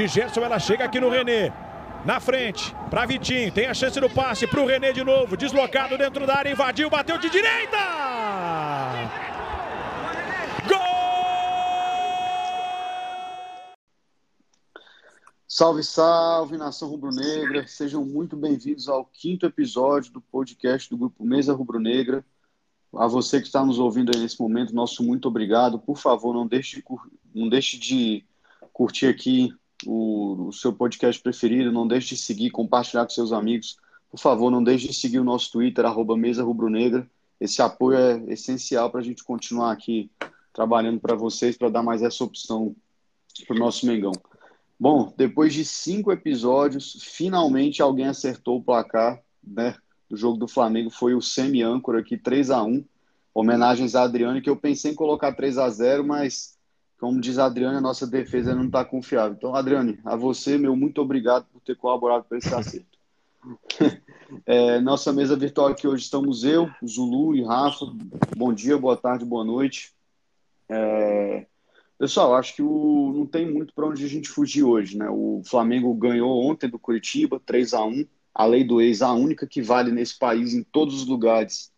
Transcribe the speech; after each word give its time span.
de 0.00 0.08
Gerson, 0.08 0.40
ela 0.40 0.58
chega 0.58 0.84
aqui 0.84 0.98
no 0.98 1.10
René. 1.10 1.52
Na 2.06 2.18
frente, 2.18 2.74
para 2.88 3.04
Vitinho, 3.04 3.52
tem 3.52 3.66
a 3.66 3.74
chance 3.74 4.00
do 4.00 4.08
passe 4.08 4.46
para 4.46 4.62
o 4.62 4.66
René 4.66 4.92
de 4.92 5.04
novo, 5.04 5.36
deslocado 5.36 5.98
dentro 5.98 6.26
da 6.26 6.36
área, 6.36 6.50
invadiu, 6.50 6.88
bateu 6.88 7.18
de 7.18 7.28
direita! 7.28 7.76
Gol! 10.66 10.78
Salve, 15.46 15.82
salve, 15.82 16.56
nação 16.56 16.88
rubro-negra, 16.88 17.66
sejam 17.66 18.02
muito 18.02 18.38
bem-vindos 18.38 18.88
ao 18.88 19.04
quinto 19.04 19.44
episódio 19.44 20.14
do 20.14 20.22
podcast 20.22 20.88
do 20.88 20.96
Grupo 20.96 21.22
Mesa 21.26 21.52
Rubro-Negra. 21.52 22.24
A 22.96 23.06
você 23.06 23.38
que 23.38 23.46
está 23.48 23.62
nos 23.62 23.78
ouvindo 23.78 24.12
aí 24.14 24.22
nesse 24.22 24.40
momento, 24.40 24.74
nosso 24.74 25.02
muito 25.02 25.28
obrigado. 25.28 25.78
Por 25.78 25.98
favor, 25.98 26.32
não 26.32 26.46
deixe 26.46 26.76
de, 26.76 26.84
não 27.34 27.50
deixe 27.50 27.78
de 27.78 28.24
curtir 28.72 29.06
aqui 29.06 29.52
o, 29.86 30.48
o, 30.48 30.52
seu 30.52 30.72
podcast 30.72 31.20
preferido, 31.22 31.72
não 31.72 31.86
deixe 31.86 32.14
de 32.14 32.20
seguir, 32.20 32.50
compartilhar 32.50 33.04
com 33.04 33.10
seus 33.10 33.32
amigos. 33.32 33.76
Por 34.10 34.18
favor, 34.18 34.50
não 34.50 34.62
deixe 34.62 34.88
de 34.88 34.94
seguir 34.94 35.18
o 35.18 35.24
nosso 35.24 35.52
Twitter, 35.52 35.84
arroba 35.84 36.16
Mesa 36.16 36.42
Rubro-Negra. 36.42 37.08
Esse 37.40 37.62
apoio 37.62 37.98
é 37.98 38.32
essencial 38.32 38.90
para 38.90 39.00
a 39.00 39.04
gente 39.04 39.24
continuar 39.24 39.72
aqui 39.72 40.10
trabalhando 40.52 41.00
para 41.00 41.14
vocês, 41.14 41.56
para 41.56 41.70
dar 41.70 41.82
mais 41.82 42.02
essa 42.02 42.22
opção 42.24 42.74
para 43.46 43.56
o 43.56 43.58
nosso 43.58 43.86
Mengão. 43.86 44.12
Bom, 44.78 45.12
depois 45.16 45.54
de 45.54 45.64
cinco 45.64 46.10
episódios, 46.10 46.98
finalmente 47.02 47.82
alguém 47.82 48.06
acertou 48.06 48.58
o 48.58 48.62
placar 48.62 49.22
né, 49.42 49.76
do 50.08 50.16
jogo 50.16 50.38
do 50.38 50.48
Flamengo. 50.48 50.90
Foi 50.90 51.14
o 51.14 51.20
semi-âncora 51.20 52.00
aqui, 52.00 52.16
3 52.16 52.50
a 52.50 52.62
1 52.62 52.84
Homenagens 53.32 53.94
a 53.94 54.02
Adriano, 54.02 54.42
que 54.42 54.50
eu 54.50 54.56
pensei 54.56 54.90
em 54.90 54.94
colocar 54.94 55.32
3 55.32 55.58
a 55.58 55.68
0 55.68 56.04
mas 56.04 56.58
como 57.00 57.18
diz 57.18 57.38
a 57.38 57.46
Adriane, 57.46 57.78
a 57.78 57.80
nossa 57.80 58.06
defesa 58.06 58.54
não 58.54 58.66
está 58.66 58.84
confiável. 58.84 59.34
Então, 59.36 59.54
Adriane, 59.54 59.98
a 60.04 60.14
você, 60.14 60.58
meu 60.58 60.76
muito 60.76 61.00
obrigado 61.00 61.46
por 61.50 61.60
ter 61.62 61.74
colaborado 61.74 62.24
para 62.24 62.36
esse 62.36 62.54
acerto. 62.54 62.98
é, 64.44 64.78
nossa 64.80 65.10
mesa 65.10 65.34
virtual 65.34 65.68
aqui 65.68 65.88
hoje 65.88 66.04
estamos 66.04 66.44
eu, 66.44 66.70
Zulu 66.86 67.34
e 67.34 67.42
Rafa. 67.42 67.86
Bom 68.36 68.52
dia, 68.52 68.76
boa 68.76 68.98
tarde, 68.98 69.24
boa 69.24 69.42
noite. 69.42 69.94
É, 70.68 71.46
pessoal, 71.98 72.34
acho 72.34 72.54
que 72.54 72.62
o, 72.62 73.12
não 73.16 73.26
tem 73.26 73.50
muito 73.50 73.72
para 73.72 73.86
onde 73.86 74.04
a 74.04 74.08
gente 74.08 74.28
fugir 74.28 74.62
hoje. 74.62 74.98
Né? 74.98 75.08
O 75.08 75.40
Flamengo 75.46 75.94
ganhou 75.94 76.44
ontem 76.44 76.68
do 76.68 76.78
Curitiba, 76.78 77.40
3 77.46 77.72
a 77.72 77.82
1 77.82 78.04
A 78.34 78.44
lei 78.44 78.62
do 78.62 78.78
ex, 78.78 79.00
a 79.00 79.14
única 79.14 79.46
que 79.46 79.62
vale 79.62 79.90
nesse 79.90 80.18
país, 80.18 80.52
em 80.52 80.62
todos 80.62 81.00
os 81.00 81.06
lugares, 81.06 81.72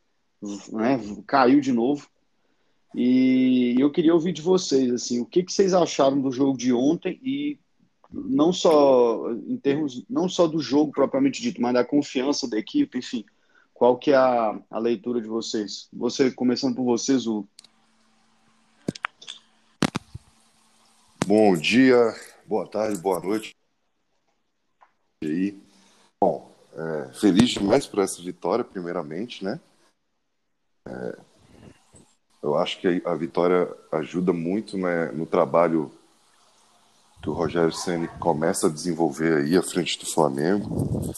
né? 0.72 0.98
caiu 1.28 1.60
de 1.60 1.70
novo. 1.70 2.10
E 2.94 3.74
eu 3.78 3.90
queria 3.90 4.12
ouvir 4.12 4.32
de 4.32 4.42
vocês, 4.42 4.92
assim, 4.92 5.20
o 5.20 5.26
que, 5.26 5.42
que 5.42 5.52
vocês 5.52 5.72
acharam 5.72 6.20
do 6.20 6.30
jogo 6.30 6.56
de 6.56 6.72
ontem 6.72 7.18
e 7.22 7.58
não 8.12 8.52
só 8.52 9.32
em 9.32 9.56
termos, 9.56 10.04
não 10.08 10.28
só 10.28 10.46
do 10.46 10.60
jogo 10.60 10.92
propriamente 10.92 11.40
dito, 11.40 11.60
mas 11.60 11.72
da 11.72 11.84
confiança 11.84 12.48
da 12.48 12.58
equipe, 12.58 12.98
enfim, 12.98 13.24
qual 13.72 13.96
que 13.96 14.10
é 14.10 14.16
a, 14.16 14.60
a 14.70 14.78
leitura 14.78 15.20
de 15.20 15.28
vocês? 15.28 15.88
Você, 15.92 16.30
começando 16.30 16.76
por 16.76 16.84
vocês, 16.84 17.26
o 17.26 17.46
Bom 21.24 21.56
dia, 21.56 21.96
boa 22.44 22.66
tarde, 22.66 23.00
boa 23.00 23.20
noite. 23.20 23.54
E 25.22 25.26
aí? 25.26 25.62
Bom, 26.20 26.52
é, 26.74 27.12
feliz 27.14 27.50
demais 27.50 27.86
por 27.86 28.00
essa 28.00 28.20
vitória, 28.20 28.64
primeiramente, 28.64 29.44
né? 29.44 29.60
É, 30.88 31.18
eu 32.42 32.56
acho 32.56 32.80
que 32.80 33.02
a 33.04 33.14
vitória 33.14 33.72
ajuda 33.92 34.32
muito 34.32 34.76
né, 34.76 35.06
no 35.12 35.24
trabalho 35.24 35.92
que 37.22 37.30
o 37.30 37.32
Rogério 37.32 37.72
Ceni 37.72 38.08
começa 38.18 38.66
a 38.66 38.70
desenvolver 38.70 39.38
aí 39.38 39.56
à 39.56 39.62
frente 39.62 39.98
do 39.98 40.06
Flamengo. 40.12 41.14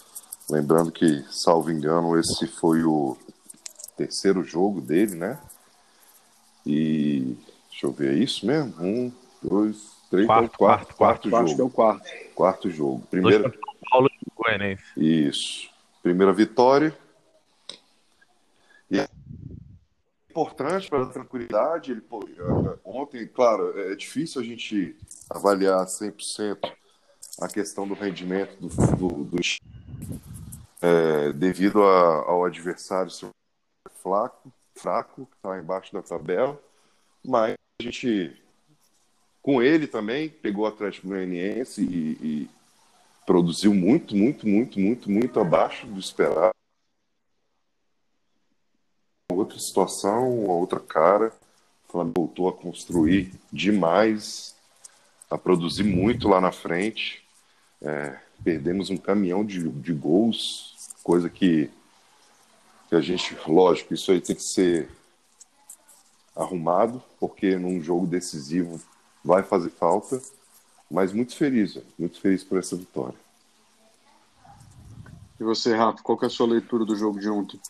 Lembrando 0.50 0.92
que, 0.92 1.24
salvo 1.30 1.70
engano, 1.70 2.18
esse 2.18 2.46
foi 2.46 2.84
o 2.84 3.16
terceiro 3.96 4.44
jogo 4.44 4.82
dele, 4.82 5.14
né? 5.14 5.40
E 6.66 7.34
deixa 7.70 7.86
eu 7.86 7.92
ver, 7.92 8.12
é 8.12 8.18
isso 8.18 8.44
mesmo? 8.44 8.74
Um, 8.78 9.12
dois, 9.42 9.92
três, 10.10 10.26
quarto, 10.26 10.58
quarto, 10.58 10.94
quarto, 10.94 11.30
quarto 11.30 11.30
jogo. 11.30 11.44
Acho 11.44 11.54
que 11.54 11.60
é 11.60 11.64
o 11.64 11.70
quarto. 11.70 12.10
Quarto 12.34 12.70
jogo. 12.70 13.06
Primeira... 13.10 13.54
Paulo 13.90 14.10
Goianense. 14.36 14.84
Isso. 14.96 15.70
Primeira 16.02 16.34
vitória. 16.34 16.94
E 18.90 19.00
importante 20.34 20.90
para 20.90 21.04
a 21.04 21.06
tranquilidade. 21.06 21.92
Ele, 21.92 22.00
pô, 22.00 22.20
é, 22.28 22.78
ontem, 22.84 23.26
claro, 23.28 23.78
é 23.78 23.94
difícil 23.94 24.40
a 24.40 24.44
gente 24.44 24.96
avaliar 25.30 25.86
100% 25.86 26.58
a 27.40 27.48
questão 27.48 27.86
do 27.86 27.94
rendimento 27.94 28.56
do, 28.60 28.68
do, 28.96 29.24
do 29.24 29.38
é, 30.82 31.32
devido 31.32 31.82
a, 31.84 32.24
ao 32.26 32.44
adversário 32.44 33.10
ser 33.10 33.28
fraco, 34.02 34.52
fraco 34.74 35.26
que 35.26 35.36
está 35.36 35.58
embaixo 35.58 35.92
da 35.92 36.02
tabela, 36.02 36.60
mas 37.24 37.54
a 37.80 37.82
gente, 37.82 38.36
com 39.40 39.62
ele 39.62 39.86
também, 39.86 40.28
pegou 40.28 40.64
o 40.64 40.68
Atlético 40.68 41.08
Goianiense 41.08 41.82
e, 41.82 42.18
e 42.20 42.50
produziu 43.24 43.72
muito, 43.72 44.14
muito, 44.16 44.46
muito, 44.46 44.78
muito, 44.78 45.10
muito 45.10 45.40
abaixo 45.40 45.86
do 45.86 45.98
esperado 45.98 46.53
outra 49.54 49.60
situação, 49.60 50.44
uma 50.44 50.54
outra 50.54 50.80
cara. 50.80 51.32
O 51.88 51.92
Flamengo 51.92 52.14
voltou 52.16 52.48
a 52.48 52.52
construir 52.52 53.32
demais, 53.52 54.54
a 55.30 55.38
produzir 55.38 55.84
muito 55.84 56.28
lá 56.28 56.40
na 56.40 56.50
frente. 56.50 57.24
É, 57.80 58.18
perdemos 58.42 58.90
um 58.90 58.96
caminhão 58.96 59.44
de, 59.44 59.68
de 59.68 59.92
gols, 59.92 60.74
coisa 61.02 61.30
que, 61.30 61.70
que 62.88 62.96
a 62.96 63.00
gente, 63.00 63.36
lógico, 63.46 63.94
isso 63.94 64.10
aí 64.10 64.20
tem 64.20 64.34
que 64.34 64.42
ser 64.42 64.90
arrumado, 66.34 67.02
porque 67.20 67.56
num 67.56 67.80
jogo 67.80 68.06
decisivo 68.06 68.80
vai 69.24 69.42
fazer 69.42 69.70
falta, 69.70 70.20
mas 70.90 71.12
muito 71.12 71.36
feliz, 71.36 71.78
muito 71.98 72.20
feliz 72.20 72.42
por 72.42 72.58
essa 72.58 72.74
vitória. 72.74 73.18
E 75.38 75.44
você, 75.44 75.74
Rafa, 75.74 76.02
qual 76.02 76.18
é 76.22 76.26
a 76.26 76.30
sua 76.30 76.46
leitura 76.46 76.84
do 76.84 76.96
jogo 76.96 77.20
de 77.20 77.28
ontem? 77.28 77.60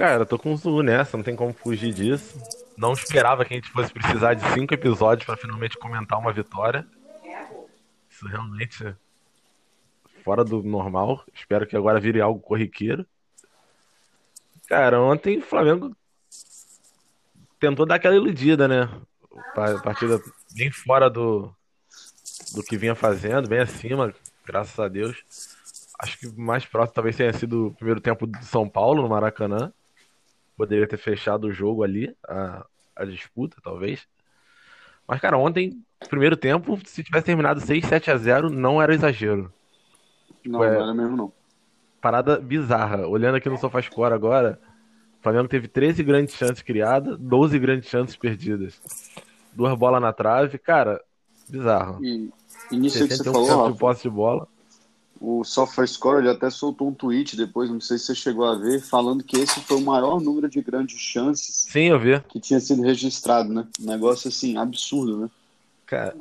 Cara, 0.00 0.22
eu 0.22 0.26
tô 0.26 0.38
com 0.38 0.54
o 0.54 0.56
Zulu 0.56 0.82
nessa, 0.82 1.14
não 1.14 1.22
tem 1.22 1.36
como 1.36 1.52
fugir 1.52 1.92
disso. 1.92 2.42
Não 2.74 2.94
esperava 2.94 3.44
que 3.44 3.52
a 3.52 3.56
gente 3.58 3.70
fosse 3.70 3.92
precisar 3.92 4.32
de 4.32 4.42
cinco 4.54 4.72
episódios 4.72 5.26
para 5.26 5.36
finalmente 5.36 5.76
comentar 5.76 6.18
uma 6.18 6.32
vitória. 6.32 6.86
Isso 8.08 8.26
realmente 8.26 8.96
fora 10.24 10.42
do 10.42 10.62
normal. 10.62 11.22
Espero 11.34 11.66
que 11.66 11.76
agora 11.76 12.00
vire 12.00 12.18
algo 12.18 12.40
corriqueiro. 12.40 13.04
Cara, 14.66 14.98
ontem 15.02 15.36
o 15.36 15.42
Flamengo 15.42 15.94
tentou 17.58 17.84
dar 17.84 17.96
aquela 17.96 18.16
iludida, 18.16 18.66
né? 18.66 18.88
Partida 19.84 20.18
bem 20.54 20.70
fora 20.70 21.10
do, 21.10 21.54
do 22.54 22.62
que 22.62 22.78
vinha 22.78 22.94
fazendo, 22.94 23.50
bem 23.50 23.58
acima, 23.58 24.14
graças 24.46 24.78
a 24.78 24.88
Deus. 24.88 25.22
Acho 25.98 26.18
que 26.18 26.26
mais 26.40 26.64
próximo 26.64 26.94
talvez 26.94 27.16
tenha 27.16 27.34
sido 27.34 27.66
o 27.66 27.74
primeiro 27.74 28.00
tempo 28.00 28.26
de 28.26 28.42
São 28.46 28.66
Paulo, 28.66 29.02
no 29.02 29.08
Maracanã 29.10 29.70
poderia 30.60 30.86
ter 30.86 30.98
fechado 30.98 31.46
o 31.46 31.52
jogo 31.52 31.82
ali, 31.82 32.14
a, 32.28 32.66
a 32.94 33.06
disputa, 33.06 33.56
talvez. 33.64 34.06
Mas, 35.08 35.18
cara, 35.18 35.38
ontem, 35.38 35.82
primeiro 36.10 36.36
tempo, 36.36 36.78
se 36.84 37.02
tivesse 37.02 37.24
terminado 37.24 37.62
6, 37.62 37.82
7 37.86 38.10
a 38.10 38.16
0 38.18 38.50
não 38.50 38.80
era 38.80 38.92
exagero. 38.92 39.50
Não, 40.44 40.62
é, 40.62 40.74
não 40.74 40.82
era 40.82 40.92
mesmo, 40.92 41.16
não. 41.16 41.32
Parada 41.98 42.38
bizarra. 42.38 43.06
Olhando 43.06 43.36
aqui 43.36 43.48
no 43.48 43.56
SofaScore 43.56 44.12
agora, 44.12 44.60
o 45.18 45.22
Flamengo 45.22 45.48
teve 45.48 45.66
13 45.66 46.02
grandes 46.02 46.34
chances 46.34 46.60
criadas, 46.60 47.18
12 47.18 47.58
grandes 47.58 47.88
chances 47.88 48.14
perdidas. 48.14 48.78
Duas 49.54 49.74
bolas 49.78 50.02
na 50.02 50.12
trave, 50.12 50.58
cara, 50.58 51.02
bizarro. 51.48 52.04
E, 52.04 52.30
e 52.70 52.76
nisso 52.76 53.08
que 53.08 53.16
você 53.16 53.24
falou, 53.24 53.72
de 53.72 53.78
posse 53.78 54.02
de 54.02 54.10
bola. 54.10 54.46
O 55.20 55.44
SofaScore 55.44 56.20
ele 56.20 56.30
até 56.30 56.48
soltou 56.48 56.88
um 56.88 56.94
tweet 56.94 57.36
depois, 57.36 57.68
não 57.68 57.80
sei 57.80 57.98
se 57.98 58.06
você 58.06 58.14
chegou 58.14 58.46
a 58.46 58.56
ver, 58.56 58.80
falando 58.80 59.22
que 59.22 59.36
esse 59.36 59.60
foi 59.60 59.76
o 59.76 59.84
maior 59.84 60.18
número 60.18 60.48
de 60.48 60.62
grandes 60.62 60.98
chances 60.98 61.66
Sim, 61.68 61.88
eu 61.88 61.98
vi. 61.98 62.18
que 62.20 62.40
tinha 62.40 62.58
sido 62.58 62.82
registrado, 62.82 63.52
né? 63.52 63.66
Um 63.78 63.84
negócio 63.84 64.28
assim, 64.28 64.56
absurdo, 64.56 65.18
né? 65.18 65.30
Cara, 65.84 66.16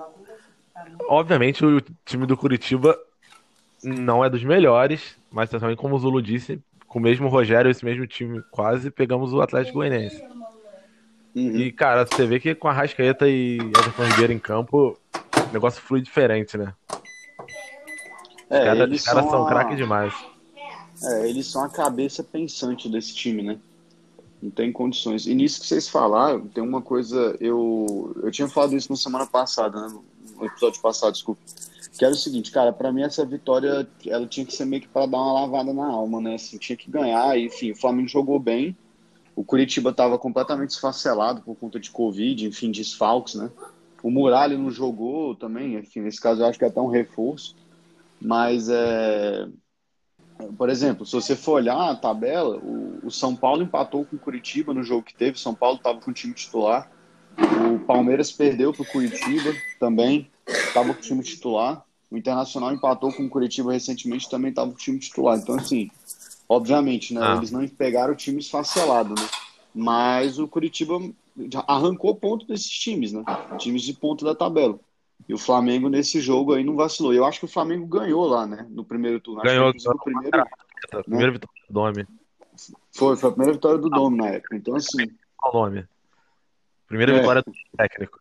obviamente 1.08 1.64
o 1.66 1.82
time 2.06 2.26
do 2.26 2.36
Curitiba 2.36 3.00
não 3.82 4.26
é 4.26 4.30
dos 4.30 4.44
melhores, 4.44 5.16
mas 5.32 5.50
também, 5.50 5.76
como 5.78 5.96
o 5.96 6.00
Zulu 6.00 6.22
disse, 6.22 6.60
com 6.86 7.00
o 7.00 7.02
mesmo 7.02 7.30
Rogério, 7.30 7.72
esse 7.72 7.86
mesmo 7.86 8.06
time, 8.06 8.42
quase 8.52 8.92
pegamos 8.92 9.32
o 9.32 9.42
Atlético 9.42 9.78
Goianiense. 9.78 10.22
Uhum. 11.36 11.56
E, 11.56 11.72
cara, 11.72 12.06
você 12.06 12.26
vê 12.26 12.40
que 12.40 12.56
com 12.56 12.68
a 12.68 12.74
Rascaeta 12.74 13.30
e 13.30 13.60
Everton 13.60 14.04
Ribeiro 14.04 14.34
em 14.34 14.40
campo, 14.40 14.98
o 15.14 15.54
negócio 15.54 15.82
flui 15.82 16.02
diferente, 16.02 16.58
né? 16.58 16.74
É, 18.50 18.66
cara, 18.66 18.84
eles 18.84 19.02
os 19.02 19.06
caras 19.06 19.24
são, 19.24 19.32
são 19.32 19.46
craque 19.46 19.76
demais. 19.76 20.14
É, 21.04 21.30
eles 21.30 21.48
são 21.48 21.64
a 21.64 21.70
cabeça 21.70 22.24
pensante 22.24 22.90
desse 22.90 23.14
time, 23.14 23.42
né? 23.42 23.60
Não 24.42 24.50
tem 24.50 24.72
condições. 24.72 25.28
E 25.28 25.36
nisso 25.36 25.60
que 25.60 25.68
vocês 25.68 25.88
falaram, 25.88 26.48
tem 26.48 26.64
uma 26.64 26.82
coisa. 26.82 27.36
Eu, 27.40 28.16
eu 28.24 28.32
tinha 28.32 28.48
falado 28.48 28.76
isso 28.76 28.92
na 28.92 28.98
semana 28.98 29.26
passada, 29.26 29.82
né? 29.82 30.00
no 30.40 30.46
episódio 30.46 30.82
passado, 30.82 31.14
desculpa. 31.14 31.42
Que 31.98 32.06
era 32.06 32.14
o 32.14 32.18
seguinte, 32.18 32.52
cara, 32.52 32.72
para 32.72 32.92
mim 32.92 33.02
essa 33.02 33.26
vitória, 33.26 33.88
ela 34.08 34.26
tinha 34.26 34.46
que 34.46 34.54
ser 34.54 34.66
meio 34.66 34.82
que 34.82 34.88
para 34.88 35.06
dar 35.06 35.18
uma 35.18 35.42
lavada 35.42 35.74
na 35.74 35.86
alma, 35.86 36.22
né? 36.22 36.36
Assim, 36.36 36.58
tinha 36.58 36.78
que 36.78 36.90
ganhar, 36.90 37.38
e, 37.38 37.48
enfim, 37.48 37.72
o 37.72 37.76
Flamengo 37.76 38.08
jogou 38.08 38.40
bem. 38.40 38.76
O 39.36 39.44
Curitiba 39.44 39.90
estava 39.90 40.18
completamente 40.18 40.72
esfacelado 40.72 41.42
por 41.42 41.56
conta 41.56 41.80
de 41.80 41.92
Covid, 41.92 42.46
enfim, 42.46 42.72
desfalques, 42.72 43.36
né? 43.36 43.50
O 44.02 44.10
Muralha 44.10 44.58
não 44.58 44.72
jogou 44.72 45.36
também, 45.36 45.76
enfim, 45.76 46.02
nesse 46.02 46.22
caso 46.22 46.42
eu 46.42 46.46
acho 46.46 46.58
que 46.58 46.64
é 46.64 46.68
até 46.68 46.80
um 46.80 46.88
reforço. 46.88 47.56
Mas, 48.22 48.70
é... 48.70 49.48
por 50.58 50.70
exemplo, 50.70 51.06
se 51.06 51.14
você 51.14 51.36
for 51.36 51.54
olhar 51.54 51.90
a 51.90 51.96
tabela, 51.96 52.58
o, 52.58 53.00
o 53.04 53.12
São 53.12 53.36
Paulo 53.36 53.64
empatou 53.64 54.06
com 54.06 54.16
o 54.16 54.20
Curitiba 54.20 54.74
no 54.74 54.84
jogo 54.84 55.04
que 55.04 55.14
teve, 55.14 55.38
o 55.38 55.40
São 55.40 55.56
Paulo 55.56 55.78
estava 55.78 56.00
com 56.00 56.12
o 56.12 56.14
time 56.14 56.34
titular. 56.34 56.92
O 57.38 57.80
Palmeiras 57.86 58.32
perdeu 58.32 58.74
para 58.74 58.82
o 58.82 58.86
Curitiba 58.86 59.54
também, 59.80 60.30
estava 60.48 60.94
com 60.94 61.00
o 61.00 61.04
time 61.04 61.24
titular. 61.24 61.86
O 62.12 62.18
Internacional 62.18 62.74
empatou 62.74 63.14
com 63.14 63.24
o 63.24 63.30
Curitiba 63.30 63.72
recentemente, 63.72 64.30
também 64.30 64.50
estava 64.50 64.70
com 64.70 64.76
o 64.76 64.80
time 64.80 65.00
titular. 65.00 65.38
Então, 65.38 65.56
assim, 65.56 65.90
obviamente, 66.48 67.14
né? 67.14 67.22
Ah. 67.24 67.36
Eles 67.38 67.52
não 67.52 67.66
pegaram 67.68 68.14
o 68.14 68.18
time 68.18 68.40
esfacelado, 68.40 69.14
né? 69.14 69.28
Mas 69.74 70.40
o 70.40 70.48
Curitiba 70.48 71.00
arrancou 71.68 72.16
ponto 72.16 72.46
desses 72.48 72.70
times, 72.70 73.14
né? 73.14 73.24
Times 73.58 73.84
de 73.84 73.94
ponto 73.94 74.26
da 74.26 74.34
tabela. 74.34 74.80
E 75.28 75.34
o 75.34 75.38
Flamengo 75.38 75.90
nesse 75.90 76.20
jogo 76.22 76.54
aí 76.54 76.64
não 76.64 76.76
vacilou. 76.76 77.14
Eu 77.14 77.26
acho 77.26 77.40
que 77.40 77.46
o 77.46 77.50
Flamengo 77.50 77.86
ganhou 77.86 78.26
lá, 78.26 78.48
né? 78.48 78.66
No 78.70 78.84
primeiro 78.84 79.20
turno. 79.20 79.42
Ganhou. 79.42 79.70
Acho 79.70 79.78
que 79.78 80.04
primeiro, 80.04 80.38
né? 80.38 80.46
primeira 81.04 81.32
vitória 81.32 81.62
do 81.68 81.74
Dome. 81.74 82.08
Foi, 82.92 83.16
foi 83.16 83.30
a 83.30 83.32
primeira 83.32 83.54
vitória 83.54 83.78
do 83.78 83.90
Dome 83.90 84.18
na 84.18 84.28
época. 84.30 84.56
Então, 84.56 84.76
assim. 84.76 85.08
Qual 85.38 85.54
nome? 85.54 85.88
Primeira 86.88 87.14
é. 87.14 87.20
vitória 87.20 87.44
do 87.44 87.52
técnico. 87.78 88.20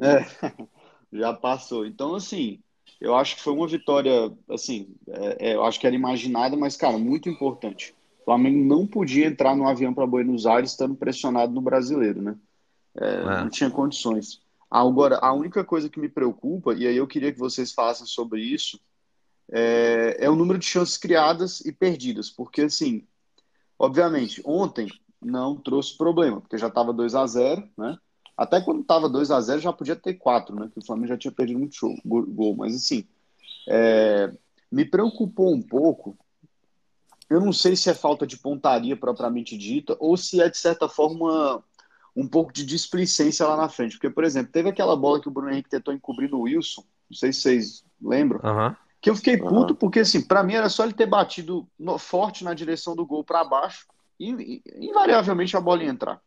É, 0.00 0.24
já 1.12 1.32
passou. 1.34 1.86
Então, 1.86 2.14
assim, 2.14 2.58
eu 3.00 3.14
acho 3.14 3.36
que 3.36 3.42
foi 3.42 3.52
uma 3.52 3.68
vitória, 3.68 4.32
assim, 4.48 4.94
é, 5.06 5.50
é, 5.50 5.54
eu 5.54 5.64
acho 5.64 5.78
que 5.78 5.86
era 5.86 5.94
imaginada, 5.94 6.56
mas, 6.56 6.76
cara, 6.76 6.96
muito 6.96 7.28
importante. 7.28 7.94
O 8.22 8.24
Flamengo 8.24 8.64
não 8.64 8.86
podia 8.86 9.26
entrar 9.26 9.54
no 9.54 9.68
avião 9.68 9.92
para 9.92 10.06
Buenos 10.06 10.46
Aires 10.46 10.70
estando 10.70 10.94
pressionado 10.94 11.52
no 11.52 11.60
brasileiro, 11.60 12.22
né? 12.22 12.36
É, 12.98 13.14
é. 13.14 13.24
Não 13.24 13.50
tinha 13.50 13.70
condições. 13.70 14.40
Agora, 14.74 15.18
a 15.18 15.32
única 15.32 15.62
coisa 15.62 15.88
que 15.88 16.00
me 16.00 16.08
preocupa, 16.08 16.74
e 16.74 16.84
aí 16.84 16.96
eu 16.96 17.06
queria 17.06 17.32
que 17.32 17.38
vocês 17.38 17.70
falassem 17.70 18.08
sobre 18.08 18.40
isso, 18.40 18.80
é, 19.48 20.16
é 20.18 20.28
o 20.28 20.34
número 20.34 20.58
de 20.58 20.66
chances 20.66 20.98
criadas 20.98 21.60
e 21.60 21.70
perdidas. 21.70 22.28
Porque, 22.28 22.62
assim, 22.62 23.06
obviamente, 23.78 24.42
ontem 24.44 24.90
não 25.22 25.54
trouxe 25.54 25.96
problema, 25.96 26.40
porque 26.40 26.58
já 26.58 26.66
estava 26.66 26.92
2 26.92 27.14
a 27.14 27.24
0 27.24 27.68
né? 27.78 27.96
Até 28.36 28.60
quando 28.60 28.80
estava 28.80 29.08
2 29.08 29.30
a 29.30 29.40
0 29.40 29.60
já 29.60 29.72
podia 29.72 29.94
ter 29.94 30.14
4, 30.14 30.56
né? 30.56 30.68
Que 30.72 30.80
o 30.80 30.84
Flamengo 30.84 31.06
já 31.06 31.18
tinha 31.18 31.30
perdido 31.30 31.60
muito 31.60 31.76
show, 31.76 31.94
gol. 32.04 32.56
Mas 32.56 32.74
assim, 32.74 33.06
é, 33.68 34.32
me 34.72 34.84
preocupou 34.84 35.54
um 35.54 35.62
pouco. 35.62 36.18
Eu 37.30 37.40
não 37.40 37.52
sei 37.52 37.76
se 37.76 37.88
é 37.88 37.94
falta 37.94 38.26
de 38.26 38.36
pontaria 38.36 38.96
propriamente 38.96 39.56
dita 39.56 39.96
ou 40.00 40.16
se 40.16 40.40
é, 40.40 40.50
de 40.50 40.58
certa 40.58 40.88
forma, 40.88 41.62
um 42.16 42.26
pouco 42.26 42.52
de 42.52 42.64
displicência 42.64 43.46
lá 43.46 43.56
na 43.56 43.68
frente. 43.68 43.92
Porque, 43.92 44.10
por 44.10 44.24
exemplo, 44.24 44.52
teve 44.52 44.68
aquela 44.68 44.96
bola 44.96 45.20
que 45.20 45.28
o 45.28 45.30
Bruno 45.30 45.50
Henrique 45.50 45.68
tentou 45.68 45.92
encobrir 45.92 46.30
no 46.30 46.42
Wilson. 46.42 46.84
Não 47.10 47.16
sei 47.16 47.32
se 47.32 47.40
vocês 47.40 47.84
lembram. 48.00 48.40
Uhum. 48.42 48.74
Que 49.00 49.10
eu 49.10 49.16
fiquei 49.16 49.36
puto 49.36 49.72
uhum. 49.72 49.74
porque, 49.74 50.00
assim, 50.00 50.22
para 50.22 50.42
mim 50.42 50.54
era 50.54 50.68
só 50.68 50.84
ele 50.84 50.94
ter 50.94 51.06
batido 51.06 51.66
no, 51.78 51.98
forte 51.98 52.44
na 52.44 52.54
direção 52.54 52.94
do 52.94 53.04
gol 53.04 53.24
para 53.24 53.44
baixo 53.44 53.86
e, 54.18 54.62
invariavelmente 54.76 55.56
a 55.56 55.60
bola 55.60 55.82
ia 55.82 55.90
entrar. 55.90 56.20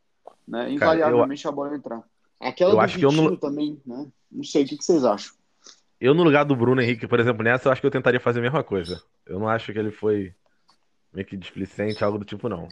Né? 0.48 0.72
Invariavelmente 0.72 1.44
Cara, 1.44 1.52
eu, 1.52 1.54
a 1.54 1.56
bola 1.56 1.72
ia 1.72 1.78
entrar. 1.78 2.04
Aquela 2.40 2.72
eu 2.72 2.76
do 2.76 2.82
acho 2.82 3.00
que 3.00 3.06
eu 3.06 3.12
não... 3.12 3.36
também, 3.36 3.82
né? 3.86 4.08
Não 4.32 4.44
sei, 4.44 4.64
o 4.64 4.68
que, 4.68 4.78
que 4.78 4.84
vocês 4.84 5.04
acham? 5.04 5.34
Eu, 6.00 6.14
no 6.14 6.24
lugar 6.24 6.46
do 6.46 6.56
Bruno 6.56 6.80
Henrique, 6.80 7.08
por 7.08 7.20
exemplo, 7.20 7.44
nessa, 7.44 7.68
eu 7.68 7.72
acho 7.72 7.82
que 7.82 7.88
eu 7.88 7.92
tentaria 7.92 8.20
fazer 8.20 8.40
a 8.40 8.44
mesma 8.44 8.64
coisa. 8.64 9.02
Eu 9.26 9.40
não 9.40 9.50
acho 9.50 9.74
que 9.74 9.80
ele 9.80 9.90
foi 9.90 10.34
meio 11.12 11.26
que 11.26 11.36
displicente, 11.36 12.04
algo 12.04 12.20
do 12.20 12.26
tipo, 12.26 12.48
não. 12.48 12.68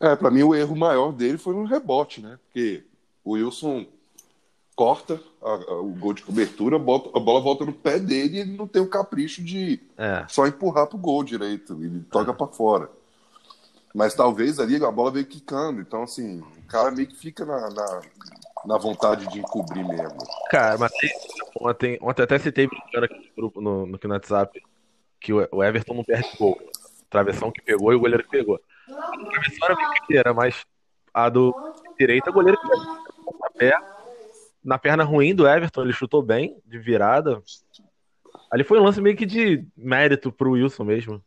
É, 0.00 0.14
para 0.14 0.30
mim 0.30 0.42
o 0.42 0.54
erro 0.54 0.76
maior 0.76 1.12
dele 1.12 1.38
foi 1.38 1.54
no 1.54 1.64
rebote, 1.64 2.20
né? 2.20 2.38
Porque 2.44 2.84
o 3.24 3.32
Wilson 3.32 3.84
corta 4.76 5.20
a, 5.42 5.50
a, 5.50 5.80
o 5.80 5.88
gol 5.88 6.12
de 6.12 6.22
cobertura, 6.22 6.78
bota, 6.78 7.10
a 7.16 7.20
bola 7.20 7.40
volta 7.40 7.64
no 7.64 7.72
pé 7.72 7.98
dele 7.98 8.36
e 8.36 8.40
ele 8.40 8.56
não 8.56 8.68
tem 8.68 8.80
o 8.80 8.88
capricho 8.88 9.42
de 9.42 9.80
é. 9.96 10.24
só 10.28 10.46
empurrar 10.46 10.86
pro 10.86 10.96
gol 10.96 11.24
direito. 11.24 11.72
Ele 11.72 12.00
toca 12.10 12.30
é. 12.30 12.34
para 12.34 12.46
fora. 12.46 12.88
Mas 13.92 14.14
talvez 14.14 14.60
ali 14.60 14.76
a 14.76 14.90
bola 14.90 15.10
veio 15.10 15.26
quicando. 15.26 15.80
Então, 15.80 16.04
assim, 16.04 16.38
o 16.40 16.66
cara 16.68 16.92
meio 16.92 17.08
que 17.08 17.16
fica 17.16 17.44
na, 17.44 17.68
na, 17.70 18.02
na 18.66 18.78
vontade 18.78 19.26
de 19.28 19.40
encobrir 19.40 19.84
mesmo. 19.84 20.18
Cara, 20.48 20.78
mas 20.78 20.92
ontem, 21.60 21.98
ontem 22.00 22.22
até 22.22 22.38
citei 22.38 22.66
aqui 22.66 23.16
no 23.16 23.34
grupo 23.36 23.60
no, 23.60 23.84
no, 23.84 23.98
no 24.00 24.10
WhatsApp 24.10 24.62
que 25.20 25.32
o 25.32 25.64
Everton 25.64 25.94
não 25.94 26.04
perde 26.04 26.30
gol. 26.38 26.56
Travessão 27.10 27.50
que 27.50 27.62
pegou 27.62 27.92
e 27.92 27.96
o 27.96 28.00
goleiro 28.00 28.22
que 28.22 28.30
pegou. 28.30 28.60
A 28.90 29.30
travessão 29.30 29.68
era 29.68 29.74
brincadeira, 29.74 30.34
mas 30.34 30.64
a 31.12 31.28
do 31.28 31.54
direita, 31.98 32.30
o 32.30 32.32
goleiro 32.32 32.58
que. 32.60 32.68
Na 32.68 33.50
perna, 33.50 33.86
na 34.64 34.78
perna 34.78 35.04
ruim 35.04 35.34
do 35.34 35.46
Everton, 35.46 35.82
ele 35.82 35.92
chutou 35.92 36.22
bem, 36.22 36.60
de 36.64 36.78
virada. 36.78 37.42
Ali 38.50 38.64
foi 38.64 38.78
um 38.78 38.84
lance 38.84 39.00
meio 39.00 39.16
que 39.16 39.26
de 39.26 39.66
mérito 39.76 40.32
pro 40.32 40.52
Wilson 40.52 40.84
mesmo. 40.84 41.22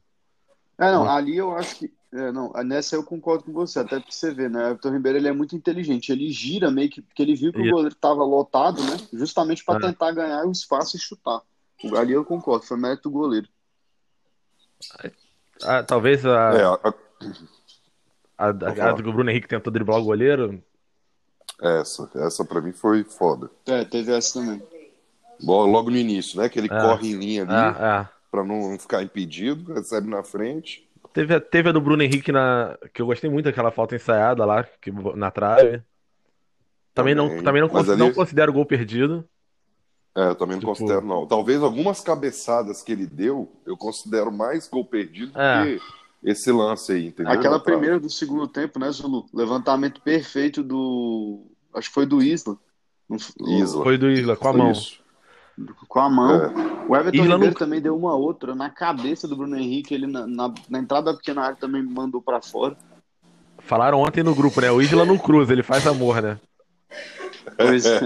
É, 0.78 0.92
não, 0.92 1.08
ali 1.10 1.38
eu 1.38 1.56
acho 1.56 1.76
que 1.76 1.94
é, 2.14 2.32
não, 2.32 2.52
nessa 2.66 2.96
eu 2.96 3.04
concordo 3.04 3.46
com 3.46 3.54
você, 3.54 3.80
até 3.80 3.98
porque 3.98 4.12
você 4.12 4.34
vê, 4.34 4.50
né? 4.50 4.60
O 4.60 4.68
Everton 4.68 4.92
Ribeiro 4.92 5.18
ele 5.18 5.30
é 5.30 5.32
muito 5.32 5.56
inteligente, 5.56 6.12
ele 6.12 6.30
gira 6.30 6.70
meio 6.70 6.90
que, 6.90 7.02
porque 7.02 7.22
ele 7.22 7.36
viu 7.36 7.54
que 7.54 7.62
o 7.62 7.72
goleiro 7.72 7.96
estava 7.96 8.24
lotado, 8.24 8.84
né? 8.84 8.98
Justamente 9.14 9.64
para 9.64 9.78
é. 9.78 9.90
tentar 9.90 10.12
ganhar 10.12 10.46
o 10.46 10.52
espaço 10.52 10.98
e 10.98 11.00
chutar. 11.00 11.42
Ali 11.96 12.12
eu 12.12 12.26
concordo, 12.26 12.66
foi 12.66 12.78
mérito 12.78 13.04
do 13.04 13.12
goleiro. 13.12 13.48
Ah, 15.64 15.84
talvez 15.84 16.26
a. 16.26 16.54
É, 16.54 16.64
a... 16.64 16.94
A, 18.38 18.48
a, 18.48 18.90
a, 18.90 18.94
do 18.94 19.14
Bruno 19.14 19.30
Henrique 19.30 19.48
tentou 19.48 19.72
driblar 19.72 20.00
o 20.00 20.06
goleiro. 20.06 20.62
Essa, 21.62 22.10
essa 22.16 22.44
pra 22.44 22.60
mim 22.60 22.72
foi 22.72 23.04
foda. 23.04 23.50
É, 23.68 23.86
teve 23.86 24.12
essa 24.12 24.40
também. 24.40 24.62
Logo 25.44 25.90
no 25.90 25.98
início, 25.98 26.40
né? 26.40 26.50
Que 26.50 26.60
ele 26.60 26.68
é. 26.72 26.82
corre 26.82 27.12
em 27.12 27.16
linha 27.16 27.44
ali, 27.44 27.54
é, 27.54 27.84
é. 28.02 28.10
pra 28.30 28.44
não 28.44 28.78
ficar 28.80 29.04
impedido, 29.04 29.74
recebe 29.74 30.08
na 30.08 30.24
frente. 30.24 30.88
Teve, 31.14 31.40
teve 31.40 31.70
a 31.70 31.72
do 31.72 31.82
Bruno 31.82 32.02
Henrique 32.02 32.32
na. 32.32 32.78
Que 32.94 33.02
eu 33.02 33.06
gostei 33.06 33.30
muito 33.30 33.46
daquela 33.46 33.72
falta 33.72 33.96
ensaiada 33.96 34.46
lá, 34.46 34.64
que, 34.64 34.92
na 34.92 35.30
trave. 35.30 35.84
Também, 36.94 37.16
também 37.16 37.16
não, 37.16 37.44
também 37.44 37.62
não, 37.62 37.78
ali... 37.78 37.96
não 37.96 38.14
considero 38.14 38.54
gol 38.54 38.66
perdido. 38.66 39.28
É, 40.16 40.30
eu 40.30 40.36
também 40.36 40.56
não 40.56 40.60
tipo... 40.60 40.72
considero, 40.72 41.06
não. 41.06 41.26
Talvez 41.26 41.62
algumas 41.62 42.02
cabeçadas 42.02 42.82
que 42.82 42.92
ele 42.92 43.06
deu, 43.06 43.52
eu 43.66 43.78
considero 43.78 44.32
mais 44.32 44.68
gol 44.68 44.84
perdido 44.84 45.40
é. 45.40 45.64
que 45.64 45.82
esse 46.24 46.52
lance 46.52 46.92
aí, 46.92 47.08
entendeu? 47.08 47.32
Aquela 47.32 47.60
primeira 47.60 48.00
do 48.00 48.10
segundo 48.10 48.48
tempo, 48.48 48.80
né, 48.80 48.92
Zulu? 48.92 49.26
Levantamento 49.34 50.02
perfeito 50.02 50.64
do. 50.64 51.46
Acho 51.74 51.88
que 51.90 51.94
foi 51.94 52.06
do 52.06 52.22
Isla. 52.22 52.58
Isla. 53.48 53.84
Foi 53.84 53.98
do 53.98 54.10
Isla, 54.10 54.36
com 54.36 54.48
a 54.48 54.52
foi 54.52 54.62
mão. 54.62 54.72
Isso 54.72 55.02
com 55.88 56.00
a 56.00 56.10
mão. 56.10 56.32
É. 56.32 56.52
O 56.88 56.96
Everton 56.96 57.24
Isla 57.24 57.36
Ribeiro 57.36 57.56
também 57.56 57.82
deu 57.82 57.96
uma 57.96 58.16
outra 58.16 58.56
na 58.56 58.70
cabeça 58.70 59.28
do 59.28 59.36
Bruno 59.36 59.58
Henrique, 59.58 59.94
ele 59.94 60.08
na, 60.08 60.26
na, 60.26 60.54
na 60.70 60.80
entrada 60.80 61.12
da 61.12 61.18
pequena 61.18 61.42
área 61.42 61.56
também 61.56 61.84
mandou 61.84 62.22
para 62.22 62.42
fora. 62.42 62.76
Falaram 63.60 64.00
ontem 64.00 64.24
no 64.24 64.34
grupo, 64.34 64.60
né? 64.62 64.72
O 64.72 64.82
Isla 64.82 65.06
não 65.06 65.18
cruza, 65.18 65.54
ele 65.54 65.64
faz 65.64 65.86
amor, 65.86 66.22
né? 66.22 66.40
Pois 67.58 67.86
é. 67.86 68.00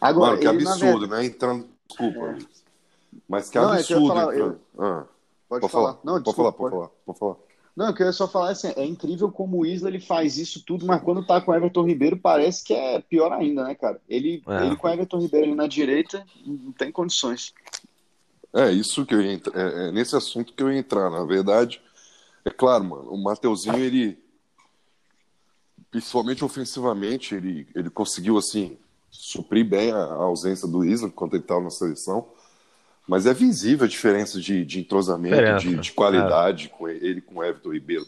Agora, 0.00 0.32
Mano, 0.32 0.40
que 0.40 0.46
absurdo, 0.46 1.06
né? 1.06 1.24
Entrando. 1.24 1.66
Desculpa. 1.88 2.36
Mas 3.28 3.48
que 3.48 3.58
não, 3.58 3.72
absurdo. 3.72 3.80
É 3.80 3.86
que 3.86 3.92
eu 3.94 4.06
falar, 4.08 4.36
eu... 4.36 4.60
Ah. 4.78 5.04
Pode, 5.52 5.60
pode 5.60 5.72
falar. 5.72 5.92
falar. 5.94 6.00
Não, 6.02 6.22
desculpa, 6.22 6.52
pode 6.52 6.70
falar, 6.70 6.88
pode, 6.88 6.94
pode 7.04 7.18
falar. 7.18 7.34
Pode 7.34 7.38
falar. 7.38 7.52
Não, 7.76 7.86
eu 7.86 7.94
queria 7.94 8.12
só 8.12 8.28
falar 8.28 8.50
assim, 8.50 8.72
é 8.76 8.84
incrível 8.84 9.30
como 9.30 9.58
o 9.58 9.66
Isla 9.66 9.88
ele 9.88 10.00
faz 10.00 10.38
isso 10.38 10.62
tudo, 10.64 10.86
mas 10.86 11.02
quando 11.02 11.26
tá 11.26 11.40
com 11.40 11.52
o 11.52 11.54
Everton 11.54 11.86
Ribeiro 11.86 12.18
parece 12.18 12.62
que 12.64 12.74
é 12.74 13.00
pior 13.00 13.32
ainda, 13.32 13.64
né, 13.64 13.74
cara? 13.74 14.00
Ele, 14.08 14.42
é. 14.46 14.66
ele 14.66 14.76
com 14.76 14.86
o 14.86 14.90
Everton 14.90 15.18
Ribeiro 15.18 15.46
ali 15.46 15.54
na 15.54 15.66
direita 15.66 16.24
não 16.46 16.72
tem 16.72 16.92
condições. 16.92 17.54
É, 18.54 18.70
isso 18.70 19.06
que 19.06 19.14
eu 19.14 19.22
ia 19.22 19.32
entrar, 19.32 19.58
é, 19.58 19.88
é 19.88 19.92
nesse 19.92 20.14
assunto 20.14 20.52
que 20.52 20.62
eu 20.62 20.70
ia 20.70 20.78
entrar, 20.78 21.10
na 21.10 21.24
verdade. 21.24 21.80
É 22.44 22.50
claro, 22.50 22.84
mano, 22.84 23.10
o 23.10 23.22
Mateuzinho, 23.22 23.78
ele 23.78 24.18
principalmente 25.90 26.44
ofensivamente, 26.44 27.34
ele, 27.34 27.66
ele 27.74 27.90
conseguiu 27.90 28.38
assim 28.38 28.78
suprir 29.10 29.66
bem 29.66 29.92
a, 29.92 29.96
a 29.96 30.24
ausência 30.24 30.66
do 30.66 30.84
Isla 30.84 31.10
quando 31.10 31.34
ele 31.34 31.42
estava 31.42 31.60
na 31.60 31.70
seleção. 31.70 32.28
Mas 33.06 33.26
é 33.26 33.34
visível 33.34 33.84
a 33.84 33.88
diferença 33.88 34.40
de, 34.40 34.64
de 34.64 34.80
entrosamento, 34.80 35.60
de, 35.60 35.76
de, 35.76 35.92
qualidade 35.92 36.66
é. 36.72 36.76
com 36.76 36.88
ele 36.88 37.20
com 37.20 37.36
o 37.36 37.44
Everton 37.44 37.72
Ribeiro. 37.72 38.06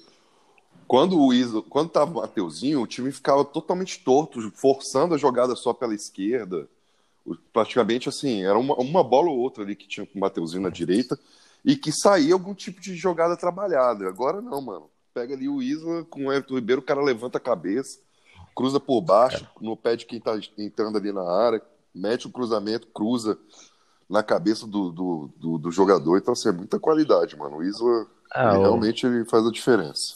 Quando 0.86 1.18
o 1.18 1.32
Isla, 1.32 1.62
quando 1.62 1.90
tava 1.90 2.10
o 2.12 2.14
Mateuzinho, 2.20 2.80
o 2.80 2.86
time 2.86 3.10
ficava 3.10 3.44
totalmente 3.44 4.04
torto, 4.04 4.50
forçando 4.52 5.14
a 5.14 5.18
jogada 5.18 5.56
só 5.56 5.72
pela 5.72 5.94
esquerda. 5.94 6.68
Praticamente 7.52 8.08
assim, 8.08 8.44
era 8.44 8.58
uma, 8.58 8.74
uma 8.76 9.02
bola 9.02 9.30
ou 9.30 9.38
outra 9.38 9.64
ali 9.64 9.74
que 9.74 9.88
tinha 9.88 10.06
com 10.06 10.18
o 10.18 10.20
Mateuzinho 10.20 10.62
na 10.62 10.68
direita 10.68 11.18
e 11.64 11.74
que 11.74 11.90
saía 11.90 12.34
algum 12.34 12.54
tipo 12.54 12.80
de 12.80 12.94
jogada 12.94 13.36
trabalhada. 13.36 14.06
Agora 14.06 14.40
não, 14.40 14.60
mano. 14.60 14.90
Pega 15.14 15.34
ali 15.34 15.48
o 15.48 15.62
Isla 15.62 16.04
com 16.04 16.26
o 16.26 16.32
Everton 16.32 16.56
Ribeiro, 16.56 16.80
o 16.82 16.84
cara 16.84 17.00
levanta 17.00 17.38
a 17.38 17.40
cabeça, 17.40 18.00
cruza 18.54 18.80
por 18.80 19.00
baixo, 19.00 19.46
no 19.60 19.76
pé 19.76 19.96
de 19.96 20.04
quem 20.04 20.20
tá 20.20 20.38
entrando 20.58 20.98
ali 20.98 21.12
na 21.12 21.22
área, 21.22 21.62
mete 21.94 22.26
o 22.26 22.30
cruzamento, 22.30 22.88
cruza 22.88 23.38
na 24.08 24.22
cabeça 24.22 24.66
do, 24.66 24.90
do, 24.90 25.30
do, 25.36 25.58
do 25.58 25.70
jogador. 25.70 26.18
Então, 26.18 26.32
assim, 26.32 26.48
é 26.48 26.52
muita 26.52 26.78
qualidade, 26.78 27.36
mano. 27.36 27.56
O 27.58 27.62
Isla 27.62 28.06
Ah, 28.34 28.50
ele 28.50 28.58
o- 28.58 28.62
realmente 28.62 29.06
ele 29.06 29.24
faz 29.24 29.46
a 29.46 29.50
diferença. 29.50 30.14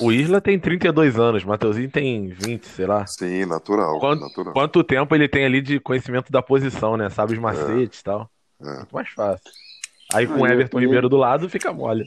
O 0.00 0.10
Isla 0.10 0.40
tem 0.40 0.58
32 0.58 1.18
anos, 1.18 1.44
o 1.44 1.48
Mateuzinho 1.48 1.90
tem 1.90 2.28
20, 2.28 2.64
sei 2.66 2.86
lá. 2.86 3.06
Sim, 3.06 3.44
natural. 3.44 3.98
Quanto, 4.00 4.20
natural. 4.22 4.54
quanto 4.54 4.82
tempo 4.84 5.14
ele 5.14 5.28
tem 5.28 5.44
ali 5.44 5.60
de 5.60 5.78
conhecimento 5.78 6.32
da 6.32 6.40
posição, 6.40 6.96
né? 6.96 7.10
Sabe 7.10 7.34
os 7.34 7.38
macetes 7.38 8.00
e 8.00 8.04
tal. 8.04 8.30
É. 8.60 8.76
Muito 8.78 8.94
mais 8.94 9.08
fácil. 9.10 9.44
Aí 10.14 10.26
com 10.26 10.40
o 10.40 10.46
e- 10.46 10.50
Everton 10.50 10.78
Ribeiro 10.78 11.08
do 11.10 11.16
lado, 11.18 11.48
fica 11.50 11.72
mole. 11.74 12.06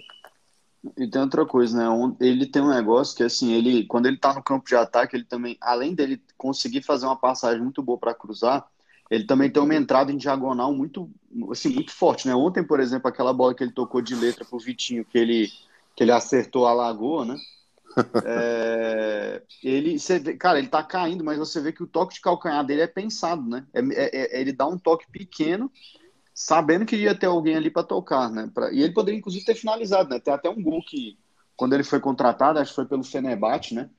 E 0.98 1.08
tem 1.08 1.22
outra 1.22 1.46
coisa, 1.46 1.78
né? 1.78 1.90
Um- 1.90 2.16
Ele 2.20 2.46
tem 2.46 2.62
um 2.62 2.70
negócio 2.70 3.16
que, 3.16 3.22
assim, 3.24 3.52
ele, 3.54 3.86
quando 3.86 4.06
ele 4.08 4.18
tá 4.18 4.34
no 4.34 4.42
campo 4.42 4.66
de 4.66 4.76
ataque, 4.76 5.16
ele 5.16 5.26
também, 5.26 5.58
além 5.60 5.94
dele 5.94 6.22
conseguir 6.38 6.82
fazer 6.82 7.06
uma 7.06 7.18
passagem 7.18 7.62
muito 7.62 7.84
boa 7.84 7.98
para 8.00 8.14
cruzar, 8.16 8.66
ele 9.10 9.26
também 9.26 9.50
tem 9.50 9.62
uma 9.62 9.76
entrada 9.76 10.12
em 10.12 10.18
diagonal 10.18 10.74
muito, 10.74 11.10
assim, 11.52 11.70
muito 11.70 11.92
forte, 11.92 12.28
né? 12.28 12.36
Ontem, 12.36 12.64
por 12.64 12.80
exemplo, 12.80 13.08
aquela 13.08 13.34
bola 13.34 13.56
que 13.56 13.64
ele 13.64 13.72
tocou 13.72 14.02
de 14.02 14.16
letra 14.16 14.46
pro 14.46 14.60
Vitinho, 14.60 15.06
que 15.06 15.18
ele, 15.18 15.52
que 15.96 16.04
ele 16.04 16.12
acertou 16.12 16.68
a 16.68 16.74
lagoa, 16.74 17.26
né? 17.26 17.38
É, 18.26 19.42
ele, 19.64 19.98
vê, 19.98 20.34
cara, 20.36 20.60
ele 20.60 20.68
tá 20.68 20.84
caindo, 20.84 21.24
mas 21.24 21.38
você 21.38 21.62
vê 21.62 21.72
que 21.72 21.82
o 21.84 21.88
toque 21.88 22.16
de 22.16 22.22
calcanhar 22.22 22.66
dele 22.66 22.82
é 22.82 22.88
pensado, 22.88 23.42
né? 23.50 23.66
É, 23.74 23.80
é- 23.80 24.38
é- 24.38 24.42
ele 24.42 24.52
dá 24.52 24.68
um 24.68 24.78
toque 24.78 25.06
pequeno, 25.12 25.72
sabendo 26.34 26.86
que 26.86 26.96
ia 26.96 27.16
ter 27.16 27.28
alguém 27.28 27.56
ali 27.56 27.70
para 27.72 27.84
tocar, 27.84 28.30
né? 28.30 28.50
Pra- 28.54 28.72
e 28.72 28.82
ele 28.82 28.94
poderia, 28.94 29.18
inclusive, 29.18 29.46
ter 29.46 29.56
finalizado, 29.56 30.10
né? 30.10 30.20
Tem 30.20 30.34
até 30.34 30.50
um 30.50 30.62
gol 30.62 30.82
que, 30.84 31.18
quando 31.56 31.74
ele 31.74 31.84
foi 31.84 32.00
contratado, 32.00 32.60
acho 32.60 32.72
que 32.72 32.76
foi 32.76 32.86
pelo 32.86 33.04
Fenerbahçe, 33.04 33.74
né? 33.74 33.90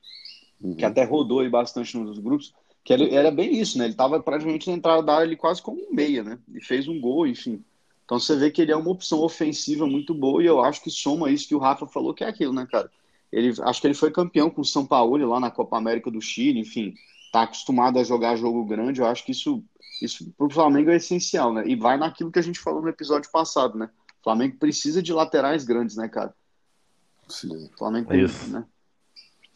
Uhum. 0.61 0.75
Que 0.75 0.85
até 0.85 1.03
rodou 1.03 1.39
aí 1.39 1.49
bastante 1.49 1.97
nos 1.97 2.19
grupos, 2.19 2.53
que 2.83 2.93
ele, 2.93 3.13
era 3.13 3.29
bem 3.29 3.59
isso, 3.59 3.77
né? 3.77 3.85
Ele 3.85 3.93
tava 3.93 4.19
praticamente 4.19 4.69
na 4.69 4.75
entrada 4.75 5.03
da 5.03 5.13
área 5.13 5.25
ali 5.25 5.35
quase 5.35 5.61
como 5.61 5.79
um 5.79 5.93
meia, 5.93 6.23
né? 6.23 6.39
E 6.53 6.63
fez 6.63 6.87
um 6.87 6.99
gol, 6.99 7.27
enfim. 7.27 7.63
Então 8.05 8.19
você 8.19 8.35
vê 8.35 8.51
que 8.51 8.61
ele 8.61 8.71
é 8.71 8.75
uma 8.75 8.89
opção 8.89 9.19
ofensiva 9.21 9.85
muito 9.87 10.13
boa 10.13 10.43
e 10.43 10.45
eu 10.45 10.61
acho 10.61 10.81
que 10.81 10.89
soma 10.89 11.29
isso 11.29 11.47
que 11.47 11.55
o 11.55 11.59
Rafa 11.59 11.87
falou, 11.87 12.13
que 12.13 12.23
é 12.23 12.27
aquilo, 12.27 12.53
né, 12.53 12.67
cara? 12.69 12.91
Ele, 13.31 13.53
acho 13.61 13.79
que 13.79 13.87
ele 13.87 13.93
foi 13.93 14.11
campeão 14.11 14.49
com 14.49 14.61
o 14.61 14.65
São 14.65 14.85
Paulo 14.85 15.25
lá 15.25 15.39
na 15.39 15.49
Copa 15.49 15.77
América 15.77 16.11
do 16.11 16.19
Chile, 16.19 16.59
enfim, 16.59 16.93
tá 17.31 17.43
acostumado 17.43 17.97
a 17.97 18.03
jogar 18.03 18.35
jogo 18.35 18.65
grande, 18.65 18.99
eu 18.99 19.05
acho 19.05 19.23
que 19.23 19.31
isso, 19.31 19.63
isso 20.01 20.29
pro 20.37 20.49
Flamengo 20.49 20.89
é 20.89 20.97
essencial, 20.97 21.53
né? 21.53 21.63
E 21.65 21.75
vai 21.75 21.97
naquilo 21.97 22.31
que 22.31 22.39
a 22.39 22.43
gente 22.43 22.59
falou 22.59 22.81
no 22.81 22.89
episódio 22.89 23.31
passado, 23.31 23.77
né? 23.77 23.89
O 24.19 24.23
Flamengo 24.23 24.57
precisa 24.57 25.01
de 25.01 25.13
laterais 25.13 25.63
grandes, 25.63 25.95
né, 25.95 26.09
cara? 26.09 26.33
Sim. 27.29 27.69
O 27.73 27.77
Flamengo 27.77 28.11
É 28.11 28.23
isso. 28.23 28.49
né? 28.49 28.65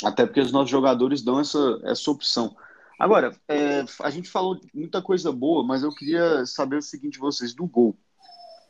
Até 0.04 0.26
porque 0.26 0.40
os 0.40 0.52
nossos 0.52 0.70
jogadores 0.70 1.22
dão 1.22 1.40
essa, 1.40 1.82
essa 1.84 2.10
opção. 2.10 2.56
Agora, 2.98 3.36
é, 3.48 3.84
a 4.02 4.10
gente 4.10 4.30
falou 4.30 4.60
muita 4.74 5.02
coisa 5.02 5.32
boa, 5.32 5.64
mas 5.64 5.84
eu 5.84 5.94
queria 5.94 6.46
saber 6.46 6.78
o 6.78 6.82
seguinte 6.82 7.14
de 7.14 7.20
vocês, 7.20 7.54
do 7.54 7.66
gol. 7.66 7.96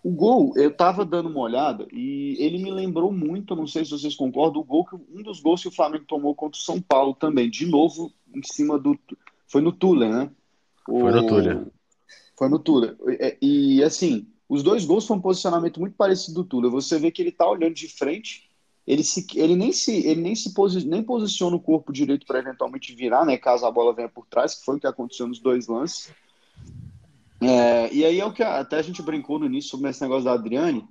O 0.03 0.11
gol, 0.11 0.53
eu 0.55 0.71
tava 0.75 1.03
dando 1.03 1.29
uma 1.29 1.39
olhada 1.39 1.87
e 1.91 2.35
ele 2.39 2.59
me 2.59 2.71
lembrou 2.71 3.11
muito, 3.11 3.55
não 3.55 3.65
sei 3.65 3.83
se 3.83 3.91
vocês 3.91 4.15
concordam, 4.15 4.61
o 4.61 4.63
gol 4.63 4.85
que, 4.85 4.95
um 4.95 5.23
dos 5.23 5.39
gols 5.39 5.61
que 5.61 5.67
o 5.67 5.71
Flamengo 5.71 6.05
tomou 6.05 6.35
contra 6.35 6.59
o 6.59 6.63
São 6.63 6.79
Paulo 6.79 7.15
também, 7.15 7.49
de 7.49 7.65
novo 7.65 8.11
em 8.33 8.43
cima 8.43 8.77
do. 8.77 8.97
Foi 9.47 9.61
no 9.61 9.71
Tuller, 9.71 10.09
né? 10.09 10.29
O- 10.87 10.99
Foi 10.99 11.11
no 11.11 11.25
Tuller. 11.25 11.67
Foi 12.37 12.49
no 12.49 12.59
Tuller. 12.59 12.95
E, 13.41 13.77
e, 13.77 13.83
assim, 13.83 14.27
os 14.47 14.61
dois 14.61 14.85
gols 14.85 15.07
foi 15.07 15.17
um 15.17 15.21
posicionamento 15.21 15.79
muito 15.79 15.95
parecido 15.95 16.43
do 16.43 16.47
Tuller. 16.47 16.69
Você 16.69 16.99
vê 16.99 17.09
que 17.09 17.21
ele 17.21 17.31
tá 17.31 17.49
olhando 17.49 17.73
de 17.73 17.87
frente, 17.87 18.44
ele, 18.87 19.03
se, 19.03 19.25
ele 19.35 19.55
nem 19.55 19.71
se, 19.71 20.05
ele 20.05 20.21
nem 20.21 20.35
se 20.35 20.53
posi, 20.53 20.87
nem 20.87 21.01
posiciona 21.03 21.55
o 21.55 21.59
corpo 21.61 21.91
direito 21.91 22.25
para 22.25 22.39
eventualmente 22.39 22.93
virar, 22.93 23.25
né? 23.25 23.37
Caso 23.37 23.65
a 23.65 23.71
bola 23.71 23.93
venha 23.93 24.09
por 24.09 24.25
trás, 24.27 24.55
que 24.55 24.65
foi 24.65 24.77
o 24.77 24.79
que 24.79 24.87
aconteceu 24.87 25.27
nos 25.27 25.39
dois 25.39 25.67
lances. 25.67 26.11
É, 27.41 27.93
e 27.93 28.05
aí 28.05 28.19
é 28.19 28.25
o 28.25 28.33
que 28.33 28.43
a- 28.43 28.59
até 28.59 28.77
a 28.77 28.81
gente 28.81 29.01
brincou 29.01 29.39
no 29.39 29.45
início 29.45 29.71
sobre 29.71 29.89
esse 29.89 30.01
negócio 30.01 30.25
da 30.25 30.33
Adriane. 30.33 30.87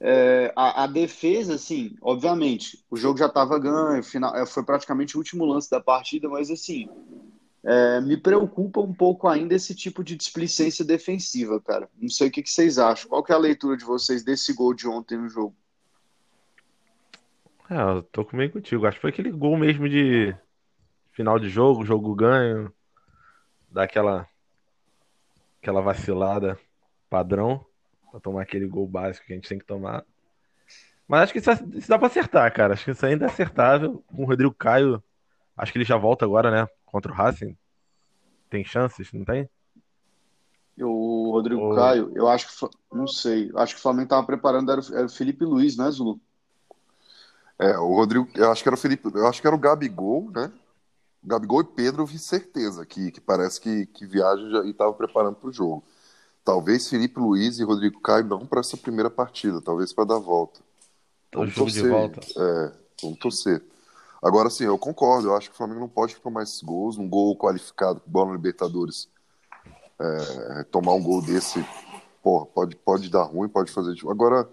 É, 0.00 0.52
a, 0.54 0.84
a 0.84 0.86
defesa, 0.86 1.54
assim, 1.54 1.96
obviamente, 2.02 2.84
o 2.90 2.96
jogo 2.96 3.18
já 3.18 3.26
estava 3.26 3.58
ganho, 3.58 4.02
final, 4.02 4.36
é, 4.36 4.44
foi 4.44 4.62
praticamente 4.62 5.16
o 5.16 5.18
último 5.18 5.46
lance 5.46 5.70
da 5.70 5.80
partida, 5.80 6.28
mas 6.28 6.50
assim, 6.50 6.88
é, 7.64 8.00
me 8.02 8.16
preocupa 8.16 8.80
um 8.80 8.92
pouco 8.92 9.26
ainda 9.26 9.54
esse 9.54 9.74
tipo 9.74 10.04
de 10.04 10.14
displicência 10.14 10.84
defensiva, 10.84 11.58
cara. 11.60 11.88
Não 11.98 12.10
sei 12.10 12.28
o 12.28 12.30
que, 12.30 12.42
que 12.42 12.50
vocês 12.50 12.78
acham. 12.78 13.08
Qual 13.08 13.22
que 13.24 13.32
é 13.32 13.34
a 13.34 13.38
leitura 13.38 13.76
de 13.76 13.84
vocês 13.84 14.22
desse 14.22 14.52
gol 14.52 14.74
de 14.74 14.86
ontem 14.86 15.16
no 15.16 15.28
jogo? 15.28 15.56
É, 17.70 17.80
eu 17.80 18.02
tô 18.02 18.26
meio 18.32 18.52
contigo. 18.52 18.86
Acho 18.86 18.96
que 18.96 19.02
foi 19.02 19.10
aquele 19.10 19.30
gol 19.30 19.56
mesmo 19.56 19.88
de 19.88 20.34
final 21.12 21.38
de 21.38 21.48
jogo, 21.48 21.84
jogo 21.84 22.14
ganho, 22.14 22.72
daquela 23.70 24.28
aquela 25.60 25.80
vacilada 25.80 26.58
padrão 27.08 27.64
pra 28.10 28.20
tomar 28.20 28.42
aquele 28.42 28.66
gol 28.66 28.86
básico 28.86 29.26
que 29.26 29.32
a 29.32 29.36
gente 29.36 29.48
tem 29.48 29.58
que 29.58 29.64
tomar. 29.64 30.04
Mas 31.08 31.22
acho 31.22 31.32
que 31.32 31.38
isso, 31.38 31.50
isso 31.74 31.88
dá 31.88 31.98
pra 31.98 32.08
acertar, 32.08 32.52
cara. 32.52 32.74
Acho 32.74 32.84
que 32.84 32.90
isso 32.90 33.06
ainda 33.06 33.24
é 33.24 33.28
acertável. 33.28 34.04
Com 34.06 34.22
o 34.24 34.26
Rodrigo 34.26 34.54
Caio, 34.54 35.02
acho 35.56 35.72
que 35.72 35.78
ele 35.78 35.84
já 35.84 35.96
volta 35.96 36.24
agora, 36.24 36.50
né? 36.50 36.68
Contra 36.84 37.12
o 37.12 37.14
Racing. 37.14 37.56
Tem 38.50 38.64
chances, 38.64 39.12
não 39.12 39.24
tem? 39.24 39.48
O 40.80 41.30
Rodrigo 41.32 41.72
Ô. 41.72 41.74
Caio, 41.74 42.12
eu 42.14 42.28
acho 42.28 42.48
que, 42.48 42.76
não 42.92 43.06
sei, 43.06 43.50
acho 43.54 43.74
que 43.74 43.80
o 43.80 43.82
Flamengo 43.82 44.04
estava 44.04 44.26
preparando, 44.26 44.70
era 44.70 45.06
o 45.06 45.08
Felipe 45.08 45.44
Luiz, 45.44 45.76
né, 45.76 45.90
Zulu? 45.90 46.20
É, 47.58 47.78
o 47.78 47.94
Rodrigo, 47.94 48.28
eu 48.34 48.50
acho 48.50 48.62
que 48.62 48.68
era 48.68 48.74
o 48.74 48.78
Felipe, 48.78 49.08
eu 49.14 49.26
acho 49.26 49.40
que 49.40 49.46
era 49.46 49.54
o 49.54 49.58
Gabigol, 49.58 50.30
né? 50.30 50.50
Gabigol 51.22 51.60
e 51.60 51.64
Pedro, 51.64 52.02
eu 52.02 52.06
vi 52.06 52.18
certeza 52.18 52.84
que, 52.84 53.10
que 53.10 53.20
parece 53.20 53.60
que, 53.60 53.86
que 53.86 54.06
viaja 54.06 54.48
já, 54.50 54.62
e 54.64 54.70
estava 54.70 54.92
preparando 54.92 55.36
para 55.36 55.48
o 55.48 55.52
jogo. 55.52 55.82
Talvez 56.44 56.88
Felipe 56.88 57.18
Luiz 57.18 57.58
e 57.58 57.64
Rodrigo 57.64 58.00
Caio 58.00 58.26
não 58.26 58.44
para 58.44 58.60
essa 58.60 58.76
primeira 58.76 59.08
partida, 59.08 59.62
talvez 59.62 59.92
para 59.92 60.04
dar 60.04 60.18
volta. 60.18 60.60
O 61.34 61.46
jogo 61.46 61.70
de 61.70 61.88
volta. 61.88 62.20
É, 62.20 62.72
vamos 63.02 63.18
torcer. 63.18 63.62
Agora 64.22 64.50
sim, 64.50 64.64
eu 64.64 64.76
concordo, 64.76 65.28
eu 65.28 65.36
acho 65.36 65.48
que 65.48 65.54
o 65.54 65.56
Flamengo 65.56 65.80
não 65.80 65.88
pode 65.88 66.16
tomar 66.16 66.42
esses 66.42 66.62
gols, 66.62 66.98
um 66.98 67.08
gol 67.08 67.36
qualificado, 67.36 68.00
bola 68.06 68.30
na 68.30 68.36
Libertadores. 68.36 69.08
É, 69.98 70.64
tomar 70.64 70.92
um 70.92 71.02
gol 71.02 71.22
desse, 71.22 71.64
porra, 72.22 72.46
pode, 72.46 72.76
pode 72.76 73.08
dar 73.08 73.22
ruim, 73.22 73.48
pode 73.48 73.70
fazer. 73.70 73.94
Agora, 74.08 74.48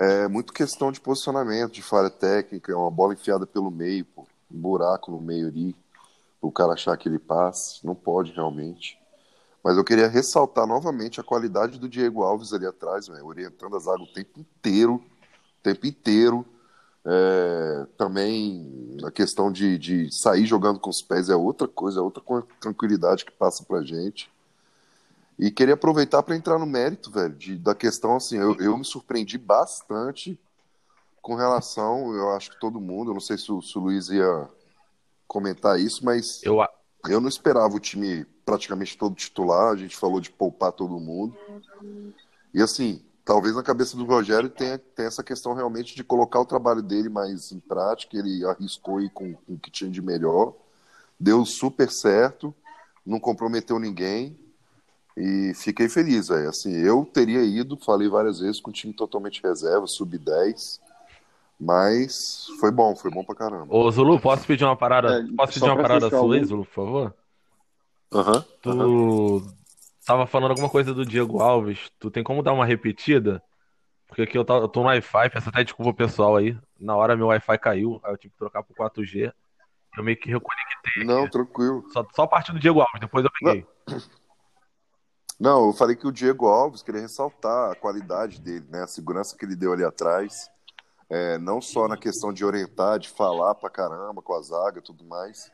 é 0.00 0.28
muito 0.28 0.52
questão 0.52 0.92
de 0.92 1.00
posicionamento, 1.00 1.72
de 1.72 1.82
falha 1.82 2.08
técnica, 2.08 2.70
é 2.72 2.76
uma 2.76 2.90
bola 2.90 3.14
enfiada 3.14 3.44
pelo 3.44 3.68
meio, 3.68 4.04
pô, 4.04 4.24
um 4.48 4.56
buraco 4.56 5.10
no 5.10 5.20
meio 5.20 5.48
ali, 5.48 5.74
o 6.40 6.52
cara 6.52 6.74
achar 6.74 6.96
que 6.96 7.08
ele 7.08 7.18
passe, 7.18 7.84
não 7.84 7.96
pode 7.96 8.32
realmente. 8.32 8.96
Mas 9.62 9.76
eu 9.76 9.82
queria 9.82 10.06
ressaltar 10.06 10.68
novamente 10.68 11.20
a 11.20 11.24
qualidade 11.24 11.80
do 11.80 11.88
Diego 11.88 12.22
Alves 12.22 12.52
ali 12.52 12.64
atrás, 12.64 13.08
orientando 13.08 13.74
a 13.74 13.80
zaga 13.80 14.00
o 14.00 14.12
tempo 14.12 14.38
inteiro, 14.38 14.94
o 14.94 15.62
tempo 15.64 15.84
inteiro. 15.84 16.46
É, 17.04 17.86
também 17.96 18.96
a 19.02 19.10
questão 19.10 19.50
de, 19.50 19.78
de 19.78 20.08
sair 20.12 20.46
jogando 20.46 20.78
com 20.78 20.90
os 20.90 21.02
pés 21.02 21.28
é 21.28 21.34
outra 21.34 21.66
coisa, 21.66 21.98
é 21.98 22.02
outra 22.02 22.22
tranquilidade 22.60 23.24
que 23.24 23.32
passa 23.32 23.64
pra 23.64 23.82
gente. 23.82 24.30
E 25.38 25.50
queria 25.50 25.74
aproveitar 25.74 26.22
para 26.22 26.34
entrar 26.34 26.58
no 26.58 26.66
mérito, 26.66 27.10
velho, 27.10 27.34
de, 27.34 27.56
da 27.56 27.74
questão 27.74 28.16
assim, 28.16 28.36
eu, 28.36 28.56
eu 28.56 28.76
me 28.76 28.84
surpreendi 28.84 29.38
bastante 29.38 30.38
com 31.22 31.36
relação, 31.36 32.12
eu 32.14 32.30
acho 32.30 32.50
que 32.50 32.58
todo 32.58 32.80
mundo, 32.80 33.10
eu 33.10 33.14
não 33.14 33.20
sei 33.20 33.38
se 33.38 33.52
o, 33.52 33.62
se 33.62 33.76
o 33.78 33.82
Luiz 33.82 34.08
ia 34.08 34.48
comentar 35.28 35.78
isso, 35.78 36.04
mas 36.04 36.42
Eu, 37.04 37.12
eu 37.12 37.20
não 37.20 37.28
esperava 37.28 37.76
o 37.76 37.80
time 37.80 38.24
praticamente 38.44 38.96
todo 38.96 39.14
titular, 39.14 39.72
a 39.72 39.76
gente 39.76 39.96
falou 39.96 40.20
de 40.20 40.30
poupar 40.30 40.72
todo 40.72 40.98
mundo. 40.98 41.36
E 42.52 42.62
assim, 42.62 43.02
talvez 43.24 43.54
na 43.54 43.62
cabeça 43.62 43.96
do 43.96 44.06
Rogério 44.06 44.48
tenha, 44.48 44.78
tenha 44.78 45.06
essa 45.06 45.22
questão 45.22 45.52
realmente 45.52 45.94
de 45.94 46.02
colocar 46.02 46.40
o 46.40 46.46
trabalho 46.46 46.82
dele 46.82 47.10
mais 47.10 47.52
em 47.52 47.60
prática, 47.60 48.16
ele 48.16 48.44
arriscou 48.46 49.00
ir 49.00 49.10
com, 49.10 49.34
com 49.34 49.52
o 49.52 49.58
que 49.58 49.70
tinha 49.70 49.90
de 49.90 50.00
melhor, 50.00 50.54
deu 51.20 51.44
super 51.44 51.90
certo, 51.90 52.54
não 53.04 53.20
comprometeu 53.20 53.78
ninguém. 53.78 54.36
E 55.18 55.52
fiquei 55.54 55.88
feliz, 55.88 56.28
velho. 56.28 56.48
Assim, 56.48 56.72
eu 56.72 57.04
teria 57.04 57.42
ido, 57.42 57.76
falei 57.76 58.08
várias 58.08 58.38
vezes, 58.40 58.60
com 58.60 58.70
o 58.70 58.72
time 58.72 58.92
totalmente 58.92 59.42
reserva, 59.42 59.86
sub-10. 59.86 60.80
Mas 61.60 62.46
foi 62.60 62.70
bom, 62.70 62.94
foi 62.94 63.10
bom 63.10 63.24
pra 63.24 63.34
caramba. 63.34 63.74
Ô, 63.74 63.90
Zulu, 63.90 64.20
posso 64.20 64.46
pedir 64.46 64.64
uma 64.64 64.76
parada? 64.76 65.20
É, 65.20 65.36
Posso 65.36 65.54
pedir 65.54 65.66
uma 65.66 65.76
parada 65.76 66.08
sua 66.08 66.36
aí. 66.36 66.44
Zulu, 66.44 66.64
por 66.64 66.72
favor? 66.72 67.14
Aham. 68.12 68.44
Tu 68.62 68.70
aham. 68.70 69.52
tava 70.06 70.26
falando 70.26 70.50
alguma 70.50 70.70
coisa 70.70 70.94
do 70.94 71.04
Diego 71.04 71.40
Alves. 71.40 71.90
Tu 71.98 72.10
tem 72.10 72.22
como 72.22 72.42
dar 72.42 72.52
uma 72.52 72.64
repetida? 72.64 73.42
Porque 74.06 74.22
aqui 74.22 74.38
eu, 74.38 74.44
tá- 74.44 74.54
eu 74.54 74.68
tô 74.68 74.80
no 74.80 74.86
Wi-Fi, 74.86 75.30
peço 75.30 75.48
até 75.48 75.64
desculpa 75.64 75.92
pessoal 75.92 76.36
aí. 76.36 76.56
Na 76.78 76.96
hora 76.96 77.16
meu 77.16 77.26
Wi-Fi 77.26 77.58
caiu, 77.58 78.00
aí 78.04 78.12
eu 78.12 78.16
tive 78.16 78.32
que 78.32 78.38
trocar 78.38 78.62
pro 78.62 78.74
4G. 78.74 79.32
Eu 79.96 80.04
meio 80.04 80.16
que 80.16 80.30
reconectei 80.30 81.04
Não, 81.04 81.28
tranquilo. 81.28 81.84
Só, 81.92 82.06
só 82.14 82.22
a 82.22 82.28
partir 82.28 82.52
do 82.52 82.60
Diego 82.60 82.80
Alves, 82.80 83.00
depois 83.00 83.24
eu 83.24 83.30
peguei. 83.32 83.66
Não, 83.88 84.00
eu 85.40 85.72
falei 85.72 85.94
que 85.94 86.06
o 86.06 86.12
Diego 86.12 86.46
Alves 86.46 86.82
queria 86.82 87.00
ressaltar 87.00 87.70
a 87.70 87.74
qualidade 87.76 88.40
dele, 88.40 88.66
né? 88.68 88.82
A 88.82 88.88
segurança 88.88 89.36
que 89.36 89.44
ele 89.44 89.54
deu 89.54 89.72
ali 89.72 89.84
atrás. 89.84 90.50
É, 91.08 91.38
não 91.38 91.60
só 91.60 91.88
na 91.88 91.96
questão 91.96 92.32
de 92.32 92.44
orientar, 92.44 92.98
de 92.98 93.08
falar 93.08 93.54
pra 93.54 93.70
caramba 93.70 94.20
com 94.20 94.34
a 94.34 94.42
zaga 94.42 94.82
tudo 94.82 95.04
mais, 95.04 95.50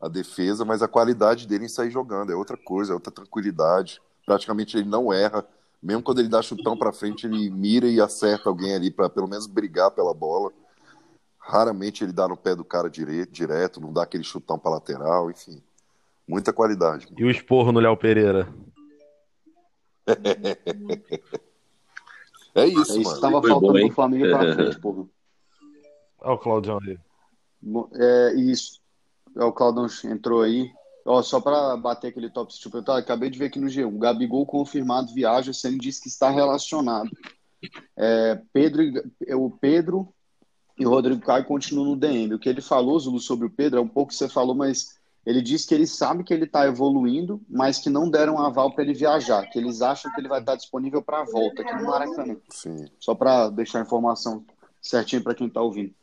a 0.00 0.08
defesa, 0.08 0.64
mas 0.64 0.82
a 0.82 0.88
qualidade 0.88 1.46
dele 1.46 1.66
em 1.66 1.68
sair 1.68 1.90
jogando 1.90 2.32
é 2.32 2.34
outra 2.34 2.56
coisa, 2.56 2.92
é 2.92 2.94
outra 2.94 3.12
tranquilidade. 3.12 4.00
Praticamente 4.26 4.76
ele 4.76 4.88
não 4.88 5.12
erra. 5.12 5.46
Mesmo 5.82 6.02
quando 6.02 6.18
ele 6.18 6.28
dá 6.28 6.42
chutão 6.42 6.76
para 6.76 6.92
frente, 6.92 7.26
ele 7.26 7.50
mira 7.50 7.86
e 7.86 8.00
acerta 8.00 8.48
alguém 8.48 8.74
ali 8.74 8.90
para 8.90 9.08
pelo 9.08 9.28
menos 9.28 9.46
brigar 9.46 9.90
pela 9.90 10.12
bola. 10.12 10.50
Raramente 11.38 12.02
ele 12.02 12.12
dá 12.12 12.26
no 12.26 12.36
pé 12.36 12.54
do 12.54 12.64
cara 12.64 12.88
direto, 12.90 13.80
não 13.80 13.92
dá 13.92 14.02
aquele 14.02 14.24
chutão 14.24 14.58
para 14.58 14.72
lateral, 14.72 15.30
enfim. 15.30 15.62
Muita 16.26 16.52
qualidade. 16.52 17.08
E 17.16 17.24
o 17.24 17.30
esporro 17.30 17.72
no 17.72 17.80
Léo 17.80 17.96
Pereira? 17.96 18.48
É 22.54 22.66
isso, 22.66 22.92
é 22.92 22.98
isso 22.98 23.02
mano. 23.02 23.14
que 23.14 23.20
tava 23.20 23.42
faltando 23.42 23.72
bom, 23.72 23.86
pro 23.86 23.90
Flamengo 23.94 24.28
pra 24.30 24.54
frente, 24.54 24.80
porra. 24.80 25.06
Olha 26.20 26.34
o 26.34 26.38
Claudião 26.38 26.78
aí. 26.86 26.98
É 27.94 28.34
isso. 28.34 28.80
É, 29.36 29.44
o 29.44 29.52
Claudão 29.52 29.86
entrou 30.04 30.42
aí. 30.42 30.70
Ó, 31.06 31.22
só 31.22 31.40
para 31.40 31.76
bater 31.76 32.08
aquele 32.08 32.30
top 32.30 32.52
tipo, 32.52 32.76
eu 32.76 32.92
acabei 32.94 33.30
de 33.30 33.38
ver 33.38 33.46
aqui 33.46 33.58
no 33.58 33.68
G1. 33.68 33.98
Gabigol 33.98 34.44
confirmado 34.44 35.14
viaja, 35.14 35.52
sendo 35.52 35.78
diz 35.78 35.98
que 35.98 36.08
está 36.08 36.30
relacionado. 36.30 37.10
É, 37.96 38.40
Pedro, 38.52 38.82
o 39.34 39.50
Pedro 39.50 40.12
e 40.78 40.86
o 40.86 40.90
Rodrigo 40.90 41.20
Caio 41.20 41.44
continuam 41.44 41.90
no 41.90 41.96
DM. 41.96 42.34
O 42.34 42.38
que 42.38 42.48
ele 42.48 42.60
falou, 42.60 42.98
Zulu, 42.98 43.18
sobre 43.18 43.46
o 43.46 43.50
Pedro 43.50 43.78
é 43.78 43.82
um 43.82 43.88
pouco 43.88 44.10
que 44.10 44.16
você 44.16 44.28
falou, 44.28 44.54
mas 44.54 44.99
ele 45.24 45.42
disse 45.42 45.66
que 45.66 45.74
ele 45.74 45.86
sabe 45.86 46.24
que 46.24 46.32
ele 46.32 46.44
está 46.44 46.66
evoluindo, 46.66 47.40
mas 47.48 47.78
que 47.78 47.90
não 47.90 48.10
deram 48.10 48.38
aval 48.38 48.72
para 48.72 48.84
ele 48.84 48.94
viajar, 48.94 49.46
que 49.50 49.58
eles 49.58 49.82
acham 49.82 50.10
que 50.12 50.20
ele 50.20 50.28
vai 50.28 50.40
estar 50.40 50.56
disponível 50.56 51.02
para 51.02 51.20
a 51.20 51.24
volta 51.24 51.62
aqui 51.62 51.74
no 51.74 51.88
Maracanã. 51.88 52.36
Sim. 52.48 52.86
Só 52.98 53.14
para 53.14 53.50
deixar 53.50 53.80
a 53.80 53.82
informação 53.82 54.44
certinha 54.80 55.20
para 55.20 55.34
quem 55.34 55.46
está 55.46 55.60
ouvindo. 55.60 55.94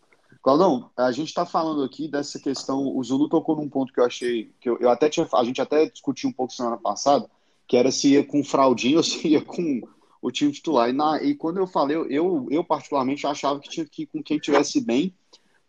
Claudão, 0.41 0.91
a 0.95 1.11
gente 1.11 1.29
está 1.29 1.45
falando 1.45 1.83
aqui 1.83 2.07
dessa 2.07 2.39
questão. 2.39 2.95
O 2.95 3.03
Zulu 3.03 3.27
tocou 3.27 3.55
num 3.55 3.67
ponto 3.67 3.91
que 3.91 3.99
eu 3.99 4.05
achei. 4.05 4.53
que 4.61 4.69
eu, 4.69 4.77
eu 4.79 4.89
até 4.89 5.09
tinha, 5.09 5.27
A 5.33 5.43
gente 5.43 5.61
até 5.61 5.89
discutiu 5.89 6.29
um 6.29 6.33
pouco 6.33 6.53
semana 6.53 6.77
passada, 6.77 7.29
que 7.67 7.75
era 7.75 7.91
se 7.91 8.13
ia 8.13 8.23
com 8.23 8.43
fraldinho 8.43 8.97
ou 8.97 9.03
se 9.03 9.27
ia 9.27 9.41
com 9.41 9.81
o 10.21 10.31
time 10.31 10.51
titular. 10.51 10.89
E, 10.89 10.93
na, 10.93 11.21
e 11.21 11.35
quando 11.35 11.57
eu 11.57 11.67
falei, 11.67 11.97
eu, 12.09 12.47
eu 12.49 12.63
particularmente 12.63 13.25
achava 13.25 13.59
que 13.59 13.69
tinha 13.69 13.85
que 13.85 14.03
ir 14.03 14.05
com 14.05 14.21
quem 14.21 14.37
tivesse 14.37 14.79
bem, 14.79 15.13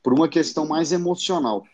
por 0.03 0.13
uma 0.13 0.29
questão 0.29 0.67
mais 0.67 0.93
emocional. 0.93 1.65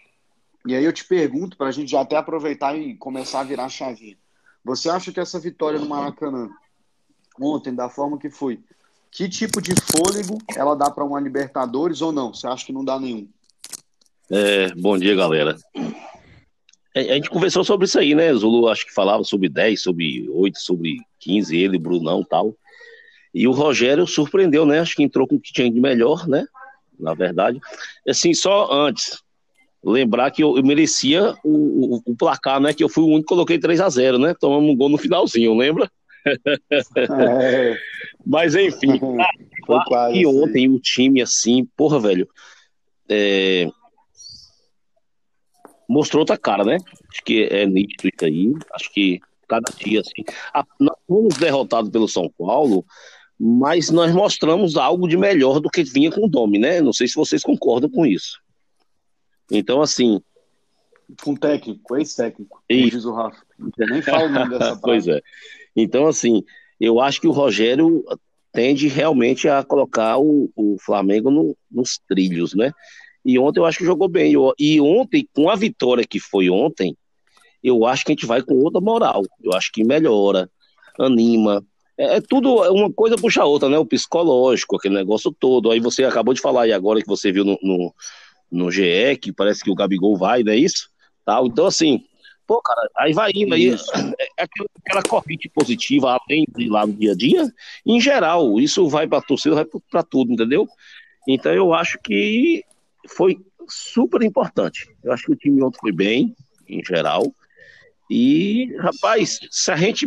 E 0.67 0.75
aí 0.75 0.85
eu 0.85 0.93
te 0.93 1.05
pergunto, 1.05 1.57
para 1.57 1.69
a 1.69 1.73
gente 1.73 1.91
já 1.91 2.01
até 2.01 2.17
aproveitar 2.17 2.77
e 2.77 2.97
começar 2.97 3.41
a 3.41 3.45
virar 3.45 3.67
a 3.67 3.69
chavinha. 3.69 4.17
Você 4.65 4.89
acha 4.89 5.13
que 5.13 5.21
essa 5.21 5.39
vitória 5.39 5.79
no 5.79 5.87
Maracanã, 5.87 6.49
ontem, 7.39 7.75
da 7.75 7.91
forma 7.91 8.19
que 8.19 8.31
foi, 8.31 8.61
que 9.11 9.29
tipo 9.29 9.61
de 9.61 9.75
fôlego 9.75 10.39
ela 10.57 10.75
dá 10.75 10.91
para 10.91 11.05
uma 11.05 11.21
Libertadores 11.21 12.01
ou 12.01 12.11
não? 12.11 12.33
Você 12.33 12.47
acha 12.47 12.65
que 12.65 12.73
não 12.73 12.85
dá 12.85 12.99
nenhum? 12.99 13.29
É, 14.31 14.75
bom 14.75 14.97
dia, 14.97 15.15
galera. 15.15 15.57
A 16.97 17.01
gente 17.01 17.29
conversou 17.29 17.63
sobre 17.63 17.87
isso 17.87 17.99
aí, 17.99 18.15
né? 18.15 18.33
Zulu 18.33 18.69
acho 18.69 18.87
que 18.87 18.95
falava 18.95 19.23
sobre 19.23 19.49
10, 19.49 19.83
sobre 19.83 20.29
8, 20.31 20.59
sobre 20.59 20.99
15, 21.19 21.57
ele, 21.57 21.79
Brunão 21.79 22.23
e 22.23 22.25
tal. 22.25 22.57
E 23.35 23.49
o 23.49 23.53
Rogério 23.53 24.07
surpreendeu, 24.07 24.65
né? 24.65 24.79
Acho 24.79 24.95
que 24.95 25.03
entrou 25.03 25.27
com 25.27 25.35
o 25.35 25.41
que 25.41 25.53
tinha 25.53 25.71
de 25.71 25.81
melhor, 25.81 26.27
né? 26.27 26.47
Na 26.99 27.13
verdade. 27.13 27.61
Assim, 28.09 28.33
só 28.33 28.73
antes, 28.73 29.24
lembrar 29.85 30.31
que 30.31 30.43
eu, 30.43 30.57
eu 30.57 30.65
merecia 30.65 31.35
o, 31.45 31.97
o, 31.97 32.03
o, 32.07 32.17
placar, 32.17 32.61
né? 32.61 32.73
Que 32.73 32.83
eu 32.83 32.89
fui 32.89 33.05
o 33.05 33.09
único 33.09 33.23
que 33.23 33.29
coloquei 33.35 33.59
3 33.59 33.81
a 33.81 33.89
0 33.89 34.19
né? 34.19 34.35
Tomamos 34.39 34.71
um 34.71 34.77
gol 34.77 34.89
no 34.89 34.99
finalzinho, 34.99 35.55
lembra? 35.55 35.91
É. 36.27 37.77
Mas 38.25 38.55
enfim, 38.55 38.99
cara, 39.89 40.13
e 40.13 40.27
ontem 40.27 40.69
o 40.69 40.81
time 40.81 41.21
assim, 41.21 41.67
porra, 41.77 42.01
velho, 42.01 42.27
é... 43.09 43.69
mostrou 45.87 46.21
outra 46.21 46.39
cara, 46.39 46.65
né? 46.65 46.79
Acho 47.11 47.23
que 47.23 47.45
é 47.45 47.67
nítido 47.67 48.09
isso 48.09 48.25
aí. 48.25 48.53
Acho 48.73 48.91
que 48.91 49.21
cada 49.47 49.71
dia 49.77 50.01
assim, 50.01 50.25
a... 50.55 50.65
nós 50.81 50.97
fomos 51.07 51.37
derrotados 51.37 51.91
pelo 51.91 52.09
São 52.09 52.33
Paulo, 52.39 52.83
mas 53.39 53.91
nós 53.91 54.15
mostramos 54.15 54.79
algo 54.79 55.07
de 55.07 55.19
melhor 55.19 55.61
do 55.61 55.69
que 55.69 55.85
vinha 55.85 56.11
com 56.11 56.25
o 56.25 56.29
Domi, 56.29 56.59
né? 56.59 56.81
Não 56.81 56.95
sei 56.95 57.07
se 57.07 57.15
vocês 57.15 57.43
concordam 57.43 57.91
com 57.91 58.07
isso. 58.07 58.43
Então, 59.51 59.83
assim. 59.83 60.21
Com 61.23 61.37
técnico, 61.37 61.97
ex-técnico, 61.97 62.63
diz 62.69 63.05
o 63.05 63.13
Rafa. 63.13 63.43
nem 63.79 64.01
falo 64.01 64.27
o 64.27 64.31
nome 64.31 64.59
dessa 64.59 64.77
Pois 64.83 65.07
é. 65.07 65.21
Então, 65.77 66.07
assim, 66.07 66.43
eu 66.81 67.01
acho 67.01 67.21
que 67.21 67.29
o 67.29 67.33
Rogério 67.33 68.05
tende 68.53 68.89
realmente 68.89 69.49
a 69.49 69.63
colocar 69.63 70.19
o, 70.19 70.51
o 70.57 70.77
Flamengo 70.79 71.31
no, 71.31 71.57
nos 71.71 72.01
trilhos, 72.09 72.55
né? 72.55 72.73
E 73.25 73.39
ontem 73.39 73.61
eu 73.61 73.65
acho 73.65 73.79
que 73.79 73.85
jogou 73.85 74.09
bem. 74.09 74.35
E 74.59 74.81
ontem, 74.81 75.29
com 75.35 75.51
a 75.51 75.57
vitória 75.57 76.05
que 76.07 76.21
foi 76.21 76.49
ontem, 76.49 76.97
eu 77.63 77.87
acho 77.87 78.05
que 78.05 78.13
a 78.13 78.15
gente 78.15 78.27
vai 78.27 78.43
com 78.43 78.55
outra 78.55 78.81
moral. 78.81 79.23
Eu 79.43 79.55
acho 79.55 79.73
que 79.73 79.83
melhora, 79.83 80.51
anima. 80.99 81.65
É, 81.97 82.17
é 82.17 82.21
tudo, 82.21 82.55
uma 82.73 82.93
coisa 82.93 83.17
puxa 83.17 83.43
a 83.43 83.47
outra, 83.47 83.69
né? 83.69 83.79
O 83.79 83.87
psicológico, 83.87 84.77
aquele 84.77 84.95
negócio 84.95 85.35
todo. 85.39 85.71
Aí 85.71 85.81
você 85.81 86.05
acabou 86.05 86.35
de 86.35 86.41
falar 86.41 86.63
aí 86.63 86.73
agora 86.73 87.01
que 87.01 87.09
você 87.09 87.33
viu 87.33 87.45
no, 87.45 87.59
no, 87.63 87.95
no 88.51 88.71
GE, 88.71 89.17
que 89.21 89.33
parece 89.33 89.63
que 89.63 89.71
o 89.71 89.75
Gabigol 89.75 90.17
vai, 90.17 90.43
não 90.43 90.53
é 90.53 90.57
isso? 90.57 90.89
Tal. 91.25 91.47
Então, 91.47 91.67
assim, 91.67 92.05
Pô, 92.47 92.61
cara, 92.61 92.91
aí 92.99 93.13
vai 93.15 93.31
indo, 93.35 93.55
aí 93.55 93.71
é, 93.71 93.75
é 94.37 94.43
aquela, 94.43 94.69
aquela 94.79 95.03
corrente 95.03 95.49
positiva, 95.49 96.19
além 96.29 96.45
de 96.55 96.69
lá 96.69 96.87
no 96.87 96.93
dia 96.93 97.13
a 97.13 97.15
dia, 97.15 97.51
em 97.87 97.99
geral, 97.99 98.61
isso 98.61 98.87
vai 98.89 99.07
pra 99.07 99.23
torcida, 99.23 99.55
vai 99.55 99.65
pra 99.91 100.03
tudo, 100.03 100.33
entendeu? 100.33 100.69
Então 101.27 101.53
eu 101.53 101.73
acho 101.73 101.99
que 102.01 102.63
foi 103.09 103.39
super 103.67 104.23
importante. 104.23 104.87
Eu 105.03 105.13
acho 105.13 105.25
que 105.25 105.33
o 105.33 105.37
time 105.37 105.63
ontem 105.63 105.79
foi 105.81 105.93
bem, 105.93 106.37
em 106.69 106.85
geral. 106.85 107.35
E, 108.11 108.75
rapaz, 108.79 109.41
se 109.51 109.73
a 109.73 109.77
gente 109.77 110.07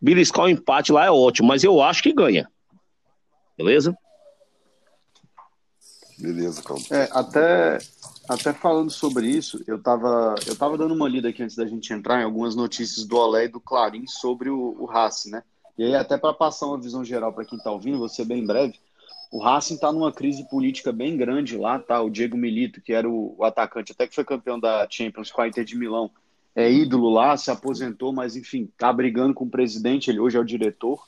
beliscar 0.00 0.46
o 0.46 0.48
um 0.48 0.50
empate 0.50 0.90
lá 0.90 1.04
é 1.04 1.10
ótimo, 1.10 1.48
mas 1.48 1.62
eu 1.62 1.82
acho 1.82 2.02
que 2.02 2.14
ganha. 2.14 2.48
Beleza? 3.58 3.94
Beleza, 6.20 6.62
calma. 6.62 6.84
É, 6.90 7.08
até, 7.12 7.78
até 8.28 8.52
falando 8.52 8.90
sobre 8.90 9.26
isso, 9.26 9.62
eu 9.66 9.76
estava 9.76 10.34
eu 10.46 10.54
tava 10.54 10.76
dando 10.76 10.94
uma 10.94 11.08
lida 11.08 11.28
aqui 11.30 11.42
antes 11.42 11.56
da 11.56 11.66
gente 11.66 11.92
entrar 11.92 12.20
em 12.20 12.24
algumas 12.24 12.54
notícias 12.54 13.06
do 13.06 13.16
Olé 13.16 13.46
e 13.46 13.48
do 13.48 13.60
Clarim 13.60 14.06
sobre 14.06 14.50
o, 14.50 14.76
o 14.78 14.84
Racing, 14.84 15.30
né? 15.30 15.42
E 15.78 15.84
aí, 15.84 15.94
até 15.94 16.18
para 16.18 16.34
passar 16.34 16.66
uma 16.66 16.80
visão 16.80 17.02
geral 17.02 17.32
para 17.32 17.44
quem 17.44 17.56
está 17.56 17.70
ouvindo, 17.70 18.06
ser 18.06 18.26
bem 18.26 18.44
breve, 18.44 18.78
o 19.32 19.38
Racing 19.38 19.74
está 19.74 19.90
numa 19.90 20.12
crise 20.12 20.46
política 20.48 20.92
bem 20.92 21.16
grande 21.16 21.56
lá, 21.56 21.78
tá? 21.78 22.02
O 22.02 22.10
Diego 22.10 22.36
Milito, 22.36 22.82
que 22.82 22.92
era 22.92 23.08
o, 23.08 23.34
o, 23.38 23.44
atacante, 23.44 23.92
até 23.92 24.06
que 24.06 24.14
foi 24.14 24.24
campeão 24.24 24.60
da 24.60 24.86
Champions 24.90 25.30
com 25.30 25.40
a 25.40 25.48
Inter 25.48 25.64
de 25.64 25.78
Milão, 25.78 26.10
é 26.54 26.70
ídolo 26.70 27.08
lá, 27.08 27.36
se 27.36 27.50
aposentou, 27.50 28.12
mas 28.12 28.36
enfim, 28.36 28.68
tá 28.76 28.92
brigando 28.92 29.32
com 29.32 29.44
o 29.44 29.50
presidente, 29.50 30.10
ele 30.10 30.18
hoje 30.18 30.36
é 30.36 30.40
o 30.40 30.44
diretor. 30.44 31.02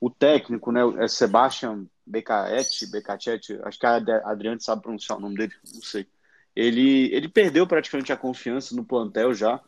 O 0.00 0.10
técnico, 0.10 0.70
né, 0.70 0.80
é 0.98 1.08
Sebastian 1.08 1.86
Beccaetti, 2.06 2.90
Beccacetti, 2.90 3.58
acho 3.62 3.78
que 3.78 3.86
a 3.86 3.96
Adriane 4.24 4.60
sabe 4.60 4.82
pronunciar 4.82 5.18
o 5.18 5.20
nome 5.20 5.36
dele, 5.36 5.52
não 5.74 5.82
sei. 5.82 6.06
Ele, 6.56 7.12
ele 7.12 7.28
perdeu 7.28 7.66
praticamente 7.66 8.12
a 8.12 8.16
confiança 8.16 8.74
no 8.74 8.84
plantel 8.84 9.34
já. 9.34 9.60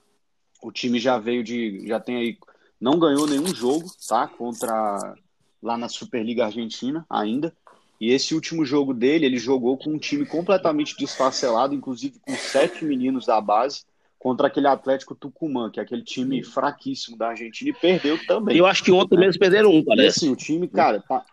O 0.62 0.72
time 0.72 0.98
já 0.98 1.18
veio 1.18 1.44
de. 1.44 1.86
já 1.86 2.00
tem 2.00 2.16
aí. 2.16 2.38
Não 2.80 2.98
ganhou 2.98 3.26
nenhum 3.26 3.54
jogo, 3.54 3.90
tá? 4.08 4.26
Contra. 4.26 5.14
lá 5.62 5.76
na 5.76 5.88
Superliga 5.88 6.46
Argentina 6.46 7.04
ainda. 7.10 7.54
E 8.00 8.12
esse 8.12 8.34
último 8.34 8.64
jogo 8.64 8.94
dele, 8.94 9.26
ele 9.26 9.38
jogou 9.38 9.76
com 9.76 9.90
um 9.90 9.98
time 9.98 10.24
completamente 10.24 10.96
desfacelado, 10.96 11.74
inclusive 11.74 12.18
com 12.20 12.34
sete 12.34 12.84
meninos 12.84 13.26
da 13.26 13.40
base, 13.40 13.82
contra 14.18 14.48
aquele 14.48 14.66
Atlético 14.66 15.14
Tucumã, 15.14 15.70
que 15.70 15.78
é 15.78 15.82
aquele 15.82 16.02
time 16.02 16.42
fraquíssimo 16.42 17.16
da 17.16 17.28
Argentina, 17.28 17.70
e 17.70 17.72
perdeu 17.72 18.18
também. 18.26 18.56
Eu 18.56 18.66
acho 18.66 18.82
que 18.82 18.90
ontem 18.90 19.16
né? 19.16 19.26
mesmo 19.26 19.38
perderam 19.38 19.70
um, 19.70 19.84
parece. 19.84 20.06
E 20.06 20.08
assim, 20.08 20.32
o 20.32 20.36
time, 20.36 20.66
cara, 20.66 21.00
tá, 21.00 21.24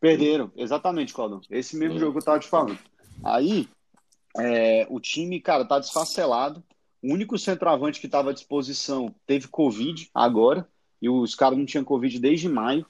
Perderam, 0.00 0.52
exatamente, 0.56 1.14
Claudão. 1.14 1.40
Esse 1.50 1.76
mesmo 1.76 1.96
é. 1.96 2.00
jogo 2.00 2.12
que 2.12 2.18
eu 2.18 2.24
tava 2.24 2.38
te 2.38 2.48
falando. 2.48 2.78
Aí, 3.24 3.68
é, 4.38 4.86
o 4.90 5.00
time, 5.00 5.40
cara, 5.40 5.64
tá 5.64 5.78
desfacelado. 5.78 6.62
O 7.02 7.12
único 7.12 7.38
centroavante 7.38 8.00
que 8.00 8.06
estava 8.06 8.30
à 8.30 8.32
disposição 8.32 9.14
teve 9.26 9.48
Covid 9.48 10.10
agora, 10.14 10.68
e 11.00 11.08
os 11.08 11.34
caras 11.34 11.58
não 11.58 11.66
tinham 11.66 11.84
Covid 11.84 12.18
desde 12.18 12.48
maio. 12.48 12.86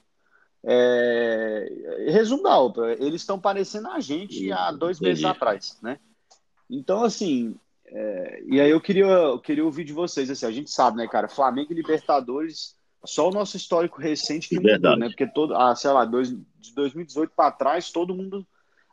É... 0.63 2.05
Resumo 2.09 2.43
da 2.43 2.59
ópera, 2.59 2.93
eles 3.03 3.21
estão 3.21 3.39
parecendo 3.39 3.89
a 3.89 3.99
gente 3.99 4.51
há 4.51 4.71
dois 4.71 4.99
meses 4.99 5.23
atrás, 5.23 5.77
né? 5.81 5.99
Então, 6.69 7.03
assim, 7.03 7.55
é... 7.87 8.43
e 8.45 8.61
aí 8.61 8.69
eu 8.69 8.81
queria, 8.81 9.05
eu 9.05 9.39
queria 9.39 9.65
ouvir 9.65 9.83
de 9.83 9.93
vocês, 9.93 10.29
assim, 10.29 10.45
a 10.45 10.51
gente 10.51 10.69
sabe, 10.69 10.97
né, 10.97 11.07
cara, 11.07 11.27
Flamengo 11.27 11.71
e 11.71 11.75
Libertadores 11.75 12.77
só 13.05 13.29
o 13.29 13.31
nosso 13.31 13.55
histórico 13.57 14.01
recente 14.01 14.49
que 14.49 14.59
mudou, 14.59 14.97
né? 14.97 15.07
Porque 15.07 15.27
todo, 15.27 15.55
ah, 15.55 15.75
sei 15.75 15.91
lá, 15.91 16.03
dois, 16.03 16.29
de 16.29 16.73
2018 16.73 17.31
para 17.35 17.51
trás, 17.51 17.91
todo 17.91 18.13
mundo 18.13 18.45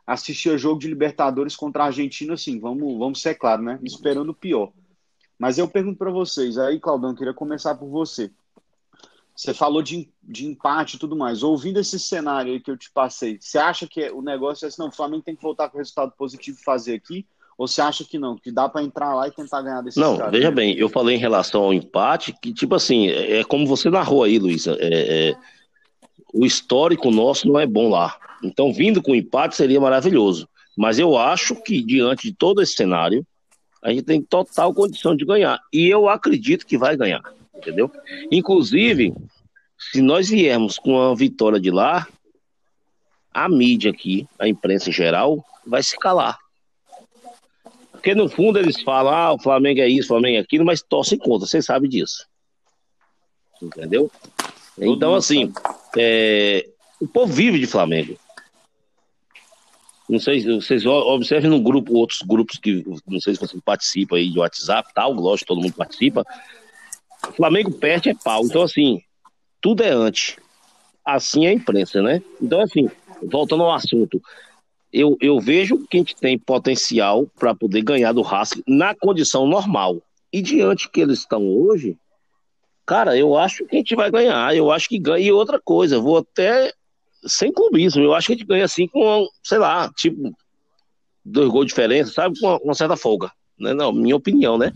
assistia 0.05 0.57
jogo 0.57 0.79
de 0.79 0.87
Libertadores 0.87 1.55
contra 1.55 1.83
a 1.83 1.87
Argentina, 1.87 2.33
assim, 2.33 2.59
vamos, 2.59 2.97
vamos 2.97 3.21
ser 3.21 3.35
claro, 3.35 3.63
né? 3.63 3.79
Esperando 3.83 4.29
o 4.29 4.35
pior. 4.35 4.71
Mas 5.37 5.57
eu 5.57 5.67
pergunto 5.67 5.97
para 5.97 6.11
vocês, 6.11 6.57
aí, 6.57 6.79
Claudão, 6.79 7.15
queria 7.15 7.33
começar 7.33 7.75
por 7.75 7.89
você. 7.89 8.31
Você 9.35 9.53
falou 9.53 9.81
de, 9.81 10.09
de 10.23 10.45
empate 10.45 10.95
e 10.95 10.99
tudo 10.99 11.15
mais. 11.15 11.43
Ouvindo 11.43 11.79
esse 11.79 11.99
cenário 11.99 12.53
aí 12.53 12.59
que 12.59 12.71
eu 12.71 12.77
te 12.77 12.89
passei, 12.89 13.37
você 13.41 13.57
acha 13.57 13.85
que 13.85 14.09
o 14.11 14.21
negócio 14.21 14.65
é 14.65 14.69
assim, 14.69 14.81
não, 14.81 14.87
o 14.87 14.95
Flamengo 14.95 15.23
tem 15.23 15.35
que 15.35 15.43
voltar 15.43 15.67
com 15.67 15.77
o 15.77 15.79
resultado 15.79 16.13
positivo 16.17 16.57
e 16.57 16.63
fazer 16.63 16.93
aqui? 16.93 17.27
Ou 17.57 17.67
você 17.67 17.81
acha 17.81 18.03
que 18.03 18.19
não, 18.19 18.35
que 18.35 18.51
dá 18.51 18.67
para 18.67 18.83
entrar 18.83 19.13
lá 19.15 19.27
e 19.27 19.31
tentar 19.31 19.61
ganhar 19.61 19.81
desses 19.81 19.99
Não, 19.99 20.17
caras? 20.17 20.31
veja 20.31 20.51
bem, 20.51 20.75
eu 20.77 20.89
falei 20.89 21.15
em 21.15 21.19
relação 21.19 21.63
ao 21.63 21.73
empate, 21.73 22.35
que 22.41 22.53
tipo 22.53 22.75
assim, 22.75 23.07
é 23.07 23.39
é 23.39 23.43
como 23.43 23.65
você 23.65 23.89
narrou 23.89 24.23
aí, 24.23 24.37
Luísa, 24.37 24.77
é, 24.79 25.29
é, 25.29 25.35
o 26.33 26.45
histórico 26.45 27.09
nosso 27.09 27.47
não 27.47 27.57
é 27.59 27.65
bom 27.65 27.89
lá. 27.89 28.17
Então, 28.43 28.73
vindo 28.73 29.01
com 29.01 29.15
empate 29.15 29.55
seria 29.55 29.79
maravilhoso. 29.79 30.47
Mas 30.77 30.99
eu 30.99 31.17
acho 31.17 31.55
que, 31.63 31.81
diante 31.81 32.29
de 32.29 32.33
todo 32.35 32.61
esse 32.61 32.73
cenário, 32.73 33.25
a 33.81 33.91
gente 33.91 34.03
tem 34.03 34.21
total 34.21 34.73
condição 34.73 35.15
de 35.15 35.23
ganhar. 35.23 35.59
E 35.71 35.87
eu 35.87 36.09
acredito 36.09 36.65
que 36.65 36.77
vai 36.77 36.97
ganhar, 36.97 37.21
entendeu? 37.55 37.89
Inclusive, 38.29 39.13
se 39.77 40.01
nós 40.01 40.27
viermos 40.27 40.77
com 40.77 40.91
uma 40.91 41.15
vitória 41.15 41.59
de 41.59 41.71
lá, 41.71 42.05
a 43.33 43.47
mídia 43.47 43.91
aqui, 43.91 44.27
a 44.37 44.47
imprensa 44.47 44.89
em 44.89 44.93
geral, 44.93 45.43
vai 45.65 45.81
se 45.81 45.97
calar. 45.97 46.37
Porque 48.05 48.13
no 48.13 48.29
fundo 48.29 48.59
eles 48.59 48.83
falam, 48.83 49.11
ah, 49.11 49.33
o 49.33 49.39
Flamengo 49.39 49.81
é 49.81 49.87
isso, 49.87 50.05
o 50.05 50.09
Flamengo 50.09 50.37
é 50.37 50.39
aquilo, 50.39 50.63
mas 50.63 50.83
torcem 50.83 51.17
contra, 51.17 51.47
vocês 51.47 51.65
sabem 51.65 51.89
disso. 51.89 52.27
Entendeu? 53.59 54.11
Então, 54.77 55.15
assim, 55.15 55.51
é, 55.97 56.69
o 57.01 57.07
povo 57.07 57.33
vive 57.33 57.57
de 57.57 57.65
Flamengo. 57.65 58.15
Não 60.07 60.19
sei, 60.19 60.39
se 60.39 60.53
vocês 60.53 60.85
observem 60.85 61.49
no 61.49 61.59
grupo, 61.59 61.97
outros 61.97 62.21
grupos 62.21 62.59
que 62.59 62.85
não 63.07 63.19
sei 63.19 63.33
se 63.33 63.41
você 63.41 63.57
participa 63.65 64.17
aí 64.17 64.29
de 64.29 64.37
WhatsApp, 64.37 64.93
tal, 64.93 65.11
lógico, 65.11 65.47
todo 65.47 65.63
mundo 65.63 65.73
participa. 65.73 66.23
O 67.27 67.31
Flamengo 67.31 67.71
perde 67.71 68.09
é 68.09 68.13
pau. 68.13 68.45
Então, 68.45 68.61
assim, 68.61 69.01
tudo 69.59 69.81
é 69.81 69.89
antes. 69.89 70.35
Assim 71.03 71.47
é 71.47 71.49
a 71.49 71.53
imprensa, 71.53 72.03
né? 72.03 72.21
Então, 72.39 72.61
assim, 72.61 72.87
voltando 73.23 73.63
ao 73.63 73.73
assunto, 73.73 74.21
eu, 74.95 75.17
eu 75.19 75.37
vejo 75.41 75.85
que 75.89 75.97
a 75.97 75.99
gente 75.99 76.15
tem 76.15 76.39
potencial 76.39 77.27
para 77.37 77.53
poder 77.53 77.81
ganhar 77.81 78.13
do 78.13 78.21
Racing 78.21 78.63
na 78.65 78.95
condição 78.95 79.45
normal. 79.45 80.01
E 80.31 80.41
diante 80.41 80.89
que 80.89 81.01
eles 81.01 81.19
estão 81.19 81.45
hoje, 81.45 81.97
cara, 82.85 83.17
eu 83.17 83.35
acho 83.35 83.65
que 83.65 83.75
a 83.75 83.79
gente 83.79 83.93
vai 83.93 84.09
ganhar. 84.09 84.55
Eu 84.55 84.71
acho 84.71 84.87
que 84.87 84.97
ganha. 84.97 85.27
E 85.27 85.31
outra 85.33 85.59
coisa, 85.59 85.99
vou 85.99 86.19
até 86.19 86.71
sem 87.27 87.51
clubismo, 87.51 88.03
eu 88.03 88.13
acho 88.13 88.27
que 88.27 88.33
a 88.33 88.35
gente 88.37 88.47
ganha 88.47 88.63
assim 88.63 88.87
com, 88.87 89.27
sei 89.43 89.57
lá, 89.57 89.91
tipo, 89.97 90.33
dois 91.25 91.49
gols 91.49 91.65
de 91.65 91.69
diferença, 91.71 92.13
sabe? 92.13 92.39
Com 92.39 92.47
uma, 92.47 92.57
uma 92.59 92.73
certa 92.73 92.95
folga. 92.95 93.29
Né? 93.59 93.73
Não, 93.73 93.91
minha 93.91 94.15
opinião, 94.15 94.57
né? 94.57 94.71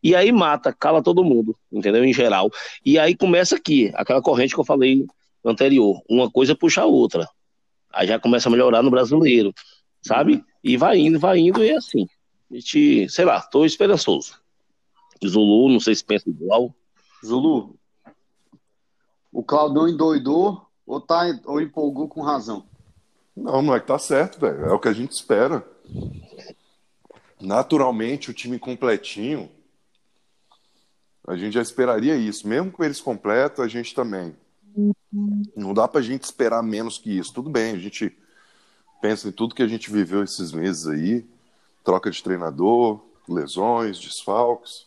E 0.00 0.14
aí 0.14 0.30
mata, 0.30 0.72
cala 0.72 1.02
todo 1.02 1.24
mundo, 1.24 1.56
entendeu? 1.72 2.04
Em 2.04 2.12
geral. 2.12 2.52
E 2.84 3.00
aí 3.00 3.16
começa 3.16 3.56
aqui, 3.56 3.90
aquela 3.94 4.22
corrente 4.22 4.54
que 4.54 4.60
eu 4.60 4.64
falei 4.64 5.06
anterior. 5.44 6.00
Uma 6.08 6.30
coisa 6.30 6.54
puxa 6.54 6.82
a 6.82 6.86
outra. 6.86 7.26
Aí 7.96 8.06
já 8.06 8.20
começa 8.20 8.48
a 8.48 8.52
melhorar 8.52 8.82
no 8.82 8.90
brasileiro, 8.90 9.54
sabe? 10.02 10.44
E 10.62 10.76
vai 10.76 10.98
indo, 10.98 11.18
vai 11.18 11.38
indo, 11.38 11.64
e 11.64 11.70
é 11.70 11.76
assim. 11.76 12.06
A 12.50 12.54
gente, 12.54 13.08
sei 13.08 13.24
lá, 13.24 13.40
tô 13.40 13.64
esperançoso. 13.64 14.38
Zulu, 15.26 15.70
não 15.70 15.80
sei 15.80 15.94
se 15.94 16.04
pensa 16.04 16.28
igual. 16.28 16.74
Zulu, 17.24 17.74
o 19.32 19.42
Claudão 19.42 19.88
endoidou 19.88 20.66
ou, 20.86 21.00
tá, 21.00 21.22
ou 21.46 21.58
empolgou 21.58 22.06
com 22.06 22.20
razão? 22.20 22.66
Não, 23.34 23.62
não 23.62 23.74
é 23.74 23.80
que 23.80 23.86
tá 23.86 23.98
certo, 23.98 24.38
velho. 24.38 24.66
É 24.66 24.72
o 24.72 24.78
que 24.78 24.88
a 24.88 24.92
gente 24.92 25.12
espera. 25.12 25.66
Naturalmente, 27.40 28.30
o 28.30 28.34
time 28.34 28.58
completinho, 28.58 29.50
a 31.26 31.34
gente 31.34 31.54
já 31.54 31.62
esperaria 31.62 32.14
isso. 32.14 32.46
Mesmo 32.46 32.70
com 32.70 32.84
eles 32.84 33.00
completos, 33.00 33.60
a 33.60 33.68
gente 33.68 33.94
também. 33.94 34.36
Não 35.56 35.72
dá 35.72 35.88
pra 35.88 36.02
gente 36.02 36.24
esperar 36.24 36.62
menos 36.62 36.98
que 36.98 37.16
isso. 37.16 37.32
Tudo 37.32 37.48
bem, 37.48 37.74
a 37.74 37.78
gente 37.78 38.16
pensa 39.00 39.28
em 39.28 39.32
tudo 39.32 39.54
que 39.54 39.62
a 39.62 39.68
gente 39.68 39.90
viveu 39.90 40.22
esses 40.22 40.52
meses 40.52 40.86
aí, 40.86 41.24
troca 41.84 42.10
de 42.10 42.22
treinador, 42.22 43.00
lesões, 43.28 43.98
desfalques. 43.98 44.86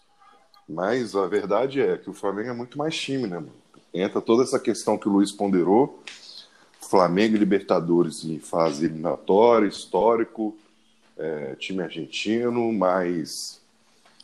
Mas 0.67 1.15
a 1.15 1.25
verdade 1.25 1.81
é 1.81 1.97
que 1.97 2.09
o 2.09 2.13
Flamengo 2.13 2.49
é 2.49 2.53
muito 2.53 2.77
mais 2.77 2.95
time, 2.95 3.27
né, 3.27 3.39
mano? 3.39 3.53
Entra 3.91 4.21
toda 4.21 4.43
essa 4.43 4.59
questão 4.59 4.97
que 4.97 5.09
o 5.09 5.11
Luiz 5.11 5.31
ponderou. 5.31 6.03
Flamengo 6.79 7.35
e 7.35 7.39
Libertadores 7.39 8.23
em 8.23 8.39
fase 8.39 8.85
eliminatória, 8.85 9.67
histórico, 9.67 10.55
é, 11.17 11.55
time 11.55 11.81
argentino, 11.81 12.71
mas 12.71 13.61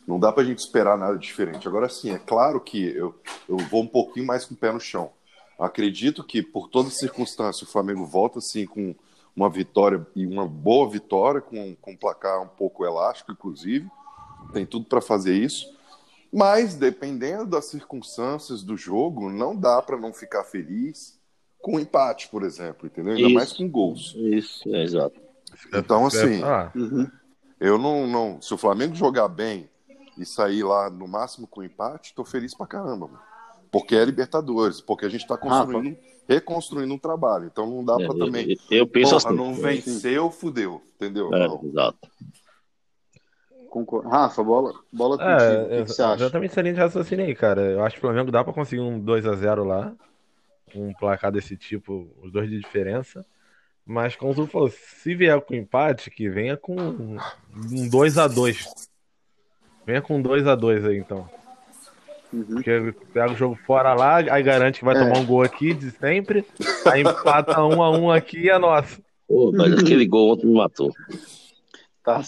não 0.06 0.18
dá 0.20 0.32
pra 0.32 0.44
gente 0.44 0.60
esperar 0.60 0.96
nada 0.96 1.18
diferente. 1.18 1.66
Agora 1.66 1.88
sim, 1.88 2.10
é 2.10 2.18
claro 2.18 2.60
que 2.60 2.84
eu, 2.90 3.14
eu 3.48 3.56
vou 3.56 3.82
um 3.82 3.86
pouquinho 3.86 4.26
mais 4.26 4.44
com 4.44 4.54
o 4.54 4.56
pé 4.56 4.72
no 4.72 4.80
chão. 4.80 5.10
Acredito 5.58 6.22
que, 6.22 6.42
por 6.42 6.68
todas 6.68 6.92
as 6.92 6.98
circunstâncias, 6.98 7.68
o 7.68 7.72
Flamengo 7.72 8.04
volta 8.04 8.38
assim 8.38 8.66
com 8.66 8.94
uma 9.34 9.50
vitória 9.50 10.06
e 10.14 10.26
uma 10.26 10.46
boa 10.46 10.88
vitória, 10.88 11.40
com, 11.40 11.74
com 11.76 11.92
um 11.92 11.96
placar 11.96 12.42
um 12.42 12.48
pouco 12.48 12.84
elástico, 12.84 13.32
inclusive. 13.32 13.88
Tem 14.52 14.64
tudo 14.64 14.86
para 14.86 15.00
fazer 15.00 15.34
isso. 15.34 15.74
Mas, 16.32 16.74
dependendo 16.74 17.46
das 17.46 17.70
circunstâncias 17.70 18.62
do 18.62 18.76
jogo, 18.76 19.30
não 19.30 19.56
dá 19.56 19.80
para 19.80 19.96
não 19.96 20.12
ficar 20.12 20.44
feliz 20.44 21.18
com 21.60 21.76
um 21.76 21.80
empate, 21.80 22.28
por 22.28 22.42
exemplo, 22.42 22.86
entendeu? 22.86 23.14
Ainda 23.14 23.26
Isso. 23.26 23.34
mais 23.34 23.52
com 23.52 23.68
gols. 23.68 24.14
Isso, 24.16 24.68
é 24.74 24.82
exato. 24.82 25.20
Então, 25.72 26.06
assim, 26.06 26.42
Ah, 26.42 26.70
Uhum. 26.74 27.10
eu 27.58 27.78
não, 27.78 28.06
não. 28.06 28.40
Se 28.40 28.52
o 28.52 28.58
Flamengo 28.58 28.94
jogar 28.94 29.28
bem 29.28 29.68
e 30.18 30.24
sair 30.24 30.62
lá 30.62 30.90
no 30.90 31.08
máximo 31.08 31.46
com 31.46 31.62
empate, 31.62 32.14
tô 32.14 32.24
feliz 32.24 32.54
pra 32.54 32.66
caramba, 32.66 33.06
mano. 33.06 33.35
Porque 33.78 33.94
é 33.96 34.04
Libertadores, 34.04 34.80
porque 34.80 35.04
a 35.06 35.08
gente 35.08 35.26
tá 35.26 35.36
construindo, 35.36 35.96
reconstruindo 36.28 36.94
um 36.94 36.98
trabalho. 36.98 37.46
Então 37.46 37.66
não 37.68 37.84
dá 37.84 37.94
É, 38.02 38.06
pra 38.06 38.14
também. 38.16 38.56
eu, 38.70 38.78
eu 38.78 38.86
penso 38.86 39.12
Porra, 39.16 39.28
assim. 39.28 39.36
não 39.36 39.54
venceu, 39.54 40.30
fudeu, 40.30 40.82
entendeu? 40.96 41.32
É, 41.34 41.46
exato. 41.66 41.98
Rafa, 44.10 44.42
bola, 44.42 44.72
bola 44.90 45.18
contigo. 45.18 45.30
é, 45.42 45.62
o 45.62 45.68
que, 45.68 45.82
que 45.84 45.88
você 45.92 46.02
acha? 46.02 46.22
exatamente 46.24 46.50
essa 46.52 46.62
linha 46.62 46.74
de 46.74 46.80
raciocínio 46.80 47.26
aí, 47.26 47.34
cara. 47.34 47.60
Eu 47.60 47.84
acho 47.84 47.96
que 47.96 47.98
o 47.98 48.08
Flamengo 48.08 48.30
dá 48.32 48.42
pra 48.42 48.52
conseguir 48.54 48.80
um 48.80 48.98
2x0 48.98 49.64
lá. 49.64 49.92
Um 50.74 50.94
placar 50.94 51.30
desse 51.30 51.56
tipo, 51.58 52.08
os 52.22 52.32
dois 52.32 52.48
de 52.48 52.58
diferença. 52.58 53.24
Mas 53.84 54.16
como 54.16 54.34
tu 54.34 54.46
falou, 54.46 54.70
se 54.70 55.14
vier 55.14 55.38
com 55.42 55.54
empate, 55.54 56.10
que 56.10 56.28
venha 56.28 56.56
com 56.56 56.74
um 56.74 57.16
2x2. 57.90 58.64
Venha 59.86 60.00
com 60.00 60.22
2x2 60.22 60.86
aí, 60.88 60.96
então. 60.96 61.28
Uhum. 62.32 62.44
Porque 62.46 62.94
pega 63.12 63.32
o 63.32 63.36
jogo 63.36 63.56
fora 63.66 63.94
lá, 63.94 64.16
aí 64.16 64.42
garante 64.42 64.80
que 64.80 64.84
vai 64.84 64.96
É. 64.96 64.98
tomar 65.00 65.18
um 65.20 65.26
gol 65.26 65.42
aqui 65.42 65.72
de 65.72 65.90
sempre. 65.92 66.44
Aí 66.90 67.00
empata 67.02 67.62
um 67.64 67.82
a 67.82 67.90
um 67.90 68.10
aqui 68.10 68.38
e 68.44 68.50
é 68.50 68.58
nosso. 68.58 69.00
Pô, 69.28 69.52
mas 69.52 69.72
aquele 69.72 70.06
gol 70.06 70.32
ontem 70.32 70.46
me 70.46 70.54
matou. 70.54 70.92
Tá. 72.04 72.22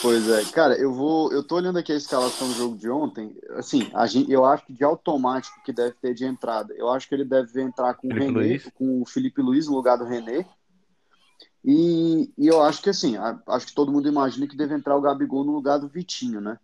Pois 0.00 0.28
é, 0.30 0.42
cara, 0.52 0.74
eu 0.78 0.92
vou, 0.92 1.30
eu 1.32 1.42
tô 1.42 1.56
olhando 1.56 1.78
aqui 1.78 1.92
a 1.92 1.96
escalação 1.96 2.48
do 2.48 2.54
jogo 2.54 2.76
de 2.76 2.88
ontem. 2.88 3.36
Assim, 3.50 3.90
a 3.94 4.06
gente, 4.06 4.30
eu 4.32 4.44
acho 4.44 4.64
que 4.64 4.72
de 4.72 4.82
automático 4.84 5.60
que 5.64 5.72
deve 5.72 5.94
ter 6.00 6.14
de 6.14 6.24
entrada. 6.24 6.72
Eu 6.74 6.88
acho 6.88 7.06
que 7.08 7.14
ele 7.14 7.24
deve 7.24 7.60
entrar 7.60 7.92
com 7.94 8.06
o 8.06 8.10
Felipe 8.10 8.26
René, 8.26 8.38
Luiz. 8.48 8.70
com 8.74 9.02
o 9.02 9.06
Felipe 9.06 9.42
Luiz 9.42 9.66
no 9.68 9.74
lugar 9.74 9.98
do 9.98 10.04
René. 10.04 10.46
E, 11.64 12.30
e 12.38 12.46
eu 12.46 12.62
acho 12.62 12.80
que 12.80 12.88
assim, 12.90 13.16
a- 13.16 13.38
acho 13.48 13.66
que 13.66 13.74
todo 13.74 13.92
mundo 13.92 14.08
imagina 14.08 14.46
que 14.46 14.56
deve 14.56 14.74
entrar 14.74 14.96
o 14.96 15.00
Gabigol 15.00 15.44
no 15.44 15.52
lugar 15.52 15.78
do 15.78 15.88
Vitinho, 15.88 16.40
né? 16.40 16.58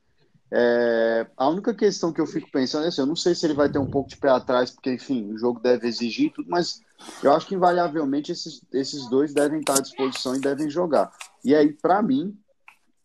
É, 0.54 1.26
a 1.34 1.48
única 1.48 1.72
questão 1.72 2.12
que 2.12 2.20
eu 2.20 2.26
fico 2.26 2.50
pensando 2.50 2.84
é 2.84 2.88
assim, 2.88 3.00
eu 3.00 3.06
não 3.06 3.16
sei 3.16 3.34
se 3.34 3.46
ele 3.46 3.54
vai 3.54 3.70
ter 3.70 3.78
um 3.78 3.90
pouco 3.90 4.10
de 4.10 4.18
pé 4.18 4.28
atrás, 4.28 4.70
porque, 4.70 4.92
enfim, 4.92 5.32
o 5.32 5.38
jogo 5.38 5.58
deve 5.58 5.88
exigir 5.88 6.30
tudo, 6.30 6.50
mas 6.50 6.82
eu 7.22 7.32
acho 7.32 7.46
que 7.46 7.54
invariavelmente 7.54 8.32
esses, 8.32 8.60
esses 8.70 9.08
dois 9.08 9.32
devem 9.32 9.60
estar 9.60 9.78
à 9.78 9.80
disposição 9.80 10.36
e 10.36 10.40
devem 10.40 10.68
jogar. 10.68 11.10
E 11.42 11.54
aí, 11.54 11.72
pra 11.72 12.02
mim, 12.02 12.36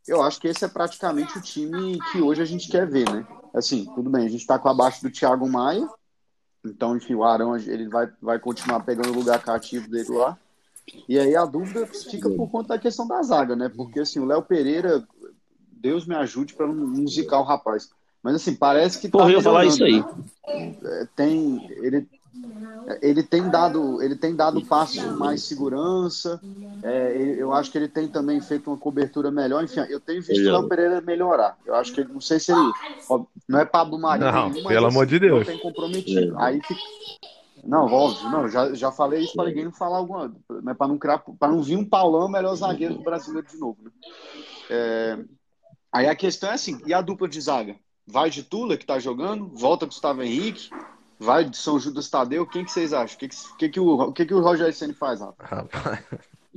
eu 0.06 0.22
acho 0.22 0.42
que 0.42 0.50
esse 0.50 0.66
é 0.66 0.68
praticamente 0.68 1.38
o 1.38 1.42
time 1.42 1.98
que 2.12 2.22
hoje 2.22 2.42
a 2.42 2.46
gente 2.46 2.70
quer 2.70 2.86
ver, 2.86 3.10
né? 3.10 3.26
Assim, 3.54 3.86
tudo 3.96 4.10
bem, 4.10 4.26
a 4.26 4.30
gente 4.30 4.46
tá 4.46 4.60
com 4.60 4.68
abaixo 4.68 5.02
do 5.02 5.10
Thiago 5.10 5.48
Maia, 5.50 5.88
então, 6.66 6.98
enfim, 6.98 7.16
o 7.16 7.24
Arão 7.24 7.56
ele 7.56 7.88
vai, 7.88 8.12
vai 8.22 8.40
continuar 8.40 8.82
pegando 8.82 9.12
o 9.12 9.16
lugar 9.16 9.42
cativo 9.42 9.90
dele 9.90 10.10
lá. 10.10 10.38
E 11.08 11.20
aí 11.20 11.36
a 11.36 11.46
dúvida 11.46 11.86
fica 11.86 12.30
por 12.30 12.50
conta 12.50 12.70
da 12.70 12.80
questão 12.80 13.08
da 13.08 13.22
zaga, 13.22 13.56
né? 13.56 13.70
Porque 13.70 14.00
assim, 14.00 14.20
o 14.20 14.26
Léo 14.26 14.42
Pereira, 14.42 15.06
Deus 15.82 16.06
me 16.06 16.16
ajude 16.16 16.54
para 16.54 16.68
não 16.68 16.74
musicar 16.76 17.40
o 17.40 17.44
rapaz. 17.44 17.90
Mas 18.22 18.36
assim, 18.36 18.56
parece 18.56 19.00
que 19.00 19.08
tá 19.08 19.18
Porra, 19.18 19.32
eu 19.32 19.38
ia 19.38 19.42
falar 19.42 19.66
isso 19.66 19.84
aí. 19.84 20.00
né? 20.00 20.76
É, 20.84 21.08
Tem, 21.16 21.66
ele, 21.78 22.08
ele 23.02 23.24
tem 23.24 23.50
dado, 23.50 24.02
ele 24.02 24.16
tem 24.16 24.36
dado 24.36 24.62
passos 24.66 25.04
mais 25.18 25.44
segurança. 25.44 26.42
É, 26.84 27.36
eu 27.38 27.54
acho 27.54 27.72
que 27.72 27.78
ele 27.78 27.88
tem 27.88 28.08
também 28.08 28.40
feito 28.42 28.70
uma 28.70 28.78
cobertura 28.78 29.32
melhor. 29.32 29.64
Enfim, 29.64 29.82
eu 29.90 30.00
tenho 30.00 30.22
visto 30.22 30.48
o. 30.48 30.52
Léo 30.52 30.68
Pereira 30.68 31.02
melhorar. 31.02 31.58
Eu 31.66 31.76
acho 31.76 31.94
que 31.94 32.02
ele, 32.02 32.14
não 32.14 32.22
sei 32.22 32.40
se 32.40 32.52
ele, 32.52 32.72
ó, 33.10 33.24
não 33.48 33.60
é 33.60 33.66
Pablo 33.66 34.00
Marinho, 34.00 34.32
Não, 34.32 34.50
nenhum, 34.50 34.68
pelo 34.68 34.88
amor 34.88 35.06
de 35.06 35.20
Deus. 35.20 35.46
tem 35.46 35.58
comprometido. 35.58 36.38
É. 36.40 36.44
Aí 36.44 36.62
fica, 36.62 36.80
não, 37.64 37.86
óbvio, 37.86 38.30
não, 38.30 38.48
já, 38.48 38.74
já 38.74 38.92
falei 38.92 39.24
isso 39.24 39.34
para 39.36 39.50
ninguém 39.50 39.66
não 39.66 39.74
falar 39.74 39.98
alguma, 39.98 40.34
né, 40.64 40.74
para 40.74 40.88
não 40.88 40.98
criar, 40.98 41.18
para 41.18 41.52
não 41.52 41.62
vir 41.62 41.76
um 41.76 41.84
Paulão 41.84 42.30
melhor 42.30 42.56
zagueiro 42.56 42.94
do 42.96 43.04
brasileiro 43.04 43.46
de 43.46 43.58
novo, 43.58 43.78
né? 43.84 43.92
É, 44.70 45.18
aí 45.92 46.08
a 46.08 46.16
questão 46.16 46.50
é 46.50 46.54
assim, 46.54 46.80
e 46.86 46.94
a 46.94 47.02
dupla 47.02 47.28
de 47.28 47.40
zaga? 47.42 47.76
Vai 48.06 48.30
de 48.30 48.44
Tula 48.44 48.78
que 48.78 48.86
tá 48.86 49.00
jogando, 49.00 49.48
volta 49.54 49.86
Gustavo 49.86 50.24
Henrique, 50.24 50.70
vai 51.20 51.44
de 51.44 51.58
São 51.58 51.80
Judas 51.80 52.10
Tadeu, 52.10 52.46
quem 52.48 52.64
que 52.64 52.72
vocês 52.72 52.94
acham? 52.94 53.16
O 53.16 53.20
que 53.20 53.28
que, 53.58 53.70
que, 53.70 53.80
o, 53.80 54.12
que 54.14 54.26
que 54.26 54.34
o 54.34 54.42
Rogério 54.42 54.74
Ceni 54.74 54.94
faz, 54.94 55.20
Rafa? 55.20 55.36
Rapaz. 55.44 56.00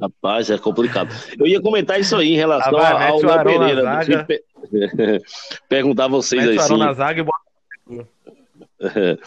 Rapaz, 0.00 0.50
é 0.50 0.56
complicado. 0.56 1.14
Eu 1.38 1.46
ia 1.46 1.60
comentar 1.60 2.00
isso 2.00 2.16
aí 2.16 2.32
em 2.32 2.36
relação 2.36 2.74
Ah, 2.78 3.08
ao 3.08 3.20
Léo 3.20 3.44
Pereira. 3.44 4.24
Pe- 4.24 4.42
Perguntar 5.68 6.04
a 6.06 6.08
vocês 6.08 6.40
Mete 6.42 6.52
aí 6.52 6.56
o 6.58 6.62
Arão 6.62 6.76
sim. 6.78 6.82
na 6.84 6.92
zaga 6.94 7.20
e 7.20 7.24
bota. 7.24 8.08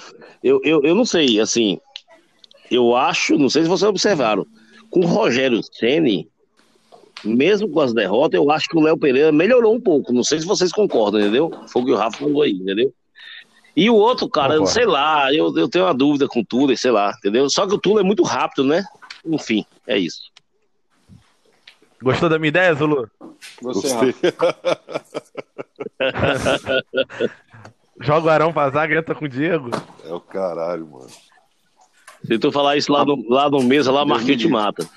Eu, 0.44 0.60
eu, 0.64 0.82
eu 0.84 0.96
não 0.96 1.06
sei, 1.06 1.40
assim, 1.40 1.80
eu 2.70 2.96
acho, 2.96 3.38
não 3.38 3.50
sei 3.50 3.62
se 3.64 3.70
vocês 3.70 3.88
observaram, 3.88 4.46
com 4.90 5.02
o 5.02 5.06
Rogério 5.06 5.62
Ceni, 5.64 6.28
mesmo 7.24 7.70
com 7.70 7.80
as 7.80 7.94
derrotas, 7.94 8.40
eu 8.40 8.52
acho 8.52 8.68
que 8.68 8.78
o 8.78 8.82
Léo 8.82 8.98
Pereira 8.98 9.32
melhorou 9.32 9.74
um 9.74 9.82
pouco. 9.82 10.14
Não 10.14 10.24
sei 10.24 10.40
se 10.40 10.46
vocês 10.46 10.72
concordam, 10.72 11.22
entendeu? 11.22 11.52
Foi 11.68 11.82
o 11.82 11.86
que 11.86 11.92
o 11.92 11.96
Rafa 11.96 12.20
falou 12.20 12.42
aí, 12.42 12.52
entendeu? 12.52 12.94
E 13.76 13.90
o 13.90 13.96
outro, 13.96 14.30
cara, 14.30 14.54
Concordo. 14.54 14.72
sei 14.72 14.86
lá, 14.86 15.34
eu, 15.34 15.56
eu 15.58 15.68
tenho 15.68 15.86
uma 15.86 15.94
dúvida 15.94 16.28
com 16.28 16.42
o 16.42 16.46
Tula, 16.46 16.76
sei 16.76 16.92
lá, 16.92 17.12
entendeu? 17.18 17.50
Só 17.50 17.66
que 17.66 17.74
o 17.74 17.80
Tula 17.80 18.02
é 18.02 18.04
muito 18.04 18.24
rápido, 18.24 18.64
né? 18.64 18.84
Enfim, 19.26 19.66
é 19.88 19.98
isso. 19.98 20.32
Gostou 22.02 22.30
da 22.30 22.38
minha 22.38 22.50
ideia, 22.50 22.74
Zulu? 22.76 23.10
Gostei. 23.62 24.14
Joga 28.02 28.28
o 28.28 28.30
Arão 28.30 28.52
pra 28.52 28.70
zaga 28.70 28.94
e 28.94 28.98
entra 28.98 29.16
com 29.16 29.26
o 29.26 29.30
Diego. 29.30 29.70
É 30.06 30.14
o 30.14 30.20
caralho, 30.20 30.86
mano. 30.86 31.08
Se 32.26 32.38
tu 32.38 32.52
falar 32.52 32.78
isso 32.78 32.92
lá 32.92 33.06
no, 33.06 33.26
lá 33.30 33.50
no 33.50 33.64
mesa, 33.64 33.92
lá, 33.92 34.06
Marquinhos 34.06 34.42
te 34.42 34.48
mata. 34.48 34.88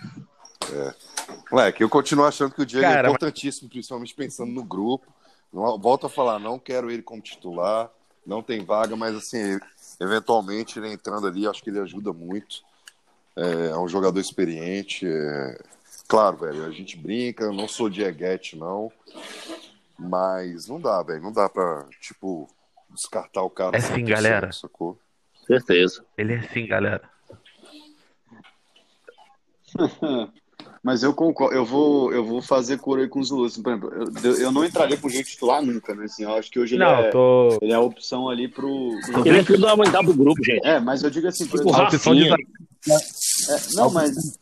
Moleque, 1.50 1.82
eu 1.82 1.88
continuo 1.88 2.24
achando 2.24 2.54
que 2.54 2.62
o 2.62 2.66
Diego 2.66 2.86
Cara, 2.86 3.08
é 3.08 3.10
importantíssimo, 3.10 3.68
principalmente 3.68 4.14
pensando 4.14 4.52
no 4.52 4.64
grupo. 4.64 5.06
Não, 5.52 5.78
volto 5.78 6.06
a 6.06 6.10
falar, 6.10 6.38
não 6.38 6.58
quero 6.58 6.90
ele 6.90 7.02
como 7.02 7.22
titular, 7.22 7.90
não 8.26 8.42
tem 8.42 8.64
vaga, 8.64 8.96
mas 8.96 9.14
assim, 9.14 9.58
eventualmente 10.00 10.78
ele 10.78 10.92
entrando 10.92 11.26
ali, 11.26 11.46
acho 11.46 11.62
que 11.62 11.70
ele 11.70 11.80
ajuda 11.80 12.12
muito. 12.12 12.62
É, 13.36 13.68
é 13.68 13.76
um 13.78 13.88
jogador 13.88 14.18
experiente. 14.20 15.06
é- 15.06 15.58
Claro, 16.08 16.36
velho, 16.36 16.64
a 16.64 16.70
gente 16.70 16.96
brinca, 16.96 17.44
eu 17.44 17.52
não 17.52 17.66
sou 17.66 17.90
dieguete, 17.90 18.56
não. 18.56 18.92
Mas 19.98 20.68
não 20.68 20.80
dá, 20.80 21.02
velho. 21.02 21.22
Não 21.22 21.32
dá 21.32 21.48
pra, 21.48 21.84
tipo, 22.00 22.48
descartar 22.90 23.42
o 23.42 23.50
cara. 23.50 23.76
É 23.76 23.80
sim, 23.80 23.94
100%, 23.94 24.08
galera. 24.08 24.52
Sacou? 24.52 24.98
Certeza. 25.46 26.04
Ele 26.16 26.34
é 26.34 26.38
assim, 26.38 26.66
galera. 26.66 27.10
Mas 30.86 31.02
eu 31.02 31.12
concordo, 31.12 31.52
eu 31.52 31.64
vou, 31.66 32.12
eu 32.12 32.24
vou 32.24 32.40
fazer 32.40 32.78
coro 32.78 33.00
aí 33.00 33.08
com 33.08 33.18
os 33.18 33.28
Lúcios. 33.28 33.60
Por 33.60 33.70
exemplo, 33.72 33.90
eu, 34.22 34.34
eu 34.36 34.52
não 34.52 34.64
entraria 34.64 34.96
com 34.96 35.08
jeito 35.08 35.28
titular 35.28 35.60
nunca, 35.60 35.92
né? 35.96 36.04
Assim, 36.04 36.22
eu 36.22 36.32
acho 36.36 36.48
que 36.48 36.60
hoje 36.60 36.76
ele, 36.76 36.84
Não, 36.84 36.94
é, 36.94 37.10
tô. 37.10 37.58
ele 37.60 37.72
é 37.72 37.74
a 37.74 37.80
opção 37.80 38.28
ali 38.28 38.46
pro. 38.46 38.92
pro- 39.12 39.26
Ele 39.26 39.40
é 39.40 39.42
fundamental 39.44 40.04
pro 40.04 40.14
grupo, 40.14 40.44
gente. 40.44 40.64
É, 40.64 40.78
mas 40.78 41.02
eu 41.02 41.10
digo 41.10 41.26
assim, 41.26 41.44
por 41.48 41.58
Tipo, 41.58 41.70
exemplo, 41.70 41.86
opção 41.88 42.14
de 42.14 42.28
Rafinha. 42.28 42.46
é, 42.88 43.74
não, 43.74 43.90
mas, 43.90 44.38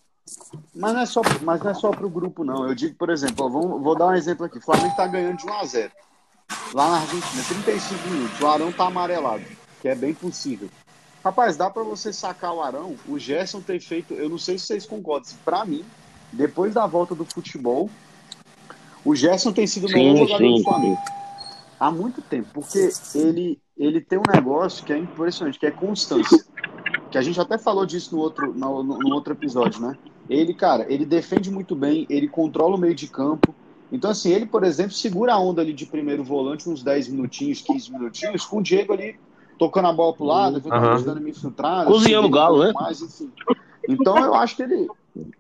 mas 0.75 0.93
não 0.93 1.01
é 1.01 1.07
só, 1.07 1.23
mas 1.41 1.63
não 1.63 1.71
é 1.71 1.75
só 1.75 1.91
pro 1.93 2.11
grupo, 2.11 2.45
não. 2.45 2.69
Eu 2.69 2.75
digo, 2.75 2.95
por 2.97 3.09
exemplo, 3.09 3.47
ó, 3.47 3.49
vamos- 3.49 3.83
vou 3.83 3.97
dar 3.97 4.09
um 4.09 4.15
exemplo 4.15 4.45
aqui. 4.45 4.59
O 4.59 4.63
Flamengo 4.63 4.95
tá 4.95 5.07
ganhando 5.07 5.39
de 5.39 5.47
1 5.47 5.55
a 5.55 5.65
0 5.65 5.91
lá 6.75 6.91
na 6.91 6.97
Argentina, 6.99 7.43
35 7.49 8.07
minutos. 8.07 8.39
O 8.39 8.47
Arão 8.47 8.71
tá 8.71 8.85
amarelado, 8.85 9.43
que 9.81 9.89
é 9.89 9.95
bem 9.95 10.13
possível. 10.13 10.69
Rapaz, 11.25 11.57
dá 11.57 11.71
pra 11.71 11.83
você 11.83 12.13
sacar 12.13 12.53
o 12.53 12.61
Arão, 12.63 12.97
o 13.09 13.19
Gerson 13.19 13.63
ter 13.63 13.81
feito, 13.81 14.13
eu 14.13 14.29
não 14.29 14.37
sei 14.37 14.59
se 14.59 14.67
vocês 14.67 14.85
concordam, 14.85 15.25
se 15.25 15.37
pra 15.37 15.65
mim, 15.65 15.83
depois 16.37 16.75
da 16.75 16.87
volta 16.87 17.15
do 17.15 17.25
futebol, 17.25 17.91
o 19.05 19.15
Gerson 19.15 19.53
tem 19.53 19.67
sido 19.67 19.87
o 19.87 19.91
melhor 19.91 20.17
Sim, 20.17 20.27
jogador 20.27 20.51
do 20.51 20.57
sim, 20.57 20.65
Flamengo 20.65 20.97
sim. 20.97 21.25
há 21.79 21.91
muito 21.91 22.23
tempo, 22.23 22.49
porque 22.55 22.89
ele, 23.15 23.61
ele 23.77 24.01
tem 24.01 24.19
um 24.19 24.23
negócio 24.35 24.85
que 24.85 24.93
é 24.93 24.99
impressionante, 24.99 25.59
que 25.59 25.67
é 25.67 25.71
constância. 25.71 26.45
Que 27.11 27.19
a 27.19 27.23
gente 27.23 27.41
até 27.41 27.59
falou 27.59 27.87
disso 27.87 28.15
no 28.15 28.21
outro, 28.23 28.53
no, 28.55 28.83
no- 28.83 29.15
outro 29.15 29.33
episódio, 29.33 29.81
né? 29.81 29.97
Ele, 30.29 30.55
cara, 30.55 30.87
ele 30.93 31.05
defende 31.05 31.51
muito 31.51 31.77
bem, 31.77 32.07
ele 32.09 32.29
controla 32.29 32.77
o 32.77 32.79
meio 32.79 32.95
de 32.95 33.07
campo. 33.09 33.55
Então, 33.93 34.11
assim, 34.11 34.33
ele, 34.33 34.47
por 34.47 34.65
exemplo, 34.65 34.93
segura 34.93 35.35
a 35.35 35.39
onda 35.39 35.63
ali 35.63 35.73
de 35.73 35.87
primeiro 35.87 36.25
volante 36.25 36.69
uns 36.69 36.83
10 36.83 37.07
minutinhos, 37.09 37.61
15 37.61 37.93
minutinhos, 37.93 38.45
com 38.45 38.59
o 38.59 38.63
Diego 38.63 38.93
ali 38.93 39.17
tocando 39.59 39.89
a 39.89 39.93
bola 39.93 40.13
pro 40.15 40.25
lado, 40.25 40.61
dando 40.61 41.21
uma 41.21 41.29
infiltrada. 41.29 41.91
Cozinhando 41.91 42.27
o 42.27 42.31
galo, 42.31 42.65
né? 42.65 42.73
Mais, 42.73 43.01
enfim. 43.01 43.31
Então, 43.89 44.19
eu 44.25 44.35
acho 44.35 44.57
que 44.57 44.63
ele. 44.63 44.89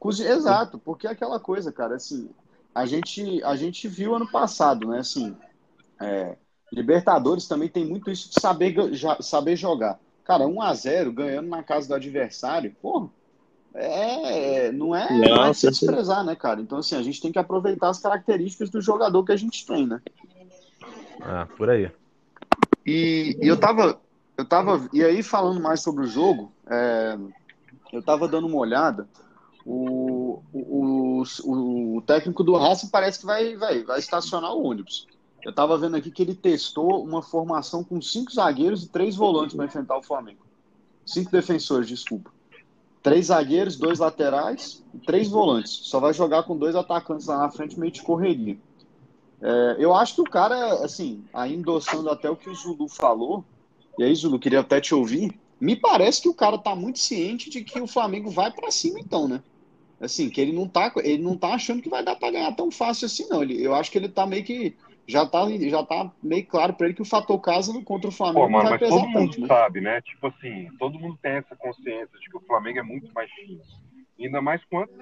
Exato, 0.05 0.79
porque 0.79 1.07
é 1.07 1.11
aquela 1.11 1.41
coisa, 1.41 1.73
cara, 1.73 1.97
assim, 1.97 2.31
a 2.75 2.87
gente, 2.87 3.43
a 3.43 3.57
gente 3.57 3.89
viu 3.89 4.15
ano 4.15 4.31
passado, 4.31 4.89
né? 4.89 4.99
Assim, 4.99 5.37
é, 6.01 6.37
Libertadores 6.73 7.47
também 7.47 7.69
tem 7.69 7.85
muito 7.85 8.11
isso 8.11 8.31
de 8.31 8.41
saber, 8.41 8.93
já- 8.95 9.21
saber 9.21 9.57
jogar. 9.57 9.99
Cara, 10.25 10.47
1 10.47 10.61
a 10.61 10.75
0 10.75 11.13
ganhando 11.13 11.49
na 11.49 11.63
casa 11.63 11.87
do 11.89 11.95
adversário, 11.95 12.75
porra, 12.81 13.09
é, 13.75 14.73
não 14.73 14.95
é, 14.95 15.13
Não, 15.13 15.37
não 15.37 15.45
é 15.45 15.53
se 15.53 15.69
desprezar, 15.69 16.25
né, 16.25 16.35
cara? 16.35 16.61
Então, 16.61 16.79
assim, 16.79 16.97
a 16.97 17.03
gente 17.03 17.21
tem 17.21 17.33
que 17.33 17.39
aproveitar 17.39 17.89
as 17.91 17.99
características 17.99 18.71
do 18.71 18.81
jogador 18.81 19.25
que 19.25 19.33
a 19.33 19.37
gente 19.37 19.67
tem, 19.67 19.87
né? 19.87 20.01
Ah, 21.21 21.47
por 21.57 21.71
aí. 21.71 21.91
E, 22.87 23.37
e 23.41 23.49
eu 23.49 23.59
tava, 23.59 24.01
eu 24.37 24.45
tava, 24.45 24.89
e 24.93 25.03
aí 25.03 25.23
falando 25.23 25.61
mais 25.61 25.81
sobre 25.81 26.05
o 26.05 26.09
jogo, 26.09 26.53
é, 26.69 27.19
eu 27.93 28.03
tava 28.03 28.29
dando 28.29 28.47
uma 28.47 28.59
olhada, 28.59 29.09
o, 29.65 30.43
o, 30.53 31.23
o, 31.45 31.97
o 31.97 32.03
técnico 32.03 32.45
do 32.45 32.57
Racing 32.57 32.89
parece 32.89 33.21
que 33.21 33.27
vai, 33.27 33.57
vai, 33.57 33.83
vai 33.83 33.99
estacionar 33.99 34.55
o 34.55 34.63
ônibus. 34.65 35.07
Eu 35.45 35.55
tava 35.55 35.77
vendo 35.77 35.97
aqui 35.97 36.11
que 36.11 36.23
ele 36.23 36.35
testou 36.35 37.03
uma 37.05 37.23
formação 37.23 37.85
com 37.85 38.01
cinco 38.01 38.33
zagueiros 38.33 38.85
e 38.85 38.89
três 38.89 39.15
volantes 39.17 39.55
para 39.55 39.67
enfrentar 39.67 39.97
o 39.99 40.03
Flamengo. 40.03 40.41
Cinco 41.05 41.31
defensores, 41.31 41.89
desculpa. 41.89 42.31
Três 43.03 43.27
zagueiros, 43.27 43.77
dois 43.77 43.99
laterais 43.99 44.83
e 44.95 44.99
três 44.99 45.29
volantes. 45.29 45.73
Só 45.83 46.01
vai 46.01 46.15
jogar 46.15 46.45
com 46.45 46.57
dois 46.57 46.75
atacantes 46.75 47.27
lá 47.27 47.39
na 47.39 47.51
frente, 47.51 47.79
meio 47.79 47.93
de 47.93 48.03
correria. 48.03 48.57
É, 49.43 49.77
eu 49.79 49.95
acho 49.95 50.15
que 50.15 50.21
o 50.23 50.25
cara, 50.25 50.83
assim, 50.83 51.23
aí 51.33 51.55
endossando 51.55 52.09
até 52.09 52.31
o 52.31 52.37
que 52.37 52.49
o 52.49 52.55
Zulu 52.55 52.89
falou, 52.89 53.45
e 53.99 54.03
aí, 54.03 54.15
Zulu, 54.15 54.39
queria 54.39 54.61
até 54.61 54.81
te 54.81 54.95
ouvir, 54.95 55.39
me 55.61 55.77
parece 55.77 56.23
que 56.23 56.29
o 56.29 56.35
cara 56.35 56.57
tá 56.57 56.75
muito 56.75 56.99
ciente 56.99 57.51
de 57.51 57.63
que 57.63 57.79
o 57.79 57.87
Flamengo 57.87 58.31
vai 58.31 58.51
para 58.51 58.71
cima, 58.71 58.99
então, 58.99 59.29
né? 59.29 59.43
Assim, 60.01 60.29
que 60.29 60.41
ele 60.41 60.53
não 60.53 60.69
tá, 60.69 60.93
ele 60.99 61.23
não 61.23 61.37
tá 61.37 61.55
achando 61.55 61.83
que 61.83 61.89
vai 61.89 62.05
dar 62.05 62.17
para 62.17 62.33
ganhar 62.33 62.53
tão 62.53 62.71
fácil 62.71 63.07
assim, 63.07 63.27
não. 63.29 63.43
Ele, 63.43 63.63
eu 63.63 63.75
acho 63.75 63.91
que 63.91 63.99
ele 63.99 64.09
tá 64.09 64.27
meio 64.27 64.45
que. 64.45 64.77
Já 65.07 65.27
tá, 65.27 65.47
já 65.69 65.85
tá 65.85 66.11
meio 66.23 66.47
claro 66.47 66.73
para 66.73 66.87
ele 66.87 66.95
que 66.95 67.03
o 67.03 67.07
fator 67.07 67.39
casa 67.39 67.73
contra 67.85 68.09
o 68.09 68.13
Flamengo 68.13 68.47
Pô, 68.47 68.49
mano, 68.51 68.71
vai 68.71 68.79
mas 68.79 68.89
todo 68.89 69.07
mundo 69.07 69.13
tanto, 69.13 69.41
né? 69.43 69.47
sabe, 69.47 69.81
né? 69.83 70.01
Tipo 70.01 70.29
assim, 70.29 70.69
todo 70.79 70.99
mundo 70.99 71.19
tem 71.21 71.33
essa 71.33 71.55
consciência 71.57 72.19
de 72.19 72.31
que 72.31 72.37
o 72.39 72.41
Flamengo 72.41 72.79
é 72.79 72.83
muito 72.83 73.13
mais 73.13 73.31
time. 73.33 73.61
Ainda 74.19 74.41
mais 74.41 74.65
quanto, 74.65 74.93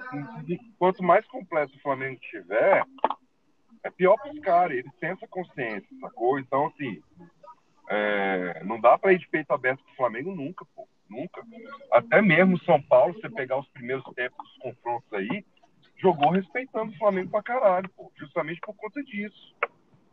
quanto 0.77 1.03
mais 1.03 1.25
completo 1.27 1.77
o 1.77 1.81
Flamengo 1.81 2.19
tiver, 2.19 2.83
é 3.83 3.89
pior 3.89 4.17
pros 4.17 4.39
caras. 4.39 4.77
Eles 4.77 4.91
têm 4.99 5.11
essa 5.11 5.27
consciência, 5.27 5.87
sacou? 6.01 6.37
Então, 6.37 6.67
assim, 6.67 7.01
é, 7.89 8.61
não 8.65 8.79
dá 8.79 8.97
pra 8.97 9.13
ir 9.13 9.19
de 9.19 9.27
peito 9.27 9.51
aberto 9.51 9.83
pro 9.83 9.95
Flamengo 9.95 10.35
nunca, 10.35 10.65
pô. 10.75 10.87
Nunca. 11.13 11.41
Até 11.91 12.21
mesmo 12.21 12.57
São 12.63 12.81
Paulo, 12.81 13.13
você 13.13 13.29
pegar 13.29 13.57
os 13.59 13.67
primeiros 13.69 14.03
tempos 14.15 14.37
dos 14.47 14.57
confrontos 14.57 15.13
aí, 15.13 15.45
jogou 15.97 16.31
respeitando 16.31 16.91
o 16.91 16.97
Flamengo 16.97 17.29
pra 17.31 17.43
caralho, 17.43 17.89
pô. 17.89 18.11
Justamente 18.17 18.59
por 18.61 18.75
conta 18.75 19.01
disso. 19.03 19.55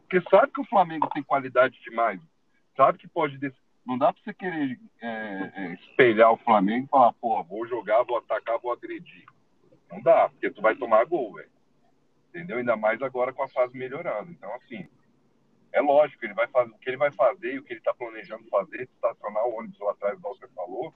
Porque 0.08 0.20
sabe 0.28 0.52
que 0.52 0.60
o 0.60 0.66
Flamengo 0.66 1.08
tem 1.14 1.22
qualidade 1.22 1.80
demais. 1.82 2.20
Sabe 2.76 2.98
que 2.98 3.08
pode. 3.08 3.38
des- 3.38 3.54
Não 3.86 3.96
dá 3.96 4.12
pra 4.12 4.22
você 4.22 4.34
querer 4.34 4.78
é, 5.00 5.08
é, 5.56 5.72
espelhar 5.74 6.30
o 6.32 6.36
Flamengo 6.36 6.86
e 6.86 6.88
falar, 6.90 7.12
porra, 7.14 7.42
vou 7.44 7.66
jogar, 7.66 8.02
vou 8.04 8.18
atacar, 8.18 8.58
vou 8.58 8.72
agredir. 8.72 9.24
Não 9.90 10.00
dá, 10.02 10.28
porque 10.28 10.50
tu 10.50 10.60
vai 10.62 10.74
tomar 10.76 11.04
gol, 11.06 11.32
velho. 11.34 11.48
Entendeu? 12.28 12.58
Ainda 12.58 12.76
mais 12.76 13.00
agora 13.02 13.32
com 13.32 13.42
a 13.42 13.48
fase 13.48 13.76
melhorando. 13.76 14.30
Então, 14.30 14.52
assim, 14.54 14.86
é 15.72 15.80
lógico, 15.80 16.24
ele 16.24 16.34
vai 16.34 16.48
fazer, 16.48 16.70
o 16.70 16.78
que 16.78 16.90
ele 16.90 16.96
vai 16.96 17.12
fazer 17.12 17.54
e 17.54 17.58
o 17.58 17.62
que 17.62 17.72
ele 17.72 17.80
está 17.80 17.94
planejando 17.94 18.48
fazer, 18.48 18.82
estacionar 18.82 19.44
o 19.46 19.58
ônibus 19.58 19.78
lá 19.78 19.92
atrás, 19.92 20.18
igual 20.18 20.36
você 20.36 20.48
falou, 20.48 20.94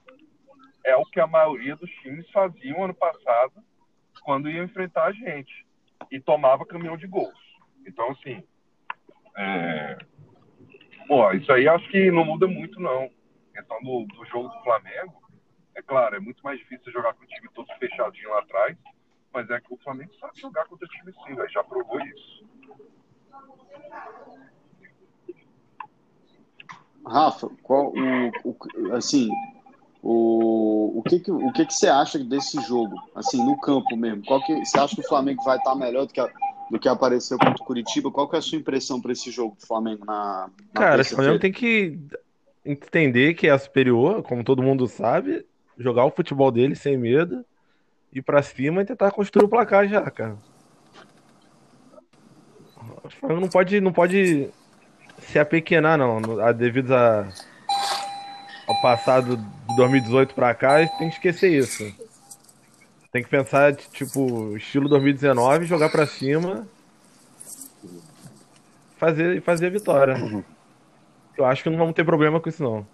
é 0.83 0.95
o 0.95 1.05
que 1.05 1.19
a 1.19 1.27
maioria 1.27 1.75
dos 1.75 1.89
times 2.01 2.29
faziam 2.31 2.83
ano 2.83 2.93
passado 2.93 3.63
quando 4.23 4.49
ia 4.49 4.63
enfrentar 4.63 5.05
a 5.05 5.11
gente 5.11 5.65
e 6.11 6.19
tomava 6.19 6.65
caminhão 6.65 6.97
de 6.97 7.07
gols. 7.07 7.33
Então, 7.85 8.11
assim, 8.11 8.43
é... 9.37 9.97
pô, 11.07 11.31
isso 11.31 11.51
aí 11.51 11.67
acho 11.67 11.87
que 11.89 12.11
não 12.11 12.25
muda 12.25 12.47
muito, 12.47 12.79
não. 12.79 13.03
A 13.03 13.57
questão 13.57 13.81
do, 13.81 14.05
do 14.05 14.25
jogo 14.25 14.49
do 14.49 14.63
Flamengo, 14.63 15.21
é 15.75 15.81
claro, 15.81 16.15
é 16.15 16.19
muito 16.19 16.43
mais 16.43 16.59
difícil 16.59 16.91
jogar 16.91 17.13
com 17.13 17.23
o 17.23 17.27
time 17.27 17.49
todo 17.53 17.67
fechadinho 17.79 18.29
lá 18.29 18.39
atrás, 18.39 18.77
mas 19.33 19.49
é 19.49 19.59
que 19.59 19.73
o 19.73 19.77
Flamengo 19.77 20.13
sabe 20.15 20.39
jogar 20.39 20.65
contra 20.65 20.87
time 20.87 21.11
sim, 21.11 21.35
velho, 21.35 21.49
já 21.49 21.63
provou 21.63 21.99
isso. 22.01 22.45
Rafa, 27.05 27.49
qual 27.63 27.93
o, 27.93 28.49
o- 28.49 28.93
assim, 28.95 29.29
o, 30.01 30.99
o 30.99 31.03
que 31.03 31.19
que 31.19 31.31
o 31.31 31.51
que 31.53 31.65
que 31.65 31.73
você 31.73 31.87
acha 31.87 32.17
desse 32.19 32.59
jogo, 32.61 32.95
assim, 33.13 33.43
no 33.43 33.57
campo 33.59 33.95
mesmo? 33.95 34.23
Qual 34.25 34.41
que 34.43 34.63
você 34.65 34.79
acha 34.79 34.95
que 34.95 35.01
o 35.01 35.07
Flamengo 35.07 35.43
vai 35.43 35.57
estar 35.57 35.75
melhor 35.75 36.05
do 36.07 36.13
que 36.13 36.19
a- 36.19 36.29
do 36.71 36.79
que 36.79 36.89
apareceu 36.89 37.37
contra 37.37 37.61
o 37.61 37.65
Curitiba? 37.65 38.09
Qual 38.11 38.27
que 38.27 38.35
é 38.35 38.39
a 38.39 38.41
sua 38.41 38.57
impressão 38.57 38.99
para 38.99 39.11
esse 39.11 39.29
jogo 39.29 39.55
do 39.59 39.65
Flamengo 39.67 40.03
na, 40.03 40.49
na 40.73 40.81
Cara, 40.81 40.95
terça-feira? 40.97 41.23
Flamengo 41.23 41.39
tem 41.41 41.51
que 41.51 41.99
entender 42.65 43.35
que 43.35 43.47
é 43.47 43.55
superior, 43.57 44.23
como 44.23 44.43
todo 44.43 44.63
mundo 44.63 44.87
sabe, 44.87 45.45
jogar 45.77 46.05
o 46.05 46.11
futebol 46.11 46.51
dele 46.51 46.75
sem 46.75 46.97
medo 46.97 47.45
ir 48.11 48.23
pra 48.23 48.41
cima 48.41 48.81
e 48.81 48.85
tentar 48.85 49.11
construir 49.11 49.45
o 49.45 49.49
placar 49.49 49.87
já, 49.87 50.09
cara. 50.09 50.37
O 53.03 53.09
Flamengo 53.09 53.41
não 53.41 53.49
pode, 53.49 53.79
não 53.81 53.93
pode 53.93 54.49
se 55.19 55.39
apequenar, 55.39 55.97
não. 55.97 56.21
Devido 56.53 56.93
a, 56.93 57.27
ao 58.67 58.81
passado 58.81 59.37
de 59.37 59.75
2018 59.75 60.33
pra 60.33 60.53
cá, 60.53 60.77
tem 60.87 61.09
que 61.09 61.15
esquecer 61.15 61.51
isso. 61.51 61.83
Tem 63.11 63.23
que 63.23 63.29
pensar, 63.29 63.73
tipo, 63.75 64.55
estilo 64.57 64.89
2019, 64.89 65.65
jogar 65.65 65.89
pra 65.89 66.05
cima 66.05 66.67
fazer, 68.97 69.41
fazer 69.41 69.67
a 69.67 69.69
vitória. 69.69 70.15
Eu 71.37 71.45
acho 71.45 71.63
que 71.63 71.69
não 71.69 71.77
vamos 71.77 71.93
ter 71.93 72.03
problema 72.05 72.39
com 72.39 72.49
isso, 72.49 72.63
não. 72.63 72.85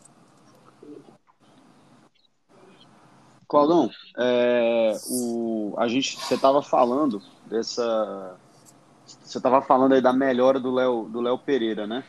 Claudão, 3.47 3.89
é, 4.17 4.93
o, 5.09 5.75
a 5.77 5.87
gente, 5.87 6.17
você 6.17 6.35
estava 6.35 6.61
falando 6.61 7.21
dessa, 7.45 8.37
você 9.31 9.37
estava 9.37 9.61
falando 9.61 9.93
aí 9.93 10.01
da 10.01 10.13
melhora 10.13 10.59
do 10.59 10.71
Léo 10.71 11.07
do 11.09 11.21
Léo 11.21 11.37
Pereira, 11.37 11.87
né? 11.87 12.03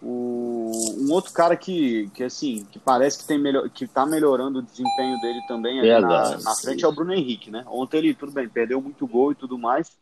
O, 0.00 0.72
um 0.98 1.12
outro 1.12 1.32
cara 1.32 1.56
que, 1.56 2.10
que 2.12 2.24
assim, 2.24 2.66
que 2.70 2.78
parece 2.78 3.20
que 3.20 3.26
tem 3.26 3.38
melhor, 3.38 3.68
que 3.70 3.86
tá 3.86 4.04
melhorando 4.04 4.58
o 4.58 4.62
desempenho 4.62 5.20
dele 5.20 5.40
também 5.46 5.80
na, 6.00 6.38
na 6.38 6.56
frente 6.56 6.84
é 6.84 6.88
o 6.88 6.92
Bruno 6.92 7.14
Henrique, 7.14 7.50
né? 7.50 7.64
Ontem 7.68 7.98
ele 7.98 8.14
tudo 8.14 8.32
bem, 8.32 8.48
perdeu 8.48 8.80
muito 8.80 9.06
gol 9.06 9.32
e 9.32 9.36
tudo 9.36 9.56
mais, 9.56 9.96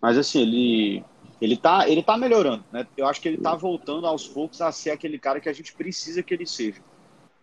mas 0.00 0.16
assim 0.16 0.40
ele 0.40 1.04
ele 1.40 1.56
tá, 1.56 1.88
ele 1.88 2.02
tá 2.02 2.16
melhorando, 2.16 2.64
né? 2.70 2.86
Eu 2.96 3.06
acho 3.06 3.20
que 3.20 3.28
ele 3.28 3.38
tá 3.38 3.54
voltando 3.56 4.06
aos 4.06 4.28
poucos 4.28 4.60
a 4.60 4.70
ser 4.70 4.90
aquele 4.90 5.18
cara 5.18 5.40
que 5.40 5.48
a 5.48 5.52
gente 5.52 5.74
precisa 5.74 6.22
que 6.22 6.32
ele 6.32 6.46
seja. 6.46 6.80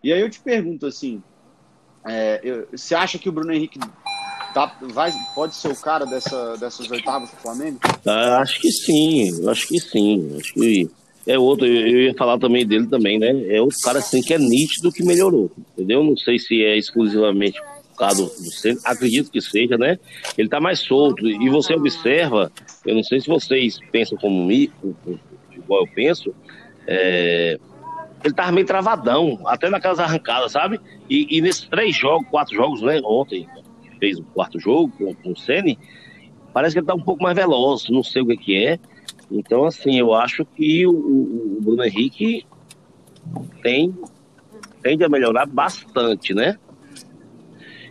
E 0.02 0.10
aí 0.10 0.20
eu 0.20 0.30
te 0.30 0.40
pergunto 0.40 0.86
assim, 0.86 1.22
é, 2.04 2.40
eu, 2.42 2.66
você 2.72 2.94
acha 2.94 3.18
que 3.18 3.28
o 3.28 3.32
Bruno 3.32 3.52
Henrique 3.52 3.78
tá, 4.52 4.74
vai, 4.80 5.12
pode 5.34 5.54
ser 5.54 5.68
o 5.68 5.76
cara 5.76 6.04
dessa, 6.06 6.56
dessas 6.56 6.90
oitavas 6.90 7.30
do 7.30 7.36
Flamengo? 7.36 7.78
Ah, 8.06 8.38
acho 8.38 8.60
que 8.60 8.70
sim, 8.70 9.48
acho 9.48 9.68
que 9.68 9.78
sim. 9.78 10.36
Acho 10.38 10.54
que 10.54 10.90
é 11.26 11.38
outro, 11.38 11.66
eu 11.66 12.02
ia 12.02 12.14
falar 12.14 12.38
também 12.38 12.66
dele 12.66 12.86
também, 12.86 13.18
né? 13.18 13.30
É 13.48 13.60
outro 13.60 13.78
cara 13.82 13.98
assim 13.98 14.22
que 14.22 14.34
é 14.34 14.38
nítido 14.38 14.92
que 14.92 15.02
melhorou, 15.02 15.50
entendeu? 15.72 16.02
Não 16.02 16.16
sei 16.16 16.38
se 16.38 16.64
é 16.64 16.76
exclusivamente 16.76 17.60
por 17.90 17.98
causa 17.98 18.22
do 18.22 18.50
centro, 18.50 18.80
acredito 18.84 19.30
que 19.30 19.40
seja, 19.40 19.76
né? 19.76 19.98
Ele 20.38 20.48
tá 20.48 20.60
mais 20.60 20.78
solto 20.78 21.28
e 21.28 21.48
você 21.50 21.74
observa, 21.74 22.50
eu 22.86 22.94
não 22.94 23.02
sei 23.02 23.20
se 23.20 23.28
vocês 23.28 23.78
pensam 23.92 24.16
como 24.16 24.46
mim, 24.46 24.70
igual 25.52 25.82
eu 25.82 25.92
penso, 25.94 26.34
é, 26.86 27.58
ele 28.24 28.34
tava 28.34 28.52
meio 28.52 28.66
travadão, 28.66 29.38
até 29.46 29.68
naquelas 29.68 29.98
arrancadas, 29.98 30.52
sabe? 30.52 30.80
E, 31.08 31.36
e 31.36 31.40
nesses 31.40 31.68
três 31.68 31.94
jogos, 31.94 32.28
quatro 32.30 32.54
jogos, 32.54 32.80
né? 32.80 33.00
Ontem 33.04 33.46
fez 34.00 34.18
o 34.18 34.24
quarto 34.24 34.58
jogo 34.58 34.92
com, 34.98 35.14
com 35.14 35.32
o 35.32 35.36
Sene, 35.36 35.78
parece 36.52 36.74
que 36.74 36.80
ele 36.80 36.86
tá 36.86 36.94
um 36.94 37.00
pouco 37.00 37.22
mais 37.22 37.36
veloz, 37.36 37.88
não 37.88 38.02
sei 38.02 38.22
o 38.22 38.26
que, 38.26 38.36
que 38.36 38.66
é. 38.66 38.78
Então, 39.30 39.64
assim, 39.64 39.98
eu 39.98 40.12
acho 40.12 40.44
que 40.44 40.86
o, 40.86 40.90
o 40.90 41.58
Bruno 41.60 41.84
Henrique 41.84 42.44
tem, 43.62 43.94
tende 44.82 45.04
a 45.04 45.08
melhorar 45.08 45.46
bastante, 45.46 46.34
né? 46.34 46.58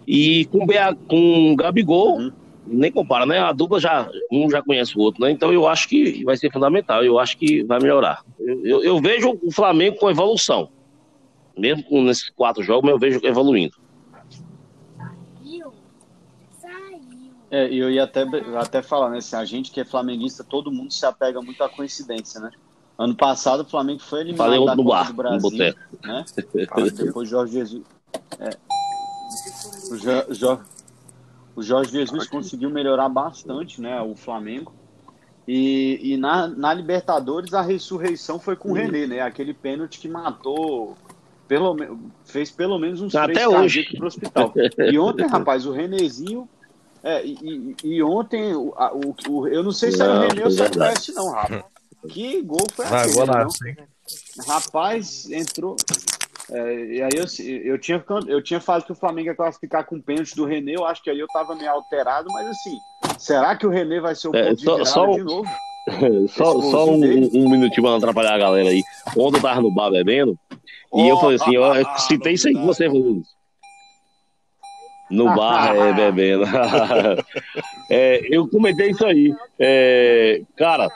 E 0.05 0.45
com, 0.45 0.65
com 1.07 1.53
o 1.53 1.55
Gabigol, 1.55 2.17
uhum. 2.17 2.31
nem 2.67 2.91
compara, 2.91 3.25
né? 3.25 3.39
A 3.39 3.53
dupla 3.53 3.79
já, 3.79 4.09
um 4.31 4.49
já 4.49 4.61
conhece 4.61 4.97
o 4.97 5.01
outro, 5.01 5.23
né? 5.23 5.31
Então 5.31 5.53
eu 5.53 5.67
acho 5.67 5.87
que 5.87 6.23
vai 6.25 6.35
ser 6.35 6.51
fundamental, 6.51 7.03
eu 7.05 7.19
acho 7.19 7.37
que 7.37 7.63
vai 7.63 7.79
melhorar. 7.79 8.23
Eu, 8.39 8.65
eu, 8.65 8.83
eu 8.83 8.99
vejo 8.99 9.39
o 9.41 9.51
Flamengo 9.51 9.97
com 9.97 10.09
evolução. 10.09 10.69
Mesmo 11.57 12.01
nesses 12.01 12.29
quatro 12.29 12.63
jogos, 12.63 12.89
eu 12.89 12.97
vejo 12.97 13.19
evoluindo. 13.23 13.77
É, 17.51 17.65
eu 17.73 17.89
ia 17.89 18.03
até, 18.03 18.23
até 18.59 18.81
falar, 18.81 19.09
né? 19.09 19.17
Assim, 19.17 19.35
a 19.35 19.45
gente 19.45 19.71
que 19.71 19.81
é 19.81 19.85
flamenguista, 19.85 20.43
todo 20.43 20.71
mundo 20.71 20.93
se 20.93 21.05
apega 21.05 21.41
muito 21.41 21.63
à 21.63 21.69
coincidência, 21.69 22.39
né? 22.39 22.51
Ano 22.97 23.15
passado 23.15 23.61
o 23.61 23.65
Flamengo 23.65 24.01
foi 24.01 24.21
eliminado 24.21 24.45
Falei 24.45 24.65
da 24.65 24.75
Copa 24.75 24.89
bar, 24.89 25.07
do 25.07 25.13
Brasil, 25.13 25.75
né? 26.03 26.25
depois 26.95 27.29
Jorge 27.29 27.53
Jesus, 27.53 27.83
é, 28.39 28.49
o, 29.89 29.97
jo, 29.97 30.33
jo, 30.33 30.59
o 31.55 31.63
Jorge 31.63 31.91
Jesus 31.91 32.27
conseguiu 32.27 32.69
melhorar 32.69 33.09
bastante, 33.09 33.81
né? 33.81 34.01
O 34.01 34.15
Flamengo. 34.15 34.73
E, 35.47 35.99
e 36.03 36.17
na, 36.17 36.47
na 36.47 36.73
Libertadores 36.73 37.53
a 37.53 37.61
ressurreição 37.61 38.39
foi 38.39 38.55
com 38.55 38.69
o 38.69 38.73
René, 38.73 39.07
né? 39.07 39.21
Aquele 39.21 39.53
pênalti 39.53 39.99
que 39.99 40.07
matou 40.07 40.95
pelo 41.47 41.75
fez 42.23 42.51
pelo 42.51 42.77
menos 42.77 43.01
uns 43.01 43.15
Até 43.15 43.33
três 43.33 43.47
hoje 43.47 43.83
pro 43.97 44.05
hospital. 44.05 44.53
E 44.91 44.99
ontem, 44.99 45.25
rapaz, 45.27 45.65
o 45.65 45.71
Renezinho 45.71 46.47
é, 47.03 47.25
e, 47.25 47.75
e, 47.83 48.03
ontem, 48.03 48.53
o, 48.53 48.73
o, 49.29 49.47
eu 49.47 49.63
não 49.63 49.71
sei 49.71 49.91
se 49.91 50.01
era 50.01 50.13
o 50.13 50.21
René 50.21 50.43
ou 50.43 50.51
se 50.51 50.61
era 50.61 50.73
o 50.73 50.79
Messi, 50.79 51.13
não, 51.13 51.31
Rafa. 51.31 51.63
Que 52.09 52.41
gol 52.41 52.65
foi 52.73 52.85
aquele, 52.85 53.25
lá, 53.25 53.47
Rapaz, 54.47 55.29
entrou. 55.29 55.75
É, 56.51 56.85
e 56.85 57.01
aí 57.01 57.11
eu, 57.13 57.25
eu, 57.73 57.77
tinha, 57.77 58.03
eu 58.27 58.41
tinha 58.41 58.59
falado 58.59 58.85
que 58.85 58.91
o 58.91 58.95
Flamengo 58.95 59.27
ia 59.27 59.35
classificar 59.35 59.85
com 59.85 59.97
o 59.97 60.01
pênalti 60.01 60.35
do 60.35 60.45
René, 60.45 60.75
eu 60.75 60.85
acho 60.85 61.03
que 61.03 61.09
aí 61.09 61.19
eu 61.19 61.27
tava 61.27 61.55
meio 61.55 61.69
alterado, 61.69 62.27
mas 62.31 62.47
assim, 62.47 62.75
será 63.19 63.55
que 63.55 63.67
o 63.67 63.69
René 63.69 63.99
vai 63.99 64.15
ser 64.15 64.29
o 64.29 64.35
é, 64.35 64.49
ponto 64.49 64.61
só, 64.63 64.77
de 64.77 64.85
só, 64.89 65.11
de 65.11 65.23
novo? 65.23 65.49
só, 66.29 66.61
só 66.61 66.89
um, 66.89 66.95
um, 66.95 67.49
minutinho 67.49 67.83
pra 67.83 67.91
não 67.91 67.97
atrapalhar 67.97 68.33
a 68.33 68.39
galera 68.39 68.69
aí. 68.69 68.83
Ontem 69.15 69.37
eu 69.37 69.41
tava 69.41 69.61
no 69.61 69.73
bar 69.73 69.91
bebendo, 69.91 70.37
oh, 70.91 70.99
e 70.99 71.07
eu 71.07 71.17
falei 71.17 71.35
assim, 71.35 71.55
ah, 71.57 71.79
eu 71.79 71.99
citei 71.99 72.33
isso 72.33 72.47
aí 72.47 72.53
que 72.55 72.65
você 72.65 72.87
falou. 72.87 73.21
No 75.09 75.25
bar, 75.35 75.75
é, 75.75 75.93
bebendo. 75.93 76.43
é, 77.89 78.21
eu 78.29 78.47
comentei 78.47 78.91
isso 78.91 79.05
aí. 79.05 79.33
É, 79.57 80.41
cara, 80.55 80.89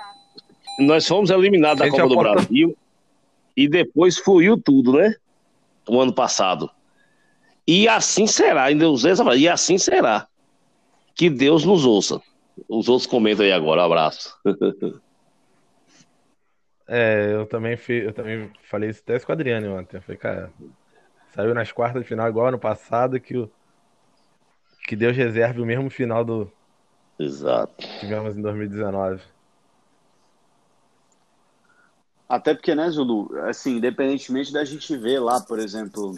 nós 0.80 1.08
fomos 1.08 1.30
eliminados 1.30 1.80
da 1.80 1.90
Copa 1.90 2.08
do 2.08 2.18
Brasil 2.18 2.78
e 3.56 3.68
depois 3.68 4.18
fluiu 4.18 4.62
tudo, 4.62 4.94
né? 4.94 5.16
O 5.88 6.00
ano 6.00 6.14
passado. 6.14 6.70
E 7.68 7.88
assim 7.88 8.28
será, 8.28 8.66
ainda 8.66 8.90
usei 8.90 9.12
essa 9.12 9.36
e 9.36 9.48
assim 9.48 9.78
será. 9.78 10.28
Que 11.16 11.30
Deus 11.30 11.64
nos 11.64 11.86
ouça. 11.86 12.22
Os 12.68 12.90
outros 12.90 13.08
comentam 13.08 13.46
aí 13.46 13.52
agora. 13.52 13.82
Um 13.82 13.86
abraço. 13.86 14.36
É, 16.88 17.32
eu 17.34 17.46
também, 17.46 17.78
fi, 17.78 17.94
eu 17.94 18.14
também 18.14 18.52
falei 18.70 18.90
isso 18.90 19.02
até 19.04 19.20
com 19.20 19.32
o 19.32 19.34
Adriano 19.34 19.78
ontem. 19.78 19.98
Eu 19.98 20.02
falei, 20.02 20.18
cara, 20.18 20.52
saiu 21.34 21.54
nas 21.54 21.72
quartas 21.72 22.02
de 22.02 22.08
final 22.08 22.28
igual 22.28 22.48
ano 22.48 22.60
passado 22.60 23.20
que 23.20 23.38
o 23.38 23.50
que 24.88 24.96
Deus 24.96 25.16
reserve 25.16 25.62
o 25.62 25.66
mesmo 25.66 25.90
final 25.90 26.24
do 26.24 26.52
Exato. 27.18 27.74
que 27.78 28.00
tivemos 28.00 28.38
em 28.38 28.42
2019. 28.42 29.22
Até 32.28 32.54
porque, 32.54 32.74
né, 32.74 32.90
Zulu, 32.90 33.30
assim, 33.48 33.78
independentemente 33.78 34.52
da 34.52 34.66
gente 34.66 34.96
ver 34.98 35.20
lá, 35.20 35.40
por 35.40 35.60
exemplo, 35.60 36.18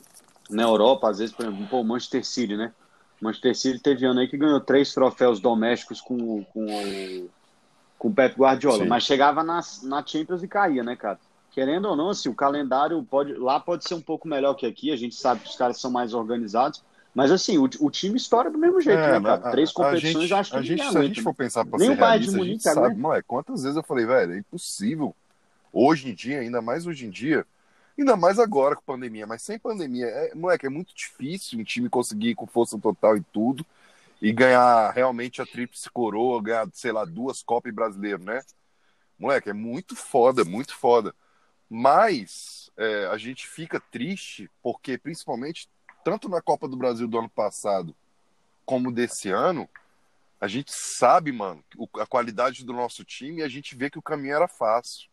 na 0.50 0.64
Europa, 0.64 1.10
às 1.10 1.20
vezes, 1.20 1.36
por 1.36 1.46
exemplo, 1.46 1.68
pô, 1.68 1.82
o 1.82 1.84
Manchester 1.84 2.26
City, 2.26 2.56
né? 2.56 2.72
Manchester 3.22 3.56
City 3.56 3.80
teve 3.80 4.06
ano 4.06 4.20
aí 4.20 4.28
que 4.28 4.38
ganhou 4.38 4.60
três 4.62 4.94
troféus 4.94 5.40
domésticos 5.40 6.02
com, 6.02 6.44
com, 6.46 7.28
com 7.98 8.08
o 8.08 8.14
Pep 8.14 8.38
Guardiola, 8.38 8.84
Sim. 8.84 8.88
mas 8.88 9.04
chegava 9.04 9.44
na, 9.44 9.60
na 9.84 10.06
Champions 10.06 10.44
e 10.44 10.48
caía, 10.48 10.84
né, 10.84 10.96
cara? 10.96 11.20
Querendo 11.52 11.88
ou 11.88 11.96
não, 11.96 12.10
assim, 12.10 12.30
o 12.30 12.36
calendário 12.36 13.02
pode, 13.04 13.34
lá 13.34 13.60
pode 13.60 13.86
ser 13.86 13.96
um 13.96 14.02
pouco 14.02 14.28
melhor 14.28 14.54
que 14.54 14.66
aqui, 14.66 14.92
a 14.92 14.96
gente 14.96 15.16
sabe 15.16 15.42
que 15.42 15.50
os 15.50 15.56
caras 15.56 15.80
são 15.80 15.90
mais 15.90 16.14
organizados, 16.14 16.84
mas 17.16 17.32
assim, 17.32 17.58
o, 17.58 17.64
o 17.80 17.90
time 17.90 18.18
estoura 18.18 18.52
do 18.52 18.58
mesmo 18.58 18.82
jeito, 18.82 19.00
é, 19.00 19.18
né, 19.18 19.26
cara? 19.26 19.50
Três 19.52 19.72
competições, 19.72 20.24
gente, 20.24 20.34
acho 20.34 20.52
que 20.52 20.58
a 20.58 20.62
gente, 20.62 20.92
Se 20.92 20.98
a 20.98 21.04
gente 21.04 21.22
for 21.22 21.34
pensar 21.34 21.66
pra 21.66 21.80
Nem 21.80 21.88
ser 21.88 21.96
realista, 21.96 22.32
de 22.32 22.38
Munique, 22.38 22.68
a 22.68 22.74
gente 22.74 22.82
sabe, 22.84 22.96
moleque, 22.96 23.26
quantas 23.26 23.64
vezes 23.64 23.78
eu 23.78 23.84
falei, 23.84 24.06
velho, 24.06 24.34
é 24.34 24.38
impossível. 24.38 25.16
Hoje 25.72 26.10
em 26.10 26.14
dia, 26.14 26.42
ainda 26.42 26.62
mais 26.62 26.86
hoje 26.86 27.06
em 27.06 27.10
dia, 27.10 27.46
ainda 27.98 28.18
mais 28.18 28.38
agora 28.38 28.76
com 28.76 28.82
pandemia, 28.82 29.26
mas 29.26 29.42
sem 29.42 29.58
pandemia, 29.58 30.08
é, 30.08 30.36
moleque, 30.36 30.66
é 30.66 30.70
muito 30.70 30.94
difícil 30.94 31.58
um 31.58 31.64
time 31.64 31.88
conseguir 31.88 32.36
com 32.36 32.46
força 32.46 32.78
total 32.78 33.16
e 33.16 33.22
tudo 33.32 33.66
e 34.22 34.34
ganhar 34.34 34.92
realmente 34.92 35.42
a 35.42 35.46
tríplice 35.46 35.90
coroa, 35.90 36.44
ganhar, 36.44 36.68
sei 36.74 36.92
lá, 36.92 37.06
duas 37.06 37.42
Copas 37.42 37.74
brasileiras, 37.74 38.22
né? 38.22 38.42
Moleque, 39.18 39.50
é 39.50 39.54
muito 39.54 39.96
foda, 39.96 40.44
muito 40.44 40.76
foda. 40.76 41.16
Mas 41.70 42.70
é, 42.76 43.06
a 43.06 43.18
gente 43.18 43.48
fica 43.48 43.80
triste 43.80 44.52
porque, 44.62 44.98
principalmente, 44.98 45.70
tanto 46.06 46.30
na 46.30 46.40
Copa 46.40 46.68
do 46.68 46.78
Brasil 46.78 47.08
do 47.08 47.18
ano 47.18 47.28
passado 47.28 47.96
como 48.64 48.92
desse 48.92 49.32
ano, 49.32 49.68
a 50.40 50.48
gente 50.48 50.72
sabe, 50.72 51.32
mano, 51.32 51.64
a 51.96 52.06
qualidade 52.06 52.64
do 52.64 52.74
nosso 52.74 53.04
time 53.04 53.42
e 53.42 53.44
a 53.44 53.48
gente 53.48 53.76
vê 53.76 53.90
que 53.90 53.98
o 53.98 54.04
caminho 54.04 54.36
era 54.36 54.48
fácil. 54.48 55.10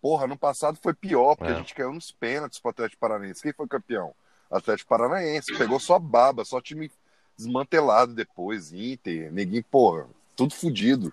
Porra, 0.00 0.28
no 0.28 0.38
passado 0.38 0.78
foi 0.80 0.94
pior, 0.94 1.34
porque 1.34 1.52
é. 1.52 1.56
a 1.56 1.58
gente 1.58 1.74
caiu 1.74 1.92
nos 1.92 2.12
pênaltis 2.12 2.60
pro 2.60 2.70
Atlético 2.70 3.00
Paranaense. 3.00 3.42
Quem 3.42 3.52
foi 3.52 3.66
campeão? 3.66 4.14
Atlético 4.48 4.88
Paranaense. 4.88 5.58
Pegou 5.58 5.80
só 5.80 5.98
baba, 5.98 6.44
só 6.44 6.60
time 6.60 6.92
desmantelado 7.36 8.14
depois, 8.14 8.72
Inter, 8.72 9.32
neguinho, 9.32 9.64
porra, 9.64 10.06
tudo 10.36 10.54
fodido. 10.54 11.12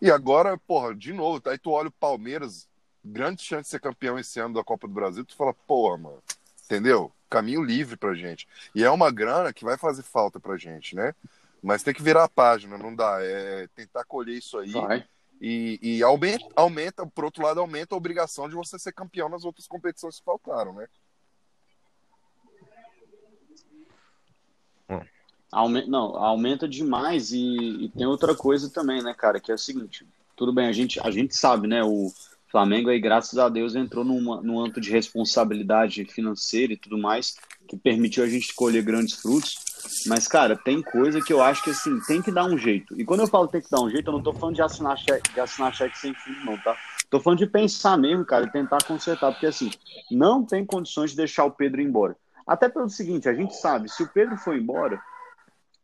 E 0.00 0.10
agora, 0.10 0.56
porra, 0.56 0.94
de 0.94 1.12
novo, 1.12 1.42
aí 1.46 1.58
tu 1.58 1.72
olha 1.72 1.88
o 1.88 1.92
Palmeiras, 1.92 2.66
grande 3.04 3.42
chance 3.42 3.64
de 3.64 3.68
ser 3.68 3.80
campeão 3.80 4.18
esse 4.18 4.40
ano 4.40 4.54
da 4.54 4.64
Copa 4.64 4.88
do 4.88 4.94
Brasil, 4.94 5.26
tu 5.26 5.36
fala, 5.36 5.52
porra, 5.52 5.98
mano, 5.98 6.22
entendeu? 6.64 7.12
Caminho 7.30 7.62
livre 7.62 7.96
pra 7.96 8.14
gente. 8.14 8.46
E 8.74 8.84
é 8.84 8.90
uma 8.90 9.10
grana 9.10 9.52
que 9.52 9.64
vai 9.64 9.78
fazer 9.78 10.02
falta 10.02 10.38
pra 10.38 10.56
gente, 10.56 10.94
né? 10.94 11.14
Mas 11.62 11.82
tem 11.82 11.94
que 11.94 12.02
virar 12.02 12.24
a 12.24 12.28
página, 12.28 12.76
não 12.76 12.94
dá. 12.94 13.18
É 13.20 13.68
tentar 13.74 14.04
colher 14.04 14.36
isso 14.36 14.58
aí. 14.58 14.72
Vai. 14.72 15.06
E, 15.40 15.78
e 15.80 16.02
aumenta, 16.02 16.44
aumenta, 16.54 17.06
por 17.06 17.24
outro 17.24 17.42
lado, 17.42 17.60
aumenta 17.60 17.94
a 17.94 17.98
obrigação 17.98 18.48
de 18.48 18.54
você 18.54 18.78
ser 18.78 18.92
campeão 18.92 19.28
nas 19.28 19.44
outras 19.44 19.66
competições 19.66 20.18
que 20.18 20.24
faltaram, 20.24 20.74
né? 20.74 20.86
Aume- 25.50 25.86
Não, 25.86 26.16
aumenta 26.16 26.68
demais 26.68 27.32
e, 27.32 27.84
e 27.84 27.88
tem 27.88 28.06
outra 28.06 28.34
coisa 28.34 28.70
também, 28.70 29.02
né, 29.02 29.14
cara, 29.14 29.40
que 29.40 29.50
é 29.50 29.54
o 29.54 29.58
seguinte, 29.58 30.06
tudo 30.36 30.52
bem, 30.52 30.68
a 30.68 30.72
gente, 30.72 31.00
a 31.00 31.10
gente 31.10 31.34
sabe, 31.36 31.66
né, 31.66 31.82
o 31.82 32.12
Flamengo 32.50 32.90
aí, 32.90 32.98
graças 32.98 33.38
a 33.38 33.48
Deus, 33.48 33.74
entrou 33.74 34.04
numa, 34.04 34.42
num 34.42 34.60
âmbito 34.60 34.80
de 34.80 34.90
responsabilidade 34.90 36.04
financeira 36.06 36.72
e 36.72 36.76
tudo 36.76 36.98
mais, 36.98 37.36
que 37.68 37.76
permitiu 37.76 38.24
a 38.24 38.28
gente 38.28 38.54
colher 38.54 38.82
grandes 38.82 39.14
frutos, 39.14 39.54
mas, 40.06 40.26
cara, 40.26 40.56
tem 40.56 40.82
coisa 40.82 41.20
que 41.20 41.32
eu 41.32 41.40
acho 41.40 41.62
que, 41.62 41.70
assim, 41.70 42.00
tem 42.06 42.20
que 42.20 42.32
dar 42.32 42.44
um 42.44 42.58
jeito, 42.58 43.00
e 43.00 43.04
quando 43.04 43.20
eu 43.20 43.28
falo 43.28 43.46
tem 43.46 43.60
que 43.60 43.70
dar 43.70 43.80
um 43.80 43.88
jeito, 43.88 44.08
eu 44.08 44.12
não 44.12 44.22
tô 44.22 44.32
falando 44.32 44.56
de 44.56 44.62
assinar 44.62 44.98
cheque, 44.98 45.32
de 45.32 45.40
assinar 45.40 45.74
cheque 45.74 45.96
sem 45.96 46.12
fundo, 46.12 46.44
não, 46.44 46.58
tá? 46.58 46.76
Tô 47.08 47.20
falando 47.20 47.38
de 47.38 47.46
pensar 47.46 47.96
mesmo, 47.96 48.24
cara, 48.24 48.46
e 48.46 48.50
tentar 48.50 48.78
consertar, 48.84 49.30
porque, 49.30 49.46
assim, 49.46 49.70
não 50.10 50.44
tem 50.44 50.64
condições 50.64 51.10
de 51.10 51.16
deixar 51.16 51.44
o 51.44 51.50
Pedro 51.52 51.80
embora. 51.80 52.16
Até 52.46 52.68
pelo 52.68 52.88
seguinte, 52.88 53.28
a 53.28 53.34
gente 53.34 53.54
sabe, 53.54 53.88
se 53.88 54.02
o 54.02 54.08
Pedro 54.08 54.36
for 54.36 54.56
embora, 54.56 55.00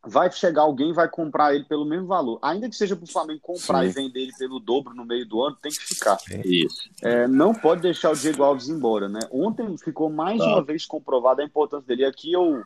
vai 0.06 0.30
chegar 0.30 0.62
alguém 0.62 0.90
e 0.90 0.94
vai 0.94 1.08
comprar 1.08 1.54
ele 1.54 1.64
pelo 1.64 1.84
mesmo 1.84 2.06
valor. 2.06 2.38
Ainda 2.42 2.68
que 2.68 2.76
seja 2.76 2.94
para 2.96 3.04
o 3.04 3.10
Flamengo 3.10 3.40
comprar 3.42 3.82
Sim. 3.82 3.88
e 3.88 3.92
vender 3.92 4.20
ele 4.20 4.32
pelo 4.38 4.60
dobro 4.60 4.94
no 4.94 5.04
meio 5.04 5.26
do 5.26 5.42
ano, 5.42 5.56
tem 5.60 5.70
que 5.72 5.78
ficar. 5.80 6.16
Isso. 6.44 6.88
É, 7.02 7.26
não 7.26 7.52
pode 7.54 7.82
deixar 7.82 8.12
o 8.12 8.16
Diego 8.16 8.42
Alves 8.42 8.68
embora, 8.68 9.08
né? 9.08 9.20
Ontem 9.30 9.76
ficou 9.78 10.08
mais 10.10 10.38
Tá. 10.38 10.46
uma 10.46 10.62
vez 10.62 10.86
comprovada 10.86 11.42
a 11.42 11.44
importância 11.44 11.86
dele. 11.86 12.02
E 12.02 12.06
aqui 12.06 12.32
eu, 12.32 12.62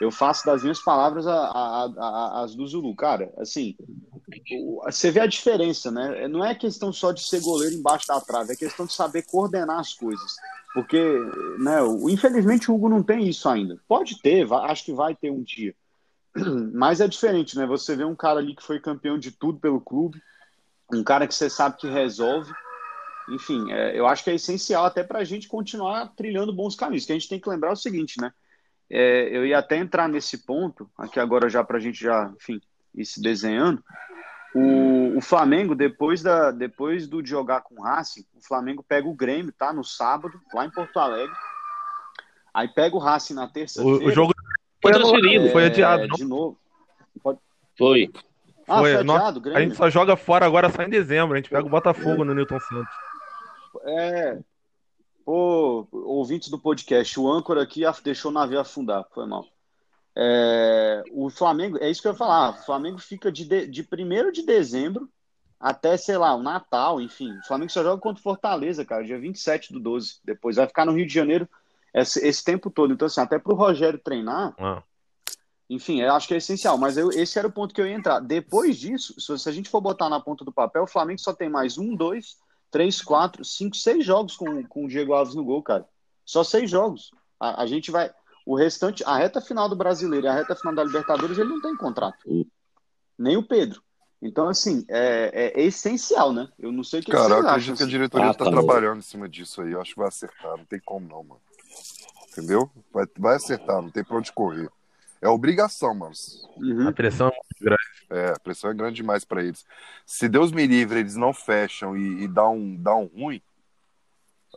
eu 0.00 0.10
faço 0.10 0.46
das 0.46 0.62
minhas 0.62 0.80
palavras 0.80 1.26
a- 1.26 1.32
a- 1.50 1.92
a- 1.98 2.42
as 2.44 2.54
do 2.54 2.66
Zulu. 2.66 2.94
Cara, 2.94 3.32
assim, 3.38 3.74
o- 4.52 4.80
você 4.84 5.10
vê 5.10 5.20
a 5.20 5.26
diferença, 5.26 5.90
né? 5.90 6.28
Não 6.28 6.44
é 6.44 6.54
questão 6.54 6.92
só 6.92 7.12
de 7.12 7.22
ser 7.26 7.40
goleiro 7.40 7.74
embaixo 7.74 8.06
da 8.06 8.20
trave, 8.20 8.52
é 8.52 8.56
questão 8.56 8.86
de 8.86 8.92
saber 8.92 9.22
coordenar 9.22 9.78
as 9.78 9.92
coisas. 9.92 10.36
Porque, 10.72 10.98
né, 11.58 11.78
infelizmente 12.10 12.70
o 12.70 12.74
Hugo 12.74 12.88
não 12.88 13.02
tem 13.02 13.28
isso 13.28 13.48
ainda. 13.48 13.78
Pode 13.86 14.20
ter, 14.20 14.44
vai- 14.44 14.70
acho 14.70 14.84
que 14.84 14.92
vai 14.92 15.14
ter 15.14 15.30
um 15.30 15.42
dia. 15.42 15.74
Mas 16.74 17.00
é 17.00 17.08
diferente, 17.08 17.56
né? 17.56 17.66
Você 17.66 17.94
vê 17.94 18.04
um 18.04 18.16
cara 18.16 18.40
ali 18.40 18.54
que 18.54 18.62
foi 18.62 18.80
campeão 18.80 19.18
de 19.18 19.30
tudo 19.30 19.58
pelo 19.58 19.80
clube, 19.80 20.20
um 20.92 21.04
cara 21.04 21.26
que 21.26 21.34
você 21.34 21.48
sabe 21.48 21.76
que 21.76 21.88
resolve. 21.88 22.52
Enfim, 23.30 23.72
é, 23.72 23.98
eu 23.98 24.06
acho 24.06 24.22
que 24.22 24.30
é 24.30 24.34
essencial 24.34 24.84
até 24.84 25.02
para 25.02 25.20
a 25.20 25.24
gente 25.24 25.48
continuar 25.48 26.08
trilhando 26.14 26.52
bons 26.52 26.76
caminhos. 26.76 27.06
Que 27.06 27.12
a 27.12 27.14
gente 27.14 27.28
tem 27.28 27.40
que 27.40 27.48
lembrar 27.48 27.72
o 27.72 27.76
seguinte, 27.76 28.20
né? 28.20 28.32
É, 28.90 29.34
eu 29.34 29.46
ia 29.46 29.58
até 29.58 29.76
entrar 29.76 30.08
nesse 30.08 30.44
ponto, 30.44 30.90
aqui 30.98 31.18
agora 31.18 31.48
já 31.48 31.64
para 31.64 31.78
a 31.78 31.80
gente 31.80 31.98
já, 32.02 32.30
enfim, 32.36 32.60
ir 32.94 33.04
se 33.06 33.20
desenhando. 33.20 33.82
O, 34.54 35.16
o 35.16 35.20
Flamengo, 35.20 35.74
depois, 35.74 36.22
da, 36.22 36.50
depois 36.50 37.08
do 37.08 37.22
de 37.22 37.30
jogar 37.30 37.62
com 37.62 37.80
o 37.80 37.82
Racing, 37.82 38.24
o 38.34 38.46
Flamengo 38.46 38.84
pega 38.86 39.08
o 39.08 39.14
Grêmio, 39.14 39.52
tá? 39.52 39.72
No 39.72 39.82
sábado, 39.82 40.38
lá 40.52 40.64
em 40.66 40.70
Porto 40.70 40.98
Alegre. 40.98 41.34
Aí 42.52 42.68
pega 42.68 42.94
o 42.94 43.00
Racing 43.00 43.34
na 43.34 43.46
O, 43.46 43.48
terça-feira. 43.48 44.04
o 44.04 44.10
jogo 44.12 44.32
Foi 44.84 44.92
transferido. 44.92 45.48
foi 45.50 45.62
É, 45.62 45.66
adiado. 45.66 46.06
não 46.08 46.16
De 46.16 46.24
novo. 46.24 46.58
Foi. 47.76 48.10
Ah, 48.68 48.78
Foi, 48.78 48.94
foi 48.94 49.02
nós- 49.04 49.22
adiado, 49.22 49.56
A 49.56 49.60
gente 49.60 49.76
só 49.76 49.90
joga 49.90 50.16
fora 50.16 50.46
agora 50.46 50.70
só 50.70 50.82
em 50.82 50.88
dezembro. 50.88 51.34
A 51.34 51.36
gente 51.36 51.50
pega 51.50 51.66
o 51.66 51.70
Botafogo 51.70 52.24
no 52.24 52.34
Newton 52.34 52.60
Santos. 52.60 52.94
É. 53.84 54.38
Pô, 55.24 55.86
ouvintes 55.90 56.48
do 56.50 56.58
podcast, 56.58 57.18
o 57.18 57.30
âncora 57.30 57.62
aqui 57.62 57.82
deixou 58.04 58.30
o 58.30 58.34
navio 58.34 58.60
afundar, 58.60 59.04
foi 59.12 59.26
mal. 59.26 59.44
É, 60.16 61.02
o 61.12 61.28
Flamengo, 61.30 61.78
é 61.80 61.90
isso 61.90 62.00
que 62.02 62.06
eu 62.06 62.12
ia 62.12 62.18
falar, 62.18 62.50
o 62.50 62.64
Flamengo 62.64 62.98
fica 62.98 63.32
de, 63.32 63.44
de, 63.44 63.66
de 63.66 63.82
1 63.82 64.30
de 64.32 64.42
dezembro 64.44 65.08
até, 65.58 65.96
sei 65.96 66.16
lá, 66.18 66.34
o 66.34 66.42
Natal, 66.42 67.00
enfim. 67.00 67.32
O 67.38 67.46
Flamengo 67.46 67.72
só 67.72 67.82
joga 67.82 68.00
contra 68.00 68.20
o 68.20 68.22
Fortaleza, 68.22 68.84
cara, 68.84 69.02
dia 69.02 69.18
27 69.18 69.72
do 69.72 69.80
12. 69.80 70.18
Depois 70.24 70.56
vai 70.56 70.66
ficar 70.66 70.84
no 70.84 70.92
Rio 70.92 71.06
de 71.06 71.14
Janeiro 71.14 71.48
esse, 71.94 72.26
esse 72.26 72.44
tempo 72.44 72.70
todo. 72.70 72.92
Então, 72.92 73.06
assim, 73.06 73.20
até 73.20 73.38
pro 73.38 73.54
Rogério 73.54 73.98
treinar, 73.98 74.54
Ah, 74.58 74.82
enfim, 75.70 76.00
eu 76.02 76.12
acho 76.12 76.28
que 76.28 76.34
é 76.34 76.36
essencial, 76.36 76.76
mas 76.76 76.96
eu- 76.98 77.10
esse 77.10 77.38
era 77.38 77.48
o 77.48 77.52
ponto 77.52 77.74
que 77.74 77.80
eu 77.80 77.86
ia 77.86 77.94
entrar. 77.94 78.20
Depois 78.20 78.76
disso, 78.76 79.18
se, 79.20 79.38
se 79.38 79.48
a 79.48 79.52
gente 79.52 79.70
for 79.70 79.80
botar 79.80 80.08
na 80.10 80.20
ponta 80.20 80.44
do 80.44 80.52
papel, 80.52 80.82
o 80.82 80.86
Flamengo 80.88 81.20
só 81.20 81.32
tem 81.32 81.48
mais 81.48 81.78
um, 81.78 81.94
dois, 81.96 82.36
três, 82.70 83.00
quatro, 83.00 83.44
cinco, 83.44 83.76
seis 83.76 84.04
jogos 84.04 84.36
com, 84.36 84.62
com 84.66 84.84
o 84.84 84.88
Diego 84.88 85.14
Alves 85.14 85.34
no 85.34 85.44
gol, 85.44 85.62
cara. 85.62 85.86
Só 86.24 86.42
seis 86.44 86.70
jogos. 86.70 87.10
A, 87.40 87.62
a 87.62 87.66
gente 87.66 87.90
vai. 87.90 88.10
O 88.46 88.54
restante, 88.56 89.02
a 89.04 89.16
reta 89.16 89.40
final 89.40 89.68
do 89.68 89.76
brasileiro 89.76 90.26
e 90.26 90.28
a 90.28 90.34
reta 90.34 90.54
final 90.54 90.74
da 90.74 90.84
Libertadores, 90.84 91.38
ele 91.38 91.48
não 91.48 91.62
tem 91.62 91.74
contrato. 91.76 92.18
Nem 93.18 93.36
o 93.38 93.42
Pedro. 93.46 93.82
Então, 94.20 94.48
assim, 94.48 94.84
é, 94.88 95.52
é 95.54 95.62
essencial, 95.62 96.32
né? 96.32 96.48
Eu 96.58 96.70
não 96.72 96.82
sei 96.84 97.00
o 97.00 97.02
que 97.02 97.10
Cara, 97.12 97.34
eu 97.34 97.38
acredito 97.38 97.54
acham. 97.54 97.76
que 97.76 97.82
a 97.82 97.86
assim. 97.86 97.90
diretoria 97.90 98.30
Ah, 98.30 98.34
tá 98.34 98.44
tá. 98.44 98.50
trabalhando 98.50 98.98
em 98.98 99.02
cima 99.02 99.28
disso 99.28 99.62
aí. 99.62 99.72
Eu 99.72 99.80
acho 99.80 99.92
que 99.92 99.98
vai 99.98 100.08
acertar. 100.08 100.56
Não 100.58 100.64
tem 100.66 100.80
como 100.84 101.06
não, 101.08 101.22
mano. 101.24 101.40
Entendeu? 102.32 102.68
Vai, 102.92 103.06
vai 103.16 103.36
acertar, 103.36 103.80
não 103.80 103.90
tem 103.90 104.04
pra 104.04 104.16
onde 104.16 104.32
correr. 104.32 104.68
É 105.22 105.28
obrigação, 105.28 105.94
mano. 105.94 106.12
Uhum. 106.56 106.88
a 106.88 106.92
pressão 106.92 107.28
é 107.28 107.30
muito 107.30 107.60
grande. 107.60 107.82
É, 108.10 108.32
a 108.32 108.38
pressão 108.38 108.70
é 108.70 108.74
grande 108.74 108.96
demais 108.96 109.24
pra 109.24 109.42
eles. 109.42 109.64
Se 110.04 110.28
Deus 110.28 110.52
me 110.52 110.66
livre, 110.66 110.98
eles 110.98 111.16
não 111.16 111.32
fecham 111.32 111.96
e, 111.96 112.24
e 112.24 112.28
dá, 112.28 112.46
um, 112.48 112.76
dá 112.76 112.94
um 112.94 113.06
ruim, 113.06 113.40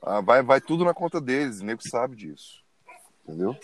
ah, 0.01 0.22
vai, 0.22 0.43
vai 0.43 0.59
tudo 0.59 0.84
na 0.84 0.93
conta 0.93 1.22
deles. 1.22 1.61
O 1.61 1.65
nego 1.65 1.88
sabe 1.88 2.15
disso. 2.15 2.61
Entendeu? 3.24 3.55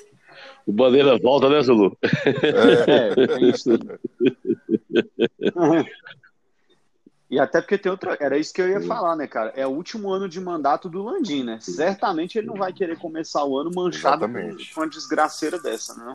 O 0.66 0.74
Bandeira 0.74 1.18
volta, 1.18 1.49
né, 1.49 1.62
Zulu? 1.62 1.97
É, 2.01 3.14
tem 3.28 3.49
isso. 3.49 3.72
E 7.34 7.40
até 7.40 7.60
porque 7.62 7.80
tem 7.80 7.92
outra. 7.92 8.16
Era 8.20 8.38
isso 8.38 8.54
que 8.54 8.62
eu 8.62 8.70
ia 8.70 8.80
falar, 8.82 9.16
né, 9.16 9.26
cara? 9.26 9.52
É 9.56 9.66
o 9.66 9.72
último 9.72 10.12
ano 10.12 10.30
de 10.30 10.40
mandato 10.40 10.88
do 10.88 11.02
Landim, 11.04 11.44
né? 11.44 11.58
Certamente 11.60 12.38
ele 12.38 12.46
não 12.46 12.54
vai 12.54 12.72
querer 12.72 12.96
começar 12.98 13.44
o 13.44 13.58
ano 13.58 13.72
manchado 13.74 14.20
com, 14.28 14.38
Exatamente. 14.38 14.74
com 14.74 14.82
uma 14.82 14.88
desgraceira 14.88 15.60
dessa, 15.60 15.96
né? 15.96 16.14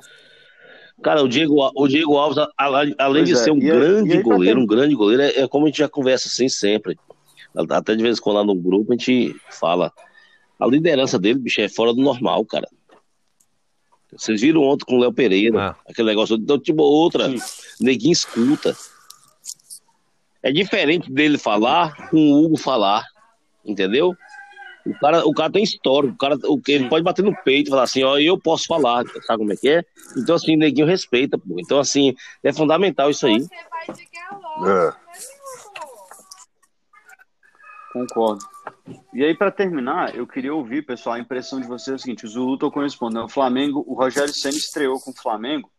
Cara, 1.03 1.21
o 1.23 1.29
Diego, 1.29 1.57
o 1.75 1.89
Diego 1.89 2.17
Alves, 2.17 2.39
além 2.57 3.25
de 3.25 3.33
Pois 3.33 3.41
é, 3.41 3.45
ser 3.45 3.51
um 3.51 3.57
e 3.57 3.61
grande 3.61 4.13
aí 4.13 4.23
pra 4.23 4.33
goleiro, 4.35 4.59
ter- 4.59 4.63
um 4.63 4.67
grande 4.67 4.95
goleiro, 4.95 5.23
é, 5.23 5.41
é 5.41 5.49
como 5.49 5.65
a 5.67 5.69
gente 5.69 5.79
já 5.79 5.89
conversa 5.89 6.29
assim 6.29 6.49
sempre. 6.49 6.97
Até 7.71 7.97
de 7.97 8.03
vez 8.03 8.19
em 8.19 8.21
quando 8.21 8.37
lá 8.37 8.45
no 8.45 8.55
grupo 8.55 8.93
a 8.93 8.97
gente 8.97 9.35
fala. 9.51 9.93
A 10.61 10.67
liderança 10.69 11.19
dele, 11.19 11.41
bicho, 11.41 11.61
é 11.61 11.69
fora 11.69 11.93
do 11.93 12.01
normal, 12.01 12.45
cara. 12.45 12.69
Vocês 14.17 14.41
viram 14.41 14.63
ontem 14.63 14.85
com 14.87 14.97
o 14.97 15.01
Léo 15.01 15.13
Pereira, 15.13 15.71
Ah. 15.71 15.77
aquele 15.89 16.09
negócio. 16.09 16.37
Então, 16.37 16.59
tipo, 16.59 16.83
outra, 16.83 17.29
Sim. 17.29 17.39
neguinho 17.81 18.13
escuta. 18.13 18.77
É 20.49 20.53
diferente 20.53 21.13
dele 21.13 21.37
falar 21.37 22.09
com 22.09 22.17
o 22.17 22.43
Hugo 22.43 22.57
falar, 22.57 23.05
entendeu? 23.63 24.17
O 24.87 24.99
cara, 24.99 25.27
o 25.27 25.35
cara 25.35 25.53
tem 25.53 25.63
história, 25.63 26.09
o 26.09 26.17
cara, 26.17 26.39
o, 26.45 26.59
ele 26.67 26.89
pode 26.89 27.05
bater 27.05 27.23
no 27.23 27.37
peito 27.45 27.67
e 27.67 27.71
falar 27.71 27.83
assim, 27.83 28.03
ó, 28.03 28.17
eu 28.17 28.41
posso 28.41 28.65
falar, 28.67 29.05
sabe 29.27 29.41
como 29.41 29.53
é 29.53 29.57
que 29.57 29.69
é? 29.69 29.85
Então, 30.17 30.35
assim, 30.35 30.57
neguinho 30.57 30.87
respeita, 30.87 31.37
pô. 31.37 31.57
Então, 31.59 31.79
assim, 31.79 32.15
é 32.43 32.51
fundamental 32.51 33.11
isso 33.11 33.27
aí. 33.27 33.41
Você 33.41 33.49
vai 33.71 33.95
de 33.95 34.09
galope, 34.11 34.71
É. 34.71 34.75
né, 34.75 34.75
meu 34.75 34.81
amor? 34.81 35.99
Concordo. 37.93 38.45
E 39.13 39.23
aí, 39.23 39.37
para 39.37 39.51
terminar, 39.51 40.17
eu 40.17 40.27
queria 40.27 40.55
ouvir, 40.55 40.87
pessoal, 40.87 41.17
a 41.17 41.21
impressão 41.21 41.61
de 41.61 41.67
vocês 41.67 41.93
é 41.93 41.97
o 41.97 41.99
seguinte: 41.99 42.25
o 42.25 42.29
Zulu 42.29 42.57
tocou 42.57 42.83
respondendo. 42.83 43.25
O 43.25 43.29
Flamengo, 43.29 43.85
o 43.87 43.93
Rogério 43.93 44.33
Senna 44.33 44.57
estreou 44.57 44.99
com 44.99 45.11
o 45.11 45.15
Flamengo 45.15 45.71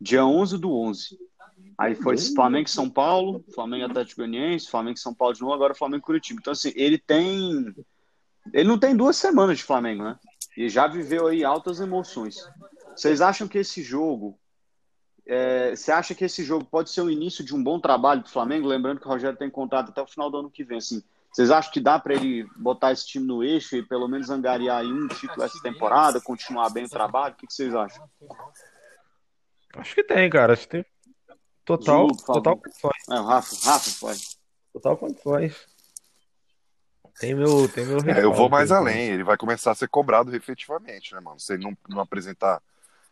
dia 0.00 0.24
11 0.24 0.58
do 0.58 0.72
11. 0.72 1.16
Aí 1.78 1.94
foi 1.94 2.18
Flamengo 2.18 2.66
e 2.66 2.72
São 2.72 2.90
Paulo, 2.90 3.44
Flamengo 3.54 3.84
e 3.84 3.86
Atlético 3.86 4.22
Goianiense, 4.22 4.68
Flamengo 4.68 4.98
e 4.98 5.00
São 5.00 5.14
Paulo 5.14 5.32
de 5.32 5.40
novo, 5.40 5.54
agora 5.54 5.76
Flamengo 5.76 6.02
e 6.02 6.06
Curitiba. 6.06 6.40
Então, 6.40 6.52
assim, 6.52 6.72
ele 6.74 6.98
tem. 6.98 7.72
Ele 8.52 8.68
não 8.68 8.76
tem 8.76 8.96
duas 8.96 9.16
semanas 9.16 9.58
de 9.58 9.62
Flamengo, 9.62 10.02
né? 10.02 10.18
E 10.56 10.68
já 10.68 10.88
viveu 10.88 11.28
aí 11.28 11.44
altas 11.44 11.78
emoções. 11.78 12.36
Vocês 12.96 13.20
acham 13.20 13.46
que 13.46 13.58
esse 13.58 13.80
jogo. 13.80 14.36
é, 15.24 15.76
você 15.76 15.92
acha 15.92 16.16
que 16.16 16.24
esse 16.24 16.42
jogo 16.42 16.64
pode 16.64 16.90
ser 16.90 17.02
o 17.02 17.10
início 17.10 17.44
de 17.44 17.54
um 17.54 17.62
bom 17.62 17.78
trabalho 17.78 18.24
do 18.24 18.28
Flamengo? 18.28 18.66
Lembrando 18.66 18.98
que 18.98 19.06
o 19.06 19.10
Rogério 19.10 19.38
tem 19.38 19.48
contrato 19.48 19.90
até 19.90 20.02
o 20.02 20.06
final 20.06 20.28
do 20.28 20.38
ano 20.38 20.50
que 20.50 20.64
vem. 20.64 20.78
Assim, 20.78 21.00
vocês 21.32 21.48
acham 21.48 21.70
que 21.70 21.80
dá 21.80 21.96
para 21.96 22.14
ele 22.14 22.44
botar 22.56 22.90
esse 22.90 23.06
time 23.06 23.24
no 23.24 23.44
eixo 23.44 23.76
e 23.76 23.84
pelo 23.84 24.08
menos 24.08 24.30
angariar 24.30 24.78
aí 24.78 24.92
um 24.92 25.06
título 25.06 25.44
essa 25.44 25.62
temporada, 25.62 26.20
continuar 26.20 26.70
bem 26.70 26.86
o 26.86 26.90
trabalho? 26.90 27.34
O 27.34 27.36
que, 27.36 27.46
que 27.46 27.54
vocês 27.54 27.72
acham? 27.72 28.02
Acho 29.76 29.94
que 29.94 30.02
tem, 30.02 30.28
cara. 30.28 30.54
Acho 30.54 30.62
que 30.62 30.70
tem 30.70 30.84
total, 31.76 32.08
favor. 32.14 32.34
total 32.34 32.56
condições. 32.56 33.08
É, 33.10 33.20
o 33.20 33.24
Rafa, 33.24 33.70
Rafa, 33.70 33.90
pode. 34.00 34.38
Total 34.72 34.96
condições. 34.96 35.66
Tem 37.20 37.34
meu, 37.34 37.68
tem 37.68 37.84
meu 37.84 37.98
É, 37.98 38.22
eu 38.22 38.32
vou 38.32 38.48
mais 38.48 38.70
além. 38.70 39.10
Ele 39.10 39.24
vai 39.24 39.36
começar 39.36 39.72
a 39.72 39.74
ser 39.74 39.88
cobrado 39.88 40.34
efetivamente, 40.34 41.14
né, 41.14 41.20
mano? 41.20 41.38
Se 41.38 41.54
ele 41.54 41.64
não, 41.64 41.76
não 41.88 42.00
apresentar 42.00 42.62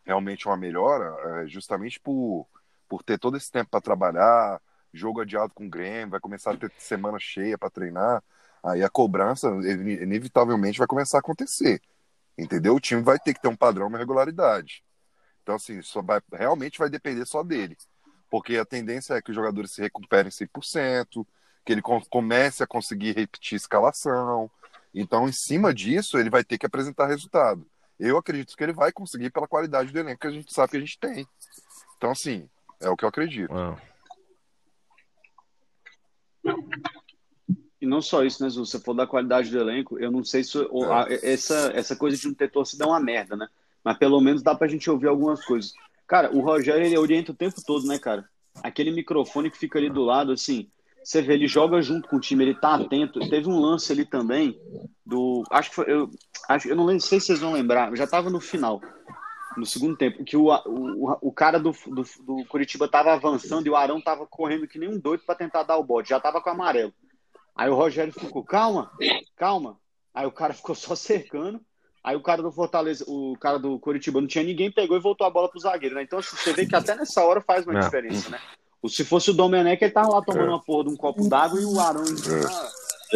realmente 0.05 0.47
uma 0.47 0.57
melhora, 0.57 1.43
é, 1.43 1.47
justamente 1.49 1.99
por, 1.99 2.47
por 2.89 3.03
ter 3.03 3.19
todo 3.19 3.37
esse 3.37 3.51
tempo 3.51 3.71
para 3.71 3.81
trabalhar, 3.81 4.61
jogo 4.93 5.21
adiado 5.21 5.53
com 5.53 5.67
o 5.67 5.71
Grêmio, 5.71 6.11
vai 6.11 6.21
começar 6.21 6.53
a 6.53 6.57
ter 6.57 6.71
semana 6.79 7.19
cheia 7.19 7.59
para 7.59 7.69
treinar, 7.69 8.23
aí 8.63 8.85
a 8.85 8.89
cobrança 8.89 9.49
ine- 9.49 10.03
inevitavelmente 10.03 10.79
vai 10.79 10.87
começar 10.87 11.19
a 11.19 11.21
acontecer. 11.21 11.83
Entendeu? 12.39 12.77
O 12.77 12.81
time 12.81 13.03
vai 13.03 13.19
ter 13.19 13.35
que 13.35 13.41
ter 13.41 13.49
um 13.49 13.57
padrão, 13.57 13.89
uma 13.89 13.99
regularidade. 13.99 14.85
Então, 15.43 15.57
assim, 15.57 15.83
só 15.83 16.03
vai, 16.03 16.21
realmente 16.33 16.79
vai 16.79 16.89
depender 16.89 17.25
só 17.27 17.43
dele. 17.43 17.77
Porque 18.31 18.57
a 18.57 18.65
tendência 18.65 19.15
é 19.15 19.23
que 19.23 19.31
os 19.31 19.37
jogadores 19.37 19.73
se 19.73 19.81
recuperem 19.81 20.31
100%, 20.31 21.27
que 21.65 21.73
ele 21.73 21.83
com- 21.83 22.01
comece 22.11 22.63
a 22.63 22.67
conseguir 22.67 23.13
repetir 23.17 23.57
escalação. 23.57 24.51
Então, 24.95 25.29
em 25.29 25.33
cima 25.33 25.75
disso, 25.75 26.19
ele 26.19 26.31
vai 26.31 26.43
ter 26.45 26.59
que 26.59 26.67
apresentar 26.67 27.07
resultado. 27.07 27.67
Eu 27.99 28.17
acredito 28.19 28.57
que 28.57 28.63
ele 28.63 28.73
vai 28.73 28.93
conseguir 28.93 29.31
pela 29.31 29.49
qualidade 29.49 29.93
do 29.93 29.99
elenco 29.99 30.21
que 30.21 30.27
a 30.27 30.31
gente 30.31 30.53
sabe 30.53 30.71
que 30.73 30.77
a 30.77 30.81
gente 30.81 30.99
tem. 30.99 31.27
Então, 31.97 32.11
assim, 32.11 32.49
é 32.81 32.89
o 32.89 32.97
que 32.97 33.05
eu 33.05 33.09
acredito. 33.09 33.53
Ah, 33.55 33.77
E 37.81 37.85
não 37.87 38.01
só 38.01 38.25
isso, 38.25 38.43
né, 38.43 38.49
Zu? 38.49 38.65
Você 38.65 38.81
falou 38.81 38.97
da 38.97 39.07
qualidade 39.07 39.51
do 39.51 39.59
elenco, 39.61 39.99
eu 39.99 40.11
não 40.11 40.25
sei 40.25 40.43
se 40.43 40.59
É. 40.59 40.63
a- 40.91 41.07
essa, 41.23 41.71
essa 41.75 41.95
coisa 41.95 42.17
de 42.17 42.27
não 42.27 42.35
ter 42.35 42.51
torcida 42.51 42.85
é 42.85 42.87
uma 42.87 42.99
merda, 43.01 43.37
né? 43.37 43.47
Mas 43.85 43.99
pelo 43.99 44.21
menos 44.21 44.43
dá 44.43 44.55
pra 44.55 44.67
gente 44.67 44.91
ouvir 44.91 45.09
algumas 45.09 45.45
coisas. 45.45 45.73
Cara, 46.07 46.35
o 46.35 46.41
Rogério, 46.41 46.85
ele 46.85 46.99
orienta 46.99 47.33
o 47.33 47.35
tempo 47.35 47.57
todo, 47.65 47.87
né, 47.87 47.99
cara? 47.99 48.29
Aquele 48.63 48.91
microfone 48.91 49.51
que 49.51 49.59
fica 49.59 49.79
ali 49.79 49.91
do 49.91 50.03
lado, 50.03 50.33
assim, 50.33 50.69
você 51.07 51.23
vê, 51.23 51.35
ele 51.35 51.47
joga 51.47 51.81
junto 51.81 52.09
com 52.09 52.17
o 52.17 52.21
time, 52.21 52.43
ele 52.43 52.55
tá 52.55 52.75
atento. 52.75 53.21
Teve 53.29 53.49
um 53.49 53.61
lance 53.61 53.93
ali 53.93 54.05
também 54.05 54.59
do. 55.05 55.45
Acho 55.53 55.71
que 55.71 55.77
foi. 55.77 55.85
Eu, 55.89 56.11
acho, 56.49 56.69
eu 56.69 56.75
não 56.75 56.85
lembro, 56.85 57.01
sei 57.03 57.21
se 57.21 57.27
vocês 57.27 57.39
vão 57.39 57.53
lembrar, 57.53 57.95
já 57.97 58.09
tava 58.09 58.29
no 58.29 58.41
final, 58.41 58.81
no 59.57 59.65
segundo 59.65 59.97
tempo, 59.97 60.25
que 60.25 60.37
o, 60.37 60.49
o, 60.49 61.29
o 61.29 61.33
cara 61.33 61.61
do, 61.61 61.71
do, 61.71 62.03
do 62.25 62.45
Curitiba 62.47 62.89
tava 62.89 63.13
avançando 63.13 63.69
e 63.69 63.71
o 63.71 63.77
Arão 63.77 64.01
tava 64.01 64.27
correndo 64.27 64.67
que 64.67 64.81
nem 64.81 64.89
um 64.89 64.99
doido 64.99 65.23
pra 65.25 65.37
tentar 65.37 65.63
dar 65.63 65.77
o 65.77 65.85
bote, 65.85 66.11
já 66.11 66.19
tava 66.19 66.41
com 66.41 66.51
amarelo. 66.51 66.93
Aí 67.55 67.71
o 67.71 67.77
Rogério 67.77 68.13
ficou, 68.13 68.43
calma, 68.43 68.91
calma. 69.37 69.79
Aí 70.13 70.27
o 70.27 70.33
cara 70.33 70.55
ficou 70.55 70.75
só 70.75 70.97
cercando. 70.97 71.61
Aí 72.07 72.15
o 72.15 72.21
cara 72.21 72.41
do 72.41 72.53
Fortaleza, 72.53 73.05
o 73.09 73.37
cara 73.41 73.59
do 73.59 73.81
Curitiba 73.81 74.21
não 74.21 74.29
tinha 74.29 74.45
ninguém, 74.45 74.71
pegou 74.71 74.97
e 74.97 75.01
voltou 75.01 75.27
a 75.27 75.31
bola 75.31 75.49
pro 75.51 75.59
zagueiro, 75.59 75.97
né? 75.97 76.05
Então 76.05 76.23
você 76.23 76.53
vê 76.53 76.65
que 76.65 76.77
até 76.77 76.95
nessa 76.95 77.25
hora 77.25 77.41
faz 77.41 77.67
uma 77.67 77.77
É. 77.77 77.83
diferença, 77.83 78.31
né? 78.31 78.39
Ou 78.81 78.89
se 78.89 79.03
fosse 79.05 79.31
o 79.31 79.35
Domenech, 79.35 79.83
ele 79.83 79.91
tava 79.93 80.11
lá 80.11 80.23
tomando 80.23 80.47
É. 80.47 80.51
uma 80.51 80.63
porra 80.63 80.85
de 80.85 80.91
um 80.91 80.97
copo 80.97 81.29
d'água 81.29 81.61
e 81.61 81.65
o 81.65 81.81
Arão 81.81 82.05
ah, 82.05 82.71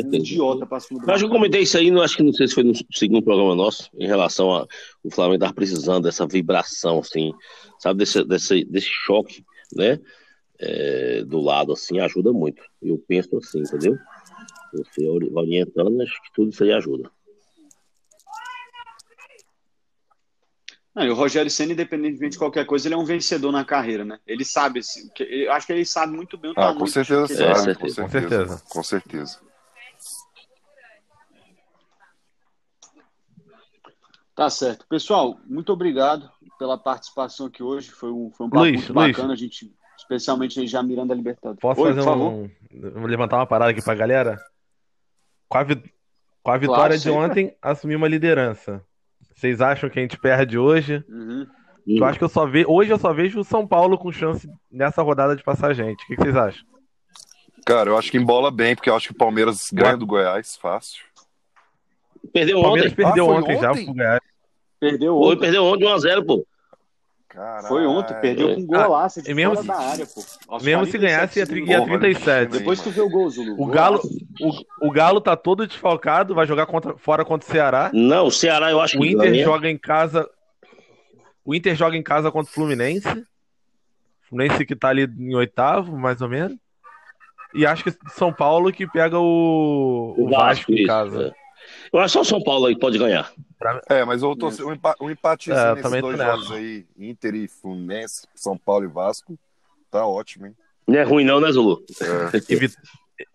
um 0.05 0.14
idiota 0.14 0.66
pra 0.66 0.80
cima 0.80 0.99
do 0.99 1.07
Eu 1.09 1.14
acho 1.14 1.22
que 1.22 1.30
eu 1.30 1.32
comentei 1.32 1.61
isso 1.62 1.78
aí, 1.78 1.88
não, 1.93 2.03
acho 2.03 2.16
que 2.16 2.22
não 2.24 2.32
sei 2.32 2.49
se 2.49 2.55
foi 2.55 2.64
no 2.64 2.72
segundo 2.93 3.22
programa 3.22 3.55
nosso, 3.55 3.88
em 3.97 4.09
relação 4.09 4.53
a 4.53 4.66
o 5.05 5.11
Flamengo 5.11 5.36
estar 5.45 5.55
precisando 5.55 6.03
dessa 6.03 6.26
vibração, 6.26 6.99
assim, 6.99 7.32
sabe, 7.78 8.01
desse, 8.01 8.24
desse, 8.24 8.64
desse 8.64 8.88
choque, 8.88 9.45
né? 9.72 10.01
é, 10.62 11.22
do 11.24 11.41
lado, 11.41 11.72
assim, 11.72 12.01
ajuda 12.01 12.32
muito. 12.32 12.62
Eu 12.82 12.99
penso 13.09 13.36
assim, 13.38 13.61
entendeu? 13.61 13.97
Você 14.74 15.09
ori- 15.09 15.30
orientando, 15.32 16.03
acho 16.03 16.22
que 16.22 16.32
tudo 16.34 16.51
isso 16.51 16.62
aí 16.64 16.72
ajuda. 16.72 17.11
Não, 20.95 21.05
e 21.05 21.11
o 21.11 21.14
Rogério 21.14 21.51
Senna, 21.51 21.72
independentemente 21.72 22.32
de 22.32 22.38
qualquer 22.38 22.66
coisa, 22.66 22.88
ele 22.88 22.95
é 22.95 22.99
um 22.99 23.05
vencedor 23.05 23.53
na 23.53 23.64
carreira, 23.64 24.05
né? 24.05 24.18
Ele 24.26 24.45
sabe, 24.45 24.80
assim, 24.80 25.09
que- 25.14 25.22
eu 25.22 25.53
acho 25.53 25.66
que 25.66 25.72
ele 25.72 25.84
sabe 25.86 26.12
muito 26.14 26.36
bem 26.36 26.51
o 26.51 26.55
Ah, 26.55 26.62
tamanho 26.62 26.78
com 26.78 26.84
do 26.84 26.91
certeza 26.91 27.26
que 27.28 27.34
sabe, 27.34 27.45
É, 27.51 27.55
com 27.55 27.88
certeza. 27.88 27.95
certeza. 27.95 28.03
Com 28.03 28.09
certeza. 28.11 28.62
Com 28.68 28.82
certeza. 28.82 29.41
Tá 34.34 34.49
certo. 34.49 34.86
Pessoal, 34.88 35.38
muito 35.47 35.72
obrigado 35.72 36.30
pela 36.59 36.78
participação 36.78 37.47
aqui 37.47 37.62
hoje. 37.62 37.91
Foi 37.91 38.11
um, 38.11 38.30
foi 38.32 38.47
um 38.47 38.51
papo 38.51 38.62
Luiz, 38.62 38.76
muito 38.76 38.93
Luiz. 38.93 39.16
bacana, 39.16 39.32
a 39.34 39.36
gente, 39.36 39.70
especialmente 39.99 40.59
aí 40.61 40.66
já 40.66 40.82
mirando 40.82 41.12
a 41.12 41.16
Libertadores. 41.16 41.61
Posso 41.61 41.80
Oi, 41.82 41.88
fazer 41.91 42.01
por 42.01 42.05
favor? 42.07 42.32
um. 42.32 42.51
Vou 43.01 43.07
levantar 43.07 43.36
uma 43.36 43.47
parada 43.47 43.70
aqui 43.70 43.82
pra 43.82 43.95
galera? 43.95 44.43
Com 45.49 45.59
a, 45.59 45.62
vi- 45.62 45.93
com 46.43 46.51
a 46.51 46.57
vitória 46.57 46.97
de 46.97 47.03
sempre. 47.05 47.18
ontem, 47.18 47.57
assumir 47.61 47.97
uma 47.97 48.09
liderança. 48.09 48.82
Vocês 49.35 49.61
acham 49.61 49.89
que 49.89 49.99
a 49.99 50.03
gente 50.03 50.18
perde 50.18 50.59
hoje? 50.59 51.05
Uhum. 51.09 51.47
Eu 51.87 52.05
acho 52.05 52.18
que 52.18 52.25
eu 52.25 52.29
só 52.29 52.47
ve... 52.47 52.64
Hoje 52.68 52.91
eu 52.93 52.99
só 52.99 53.12
vejo 53.12 53.41
o 53.41 53.45
São 53.45 53.66
Paulo 53.66 53.97
com 53.99 54.12
chance 54.12 54.49
nessa 54.71 55.03
rodada 55.03 55.35
de 55.35 55.43
passar 55.43 55.71
a 55.71 55.75
gente. 55.75 56.03
O 56.05 56.07
que 56.07 56.16
que 56.16 56.23
vocês 56.23 56.37
acham? 56.37 56.64
Cara, 57.66 57.91
eu 57.91 57.99
acho 57.99 58.11
que 58.11 58.16
embola 58.18 58.51
bem, 58.51 58.75
porque 58.75 58.89
eu 58.91 58.95
acho 58.95 59.09
que 59.09 59.14
o 59.14 59.18
Palmeiras 59.18 59.59
ganha 59.73 59.97
do 59.97 60.07
Goiás 60.07 60.57
fácil. 60.57 61.03
Perdeu 62.33 62.59
O 62.59 62.62
Palmeiras 62.62 62.93
ontem. 62.93 63.05
perdeu 63.05 63.25
Ah, 63.25 63.29
foi 63.29 63.43
ontem, 63.43 63.61
já 63.61 63.71
ontem? 63.73 63.85
pro 63.87 63.95
Goiás. 63.95 64.21
Perdeu 64.79 65.14
Foi, 65.18 65.27
ontem. 65.33 65.41
perdeu 65.41 65.64
ontem 65.64 65.85
1x0, 65.87 66.27
pô. 66.27 66.47
Caralho. 67.33 67.68
Foi 67.68 67.87
ontem, 67.87 68.14
perdeu 68.20 68.55
com 68.57 68.61
um 68.61 68.66
golaço 68.66 69.22
de 69.22 69.31
e 69.31 69.35
mesmo 69.35 69.55
fora 69.55 69.62
se- 69.62 69.68
da 69.68 69.78
área, 69.78 70.07
pô. 70.07 70.20
Aos 70.49 70.62
Mesmo 70.64 70.85
se 70.85 70.99
47 70.99 71.01
ganhasse, 71.01 71.39
ia, 71.39 71.47
segundos. 71.47 71.64
tri- 71.66 71.72
ia 71.72 71.78
Porra, 71.78 71.99
37. 72.01 72.51
Depois 72.59 72.81
tu 72.83 72.91
vê 72.91 73.01
o 73.01 73.09
gol, 73.09 73.31
Zulu. 73.31 73.55
O 73.57 73.66
Galo, 73.66 74.01
o, 74.41 74.89
o 74.89 74.91
Galo 74.91 75.20
tá 75.20 75.37
todo 75.37 75.64
desfalcado, 75.66 76.35
vai 76.35 76.45
jogar 76.45 76.66
contra- 76.66 76.97
fora 76.99 77.24
contra 77.24 77.49
o 77.49 77.53
Ceará. 77.53 77.89
Não, 77.95 78.26
o 78.26 78.33
Ceará 78.33 78.70
eu 78.72 78.81
acho 78.81 78.99
O 78.99 79.03
que 79.03 79.12
Inter 79.12 79.31
ganha. 79.31 79.45
joga 79.45 79.70
em 79.70 79.78
casa. 79.78 80.28
O 81.45 81.55
Inter 81.55 81.74
joga 81.76 81.97
em 81.97 82.03
casa 82.03 82.33
contra 82.33 82.51
o 82.51 82.55
Fluminense. 82.55 83.24
Fluminense 84.28 84.66
que 84.66 84.74
tá 84.74 84.89
ali 84.89 85.05
em 85.05 85.35
oitavo, 85.35 85.97
mais 85.97 86.20
ou 86.20 86.28
menos. 86.28 86.57
E 87.55 87.64
acho 87.66 87.83
que 87.85 87.93
São 88.11 88.33
Paulo 88.33 88.72
que 88.72 88.87
pega 88.87 89.18
o, 89.18 90.14
o 90.18 90.28
Vasco, 90.31 90.70
em 90.72 90.76
isso, 90.78 90.87
casa. 90.87 91.35
Eu 91.93 92.01
acho 92.01 92.12
só 92.14 92.20
o 92.20 92.24
São 92.24 92.43
Paulo 92.43 92.66
aí 92.66 92.78
pode 92.78 92.99
ganhar. 92.99 93.32
É, 93.88 94.05
mas 94.05 94.22
eu 94.22 94.34
tô, 94.36 94.49
um, 94.49 94.72
empa 94.72 94.95
um 95.01 95.11
empatezinho 95.11 95.59
É, 95.59 95.74
nesses 95.74 96.01
dois 96.01 96.16
jogos 96.18 96.53
aí, 96.53 96.86
Inter 96.99 97.34
e 97.34 97.49
Fluminense, 97.49 98.26
São 98.34 98.57
Paulo 98.57 98.84
e 98.84 98.88
Vasco, 98.88 99.38
tá 99.91 100.07
ótimo, 100.07 100.47
hein? 100.47 100.57
Não 100.86 100.99
é 100.99 101.03
ruim 101.03 101.24
não, 101.24 101.41
né, 101.41 101.51
Zulu? 101.53 101.84
É, 102.01 102.38
E, 102.49 102.57
vi- 102.57 102.74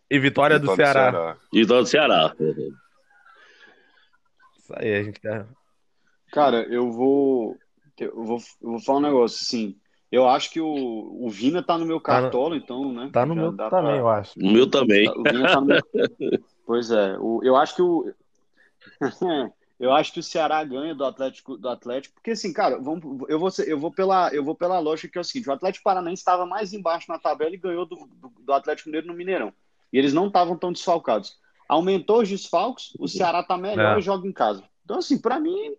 e 0.09 0.19
vitória 0.19 0.57
do 0.57 0.67
vitória 0.69 0.91
Ceará. 0.91 1.37
E 1.53 1.65
do 1.65 1.85
Ceará. 1.85 2.33
Isso 4.57 4.73
aí, 4.75 4.95
a 4.95 5.03
gente 5.03 5.19
quer. 5.19 5.45
Cara, 6.31 6.63
eu 6.63 6.91
vou, 6.91 7.57
eu 7.99 8.23
vou, 8.25 8.39
eu 8.61 8.69
vou 8.71 8.79
falar 8.79 8.99
um 8.99 9.03
negócio, 9.03 9.37
assim. 9.41 9.75
Eu 10.11 10.27
acho 10.27 10.49
que 10.51 10.61
o, 10.61 10.67
o 10.67 11.29
Vina 11.29 11.61
tá 11.63 11.77
no 11.77 11.85
meu 11.85 11.99
Tá 11.99 12.15
no- 12.15 12.21
cartola, 12.21 12.55
então, 12.55 12.91
né? 12.91 13.09
Tá 13.11 13.25
no 13.25 13.35
já 13.35 13.41
meu 13.41 13.51
também, 13.57 13.69
pra- 13.69 13.95
eu 13.97 14.09
acho. 14.09 14.39
O 14.39 14.49
meu 14.51 14.69
também. 14.69 15.07
O 15.09 15.23
Vina 15.23 15.47
tá 15.47 15.59
no 15.61 15.67
meu... 15.67 15.79
Pois 16.65 16.89
é, 16.89 17.15
o, 17.19 17.41
eu 17.43 17.55
acho 17.55 17.75
que 17.75 17.81
o. 17.83 18.11
eu 19.79 19.93
acho 19.93 20.13
que 20.13 20.19
o 20.19 20.23
Ceará 20.23 20.63
ganha 20.63 20.95
do 20.95 21.03
Atlético, 21.05 21.57
do 21.57 21.69
Atlético, 21.69 22.15
porque 22.15 22.31
assim, 22.31 22.53
cara, 22.53 22.79
vamos, 22.79 23.03
eu, 23.29 23.39
vou, 23.39 23.49
eu, 23.65 23.79
vou 23.79 23.91
pela, 23.91 24.29
eu 24.33 24.43
vou 24.43 24.55
pela 24.55 24.79
lógica 24.79 25.11
que 25.11 25.17
é 25.17 25.21
o 25.21 25.23
seguinte: 25.23 25.49
o 25.49 25.53
Atlético 25.53 25.83
Paranaense 25.83 26.21
estava 26.21 26.45
mais 26.45 26.73
embaixo 26.73 27.05
na 27.09 27.19
tabela 27.19 27.53
e 27.53 27.57
ganhou 27.57 27.85
do, 27.85 27.95
do, 27.95 28.29
do 28.39 28.53
Atlético 28.53 28.89
Mineiro 28.89 29.07
no 29.07 29.13
Mineirão. 29.13 29.53
E 29.91 29.97
eles 29.97 30.13
não 30.13 30.27
estavam 30.27 30.57
tão 30.57 30.71
desfalcados. 30.71 31.37
Aumentou 31.67 32.21
os 32.21 32.29
desfalques, 32.29 32.93
o 32.99 33.07
Ceará 33.07 33.41
tá 33.43 33.57
melhor 33.57 33.95
É. 33.95 33.99
e 33.99 34.01
joga 34.01 34.27
em 34.27 34.31
casa. 34.33 34.63
Então, 34.83 34.99
assim, 34.99 35.17
pra 35.19 35.39
mim, 35.39 35.73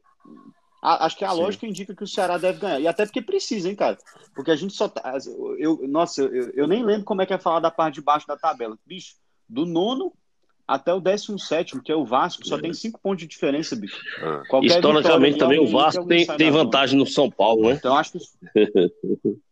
a- 0.82 1.06
acho 1.06 1.16
que 1.16 1.24
a 1.24 1.30
Sim. 1.30 1.36
lógica 1.36 1.66
indica 1.66 1.94
que 1.94 2.02
o 2.02 2.08
Ceará 2.08 2.38
deve 2.38 2.58
ganhar. 2.58 2.80
E 2.80 2.88
até 2.88 3.04
porque 3.04 3.22
precisa, 3.22 3.68
hein, 3.68 3.76
cara? 3.76 3.96
Porque 4.34 4.50
a 4.50 4.56
gente 4.56 4.72
só 4.74 4.88
tá. 4.88 5.16
Eu, 5.58 5.86
nossa, 5.86 6.22
eu, 6.22 6.50
eu 6.54 6.66
nem 6.66 6.84
lembro 6.84 7.04
como 7.04 7.22
é 7.22 7.26
que 7.26 7.34
é 7.34 7.38
falar 7.38 7.60
da 7.60 7.70
parte 7.70 7.94
de 7.96 8.00
baixo 8.02 8.26
da 8.26 8.36
tabela. 8.36 8.76
Bicho, 8.84 9.14
do 9.48 9.64
nono 9.64 10.12
até 10.66 10.92
o 10.92 11.00
décimo 11.00 11.38
sétimo, 11.38 11.82
que 11.82 11.92
é 11.92 11.94
o 11.94 12.04
Vasco, 12.04 12.46
só 12.46 12.58
tem 12.58 12.74
cinco 12.74 13.00
pontos 13.00 13.20
de 13.20 13.28
diferença, 13.28 13.76
bicho. 13.76 14.00
É. 14.18 14.48
Qualquer 14.48 14.66
Historicamente 14.66 15.34
vitória 15.34 15.38
também 15.38 15.60
o 15.60 15.70
Vasco 15.70 16.06
tem, 16.06 16.26
tem 16.26 16.50
vantagem 16.50 16.98
no 16.98 17.06
São 17.06 17.30
Paulo, 17.30 17.68
né? 17.68 17.74
Então 17.74 17.96
acho 17.96 18.12
que. 18.12 18.18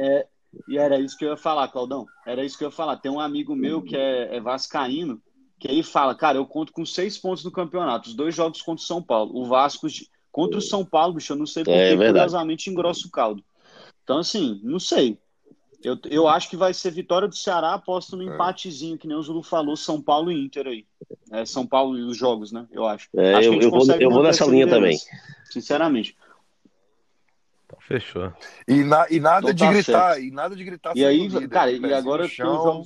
É, 0.00 0.28
e 0.68 0.78
era 0.78 1.00
isso 1.00 1.18
que 1.18 1.24
eu 1.24 1.30
ia 1.30 1.36
falar, 1.36 1.66
Claudão. 1.66 2.06
Era 2.24 2.44
isso 2.44 2.56
que 2.56 2.62
eu 2.62 2.68
ia 2.68 2.72
falar. 2.72 2.98
Tem 2.98 3.10
um 3.10 3.18
amigo 3.18 3.56
meu 3.56 3.82
que 3.82 3.96
é, 3.96 4.36
é 4.36 4.40
vascaíno, 4.40 5.20
que 5.58 5.68
aí 5.68 5.82
fala, 5.82 6.14
cara, 6.14 6.38
eu 6.38 6.46
conto 6.46 6.72
com 6.72 6.86
seis 6.86 7.18
pontos 7.18 7.44
no 7.44 7.50
campeonato, 7.50 8.08
os 8.08 8.14
dois 8.14 8.32
jogos 8.32 8.62
contra 8.62 8.80
o 8.80 8.86
São 8.86 9.02
Paulo. 9.02 9.36
O 9.36 9.44
Vasco 9.44 9.88
contra 10.30 10.58
o 10.58 10.62
São 10.62 10.84
Paulo, 10.84 11.14
bicho, 11.14 11.32
eu 11.32 11.36
não 11.36 11.46
sei 11.46 11.64
porque, 11.64 11.76
É 11.76 11.96
verdade. 11.96 12.12
curiosamente, 12.12 12.70
engrossa 12.70 13.08
o 13.08 13.10
caldo. 13.10 13.42
Então, 14.04 14.18
assim, 14.18 14.60
não 14.62 14.78
sei. 14.78 15.18
Eu, 15.82 15.96
eu 16.10 16.26
acho 16.26 16.50
que 16.50 16.56
vai 16.56 16.74
ser 16.74 16.90
vitória 16.90 17.28
do 17.28 17.36
Ceará, 17.36 17.74
aposto 17.74 18.16
no 18.16 18.22
É. 18.28 18.34
empatezinho, 18.34 18.98
que 18.98 19.06
nem 19.06 19.16
o 19.16 19.22
Zulu 19.22 19.42
falou, 19.42 19.76
São 19.76 20.02
Paulo 20.02 20.30
e 20.32 20.44
Inter 20.44 20.66
aí. 20.66 20.86
É, 21.30 21.44
São 21.44 21.64
Paulo 21.66 21.96
e 21.96 22.02
os 22.02 22.16
jogos, 22.16 22.50
né? 22.50 22.66
Eu 22.72 22.84
acho. 22.86 23.08
É, 23.16 23.34
acho 23.34 23.48
eu- 23.48 23.60
eu 23.60 23.70
vou- 23.70 23.86
eu 23.86 24.10
vou 24.10 24.22
nessa 24.22 24.42
essa 24.44 24.50
linha 24.50 24.64
liderança, 24.64 25.06
Sinceramente. 25.50 26.16
Fechou. 27.80 28.32
E, 28.66 28.82
na- 28.82 29.06
e 29.10 29.20
nada 29.20 29.50
Então 29.50 29.54
de 29.54 29.64
tá 29.64 29.70
gritar, 29.72 30.12
certo. 30.14 30.24
e 30.26 30.30
nada 30.30 30.56
de 30.56 30.64
gritar 30.64 30.96
E 30.96 31.04
aí, 31.04 31.28
líder, 31.28 31.48
cara, 31.48 31.70
e 31.70 31.94
agora 31.94 32.28
chão, 32.28 32.84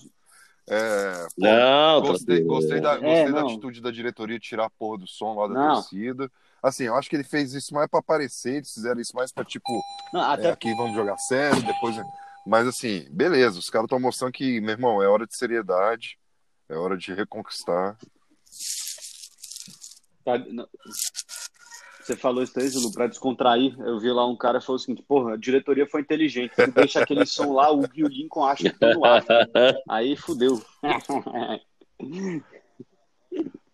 é, 0.69 1.27
pô, 1.29 1.31
Não, 1.39 2.01
Gostei, 2.03 2.43
gostei, 2.43 2.81
da, 2.81 2.95
É, 2.95 2.99
gostei 3.01 3.33
da 3.33 3.41
não. 3.41 3.49
atitude 3.49 3.81
da 3.81 3.91
diretoria 3.91 4.39
de 4.39 4.47
tirar 4.47 4.67
a 4.67 4.71
porra 4.71 4.99
do 4.99 5.07
som 5.07 5.35
lá 5.35 5.49
da 5.49 5.55
Não. 5.55 5.75
torcida. 5.75 6.31
Assim, 6.63 6.85
eu 6.85 6.95
acho 6.95 7.09
que 7.11 7.17
ele 7.17 7.25
fez 7.25 7.53
isso 7.55 7.75
mais 7.75 7.89
pra 7.89 7.99
aparecer, 8.01 8.57
eles 8.57 8.73
fizeram 8.73 9.01
isso 9.01 9.17
mais 9.17 9.33
pra, 9.33 9.45
tipo, 9.45 9.83
Não, 10.13 10.21
é, 10.21 10.35
até 10.35 10.51
aqui 10.51 10.73
vamos 10.75 10.95
jogar 10.95 11.17
sério, 11.17 11.61
depois. 11.63 11.97
Mas 12.47 12.67
assim, 12.67 13.07
beleza, 13.11 13.59
os 13.59 13.71
caras 13.71 13.87
estão 13.87 14.01
mostrando 14.01 14.33
que, 14.33 14.61
meu 14.61 14.71
irmão, 14.73 15.03
é 15.03 15.09
hora 15.09 15.27
de 15.27 15.37
seriedade, 15.37 16.19
é 16.69 16.77
hora 16.77 16.97
de 16.97 17.13
reconquistar. 17.15 17.97
Tá. 20.25 20.35
Você 22.01 22.17
falou 22.17 22.43
isso 22.43 22.59
aí, 22.59 22.69
Zulu, 22.69 22.93
pra 22.93 23.07
descontrair. 23.07 23.79
Eu 23.81 24.01
vi 24.01 24.11
lá 24.11 24.27
um 24.27 24.37
cara 24.37 24.61
falou 24.61 24.77
o 24.77 24.79
seguinte: 24.79 25.05
porra, 25.07 25.35
a 25.35 25.37
diretoria 25.37 25.87
foi 25.87 26.01
inteligente. 26.01 26.53
Tu 26.57 26.71
deixa 26.73 27.01
aquele 27.01 27.25
som 27.25 27.53
lá, 27.53 27.73
o 27.73 27.83
Gil 27.93 28.09
Lincoln 28.09 28.45
acha 28.45 28.65
que 28.71 28.79
tá 28.79 28.93
no 28.93 29.05
ar. 29.05 29.25
Aí 29.89 30.17
fudeu. 30.17 30.61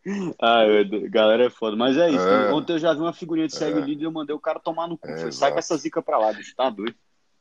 Deus, 0.05 1.11
galera 1.11 1.47
é 1.47 1.51
foda. 1.51 1.77
Mas 1.77 1.97
é 1.97 2.11
isso. 2.11 2.27
É. 2.27 2.53
Ontem 2.53 2.75
eu 2.75 2.79
já 2.79 2.93
vi 2.93 3.01
uma 3.01 3.13
figurinha 3.13 3.47
de 3.47 3.55
segue 3.55 3.79
É. 3.79 3.83
líder 3.83 4.03
e 4.03 4.05
eu 4.05 4.13
mandei 4.13 4.35
o 4.37 4.41
cara 4.41 4.61
tomar 4.61 4.87
no 4.87 4.99
cu. 4.99 5.09
É, 5.09 5.31
Sai 5.31 5.53
com 5.53 5.59
essa 5.59 5.77
zica 5.77 6.03
pra 6.03 6.19
lá, 6.19 6.33
bicho. 6.33 6.55
Tá 6.55 6.69
doido. 6.71 6.95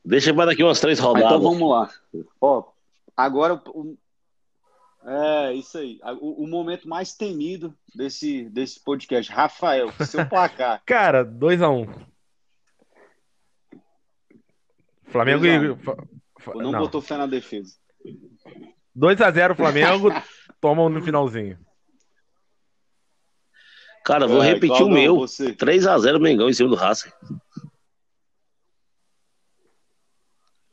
Deixa 0.08 0.32
para 0.32 0.46
daqui 0.46 0.62
umas 0.64 0.80
três 0.80 0.98
Ah, 0.98 1.02
rodadas. 1.02 1.28
então 1.28 1.40
vamos 1.42 1.70
lá. 1.70 1.90
Ó, 2.40 2.64
agora 3.16 3.60
o- 3.68 3.96
é 5.04 5.52
isso 5.52 5.76
aí. 5.76 6.00
O, 6.20 6.44
o 6.44 6.46
momento 6.48 6.88
mais 6.88 7.14
temido 7.14 7.74
desse, 7.94 8.48
desse 8.48 8.80
podcast. 8.82 9.30
Rafael, 9.30 9.92
seu 10.06 10.24
placar. 10.28 10.82
Cara, 10.86 11.24
2x1. 11.24 12.06
Flamengo 15.08 15.40
2 15.40 15.54
a 15.54 15.60
1. 15.60 15.64
e. 15.64 16.58
não, 16.62 16.72
Não. 16.72 16.78
botou 16.80 17.00
fé 17.00 17.16
na 17.16 17.26
defesa. 17.26 17.74
2x0 18.96 19.54
Flamengo, 19.56 20.08
tomam 20.60 20.88
no 20.88 21.02
finalzinho. 21.02 21.58
Cara, 24.04 24.26
vou 24.26 24.42
É, 24.42 24.54
repetir 24.54 24.82
o 24.82 24.88
meu. 24.88 25.16
Você. 25.16 25.52
3x0 25.54 26.18
Mengão 26.18 26.48
em 26.48 26.52
cima 26.54 26.70
do 26.70 26.76
Racing. 26.76 27.10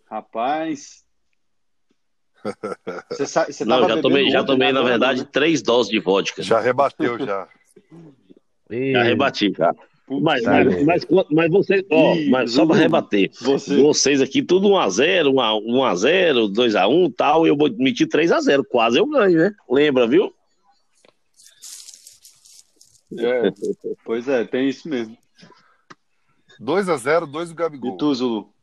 Rapaz. 0.09 1.03
Você, 3.09 3.25
sa- 3.25 3.45
você 3.45 3.65
Não, 3.65 3.81
tava 3.81 3.95
já 3.95 4.01
tomei, 4.03 4.29
já 4.29 4.43
tomei 4.43 4.67
né? 4.67 4.73
na 4.73 4.83
verdade, 4.83 5.21
né? 5.21 5.29
três 5.31 5.63
doses 5.63 5.91
de 5.91 5.99
vodka. 5.99 6.43
Já 6.43 6.59
rebateu, 6.59 7.17
já. 7.25 7.47
E... 8.69 8.91
Já 8.91 9.01
rebati, 9.03 9.51
já. 9.57 9.73
Mas, 10.07 10.43
mas, 10.43 10.83
mas, 10.85 11.25
mas 11.31 11.49
vocês, 11.51 11.83
ó, 11.91 12.13
mas 12.29 12.51
só 12.51 12.63
pra 12.63 12.75
Zulu, 12.75 12.83
rebater. 12.83 13.31
Você. 13.41 13.81
Vocês 13.81 14.21
aqui, 14.21 14.43
tudo 14.43 14.67
1x0, 14.69 15.31
1x0, 15.33 16.53
2x1 16.53 17.13
tal, 17.17 17.47
e 17.47 17.49
eu 17.49 17.57
vou 17.57 17.67
meter 17.75 18.05
3x0. 18.07 18.63
Quase 18.69 18.99
eu 18.99 19.07
ganho, 19.07 19.37
né? 19.39 19.51
Lembra, 19.67 20.07
viu? 20.07 20.31
É, 23.17 23.51
pois 24.03 24.27
é, 24.27 24.45
tem 24.45 24.69
isso 24.69 24.87
mesmo. 24.87 25.17
2x0, 26.61 27.25
2 27.25 27.49
do 27.49 27.53
E 27.53 27.55
Gabigol. 27.55 27.97
tu, 27.97 28.13
Zulu? 28.13 28.53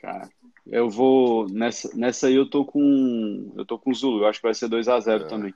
Cara, 0.00 0.28
eu 0.66 0.88
vou. 0.88 1.48
Nessa, 1.48 1.90
nessa 1.96 2.26
aí 2.28 2.34
eu 2.34 2.48
tô 2.48 2.64
com. 2.64 3.52
Eu 3.56 3.64
tô 3.66 3.78
com 3.78 3.90
o 3.90 3.94
Zulu. 3.94 4.22
Eu 4.22 4.26
acho 4.28 4.40
que 4.40 4.46
vai 4.46 4.54
ser 4.54 4.68
2x0 4.68 5.22
É. 5.22 5.28
também. 5.28 5.54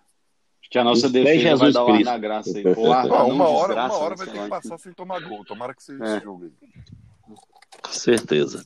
Acho 0.61 0.71
que 0.71 0.79
a 0.79 0.85
nossa 0.85 1.07
em 1.09 1.13
defesa 1.13 1.35
vai 1.35 1.39
Jesus 1.39 1.75
dar 1.75 1.85
o 1.85 1.87
ar 1.89 1.93
Cristo. 1.93 2.11
na 2.11 2.19
graça 2.19 2.59
aí. 2.59 2.65
Ou 2.77 2.93
ar 2.93 3.07
uma 3.27 3.49
hora, 3.49 3.67
desgraça, 3.69 3.95
uma 3.97 4.05
hora 4.05 4.17
vai 4.17 4.27
ter 4.27 4.43
que 4.43 4.49
passar 4.49 4.79
sem 4.79 4.93
tomar 4.93 5.21
gol. 5.21 5.45
Tomara 5.45 5.75
que 5.75 5.83
seja 5.83 6.05
É. 6.05 6.17
esse 6.17 6.25
jogo 6.25 6.45
aí. 6.45 6.53
Com 7.83 7.93
certeza. 7.93 8.65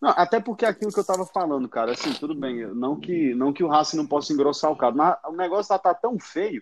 Não, 0.00 0.10
até 0.10 0.40
porque 0.40 0.64
aquilo 0.66 0.90
que 0.92 0.98
eu 0.98 1.04
tava 1.06 1.24
falando, 1.24 1.68
cara, 1.68 1.92
assim, 1.92 2.12
tudo 2.12 2.34
bem, 2.34 2.66
não 2.74 2.98
que, 2.98 3.32
não 3.36 3.52
que 3.52 3.62
o 3.62 3.68
Racing 3.68 3.96
não 3.96 4.06
possa 4.06 4.32
engrossar 4.32 4.72
o 4.72 4.76
caldo, 4.76 4.98
mas 4.98 5.16
o 5.28 5.32
negócio 5.32 5.72
lá 5.72 5.78
tá 5.78 5.94
tão 5.94 6.18
feio 6.18 6.60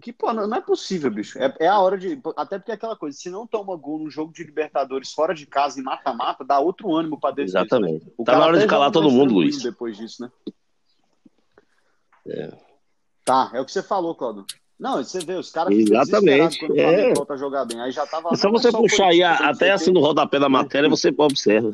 que, 0.00 0.12
pô, 0.12 0.32
não, 0.32 0.54
é 0.54 0.60
possível, 0.60 1.10
bicho. 1.10 1.38
É, 1.38 1.54
é 1.60 1.66
a 1.68 1.78
hora 1.78 1.98
de. 1.98 2.20
Até 2.36 2.58
porque 2.58 2.70
é 2.70 2.74
aquela 2.74 2.96
coisa, 2.96 3.16
se 3.16 3.30
não 3.30 3.46
toma 3.46 3.76
gol 3.76 3.98
num 3.98 4.10
jogo 4.10 4.32
de 4.32 4.44
Libertadores 4.44 5.12
fora 5.12 5.34
de 5.34 5.46
casa 5.46 5.80
e 5.80 5.82
mata-mata, 5.82 6.44
dá 6.44 6.58
outro 6.60 6.94
ânimo 6.94 7.18
pra 7.18 7.34
né? 7.34 7.42
Exatamente. 7.42 8.12
O 8.16 8.24
Tá 8.24 8.38
na 8.38 8.46
hora 8.46 8.58
de 8.58 8.66
calar 8.66 8.90
todo 8.90 9.10
mundo, 9.10 9.34
Luiz. 9.34 9.62
Depois 9.62 9.96
disso, 9.96 10.22
né? 10.22 10.30
Tá, 13.24 13.50
é 13.54 13.60
o 13.60 13.64
que 13.64 13.72
você 13.72 13.82
falou, 13.82 14.14
Claudio. 14.14 14.44
Não, 14.78 15.02
você 15.02 15.18
vê, 15.18 15.34
os 15.34 15.50
caras 15.50 15.74
Exatamente, 15.74 16.60
quando 16.60 16.74
o 16.74 16.80
é. 16.80 17.12
Volta 17.12 17.34
a 17.34 17.36
jogar 17.36 17.64
bem. 17.64 17.80
Aí 17.80 17.90
já 17.90 18.06
tava. 18.06 18.28
É 18.32 18.36
só 18.36 18.50
você 18.50 18.70
puxar 18.70 19.08
aí, 19.08 19.22
até 19.22 19.72
assim 19.72 19.90
no 19.90 20.00
rodapé 20.00 20.38
da 20.38 20.48
matéria, 20.48 20.88
você 20.88 21.12
observa. 21.16 21.72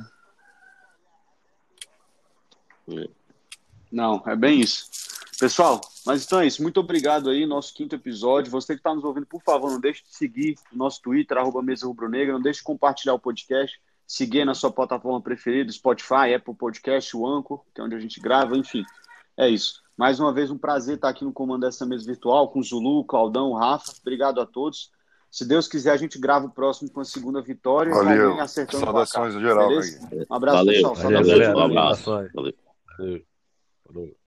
Não, 3.94 4.20
é 4.26 4.34
bem 4.34 4.60
isso. 4.60 4.86
Pessoal, 5.38 5.80
mas 6.04 6.24
então 6.24 6.40
é 6.40 6.46
isso. 6.46 6.60
Muito 6.62 6.80
obrigado 6.80 7.30
aí, 7.30 7.46
nosso 7.46 7.72
quinto 7.72 7.94
episódio. 7.94 8.50
Você 8.50 8.74
que 8.74 8.80
está 8.80 8.92
nos 8.92 9.04
ouvindo, 9.04 9.26
por 9.26 9.40
favor, 9.42 9.70
não 9.70 9.80
deixe 9.80 10.02
de 10.02 10.14
seguir 10.14 10.56
o 10.72 10.76
nosso 10.76 11.00
Twitter, 11.00 11.38
arroba 11.38 11.62
Mesa 11.62 11.86
Rubro 11.86 12.08
Negra. 12.08 12.32
Não 12.32 12.42
deixe 12.42 12.58
de 12.58 12.64
compartilhar 12.64 13.14
o 13.14 13.18
podcast. 13.18 13.80
Seguir 14.06 14.44
na 14.44 14.52
sua 14.52 14.70
plataforma 14.70 15.20
preferida, 15.20 15.72
Spotify, 15.72 16.34
Apple 16.36 16.54
Podcast, 16.54 17.16
o 17.16 17.26
Anchor, 17.26 17.62
que 17.74 17.80
é 17.80 17.84
onde 17.84 17.94
a 17.94 18.00
gente 18.00 18.20
grava, 18.20 18.56
enfim. 18.56 18.84
É 19.36 19.48
isso. 19.48 19.80
Mais 19.96 20.18
uma 20.18 20.32
vez, 20.32 20.50
um 20.50 20.58
prazer 20.58 20.96
estar 20.96 21.08
aqui 21.08 21.24
no 21.24 21.32
comando 21.32 21.62
dessa 21.62 21.86
mesa 21.86 22.04
virtual 22.04 22.48
com 22.48 22.58
o 22.58 22.62
Zulu, 22.62 22.98
o 22.98 23.04
Claudão, 23.04 23.50
o 23.50 23.56
Rafa. 23.56 23.92
Obrigado 24.00 24.40
a 24.40 24.46
todos. 24.46 24.90
Se 25.30 25.44
Deus 25.44 25.66
quiser, 25.66 25.92
a 25.92 25.96
gente 25.96 26.18
grava 26.18 26.46
o 26.46 26.50
próximo 26.50 26.90
com 26.90 27.00
a 27.00 27.04
segunda 27.04 27.40
vitória. 27.40 27.92
Valeu. 27.94 28.40
acertando. 28.40 28.84
Saudações 28.84 29.34
geral. 29.34 29.70
Um 29.70 30.34
abraço, 30.34 30.58
Valeu, 30.58 30.74
pessoal. 30.74 30.94
valeu, 30.94 31.24
Saudações. 31.24 31.48
Um. 31.48 31.54
Saudações. 31.54 32.32
Valeu. 32.34 32.54
Valeu. 32.98 33.33
Falou. 33.86 34.16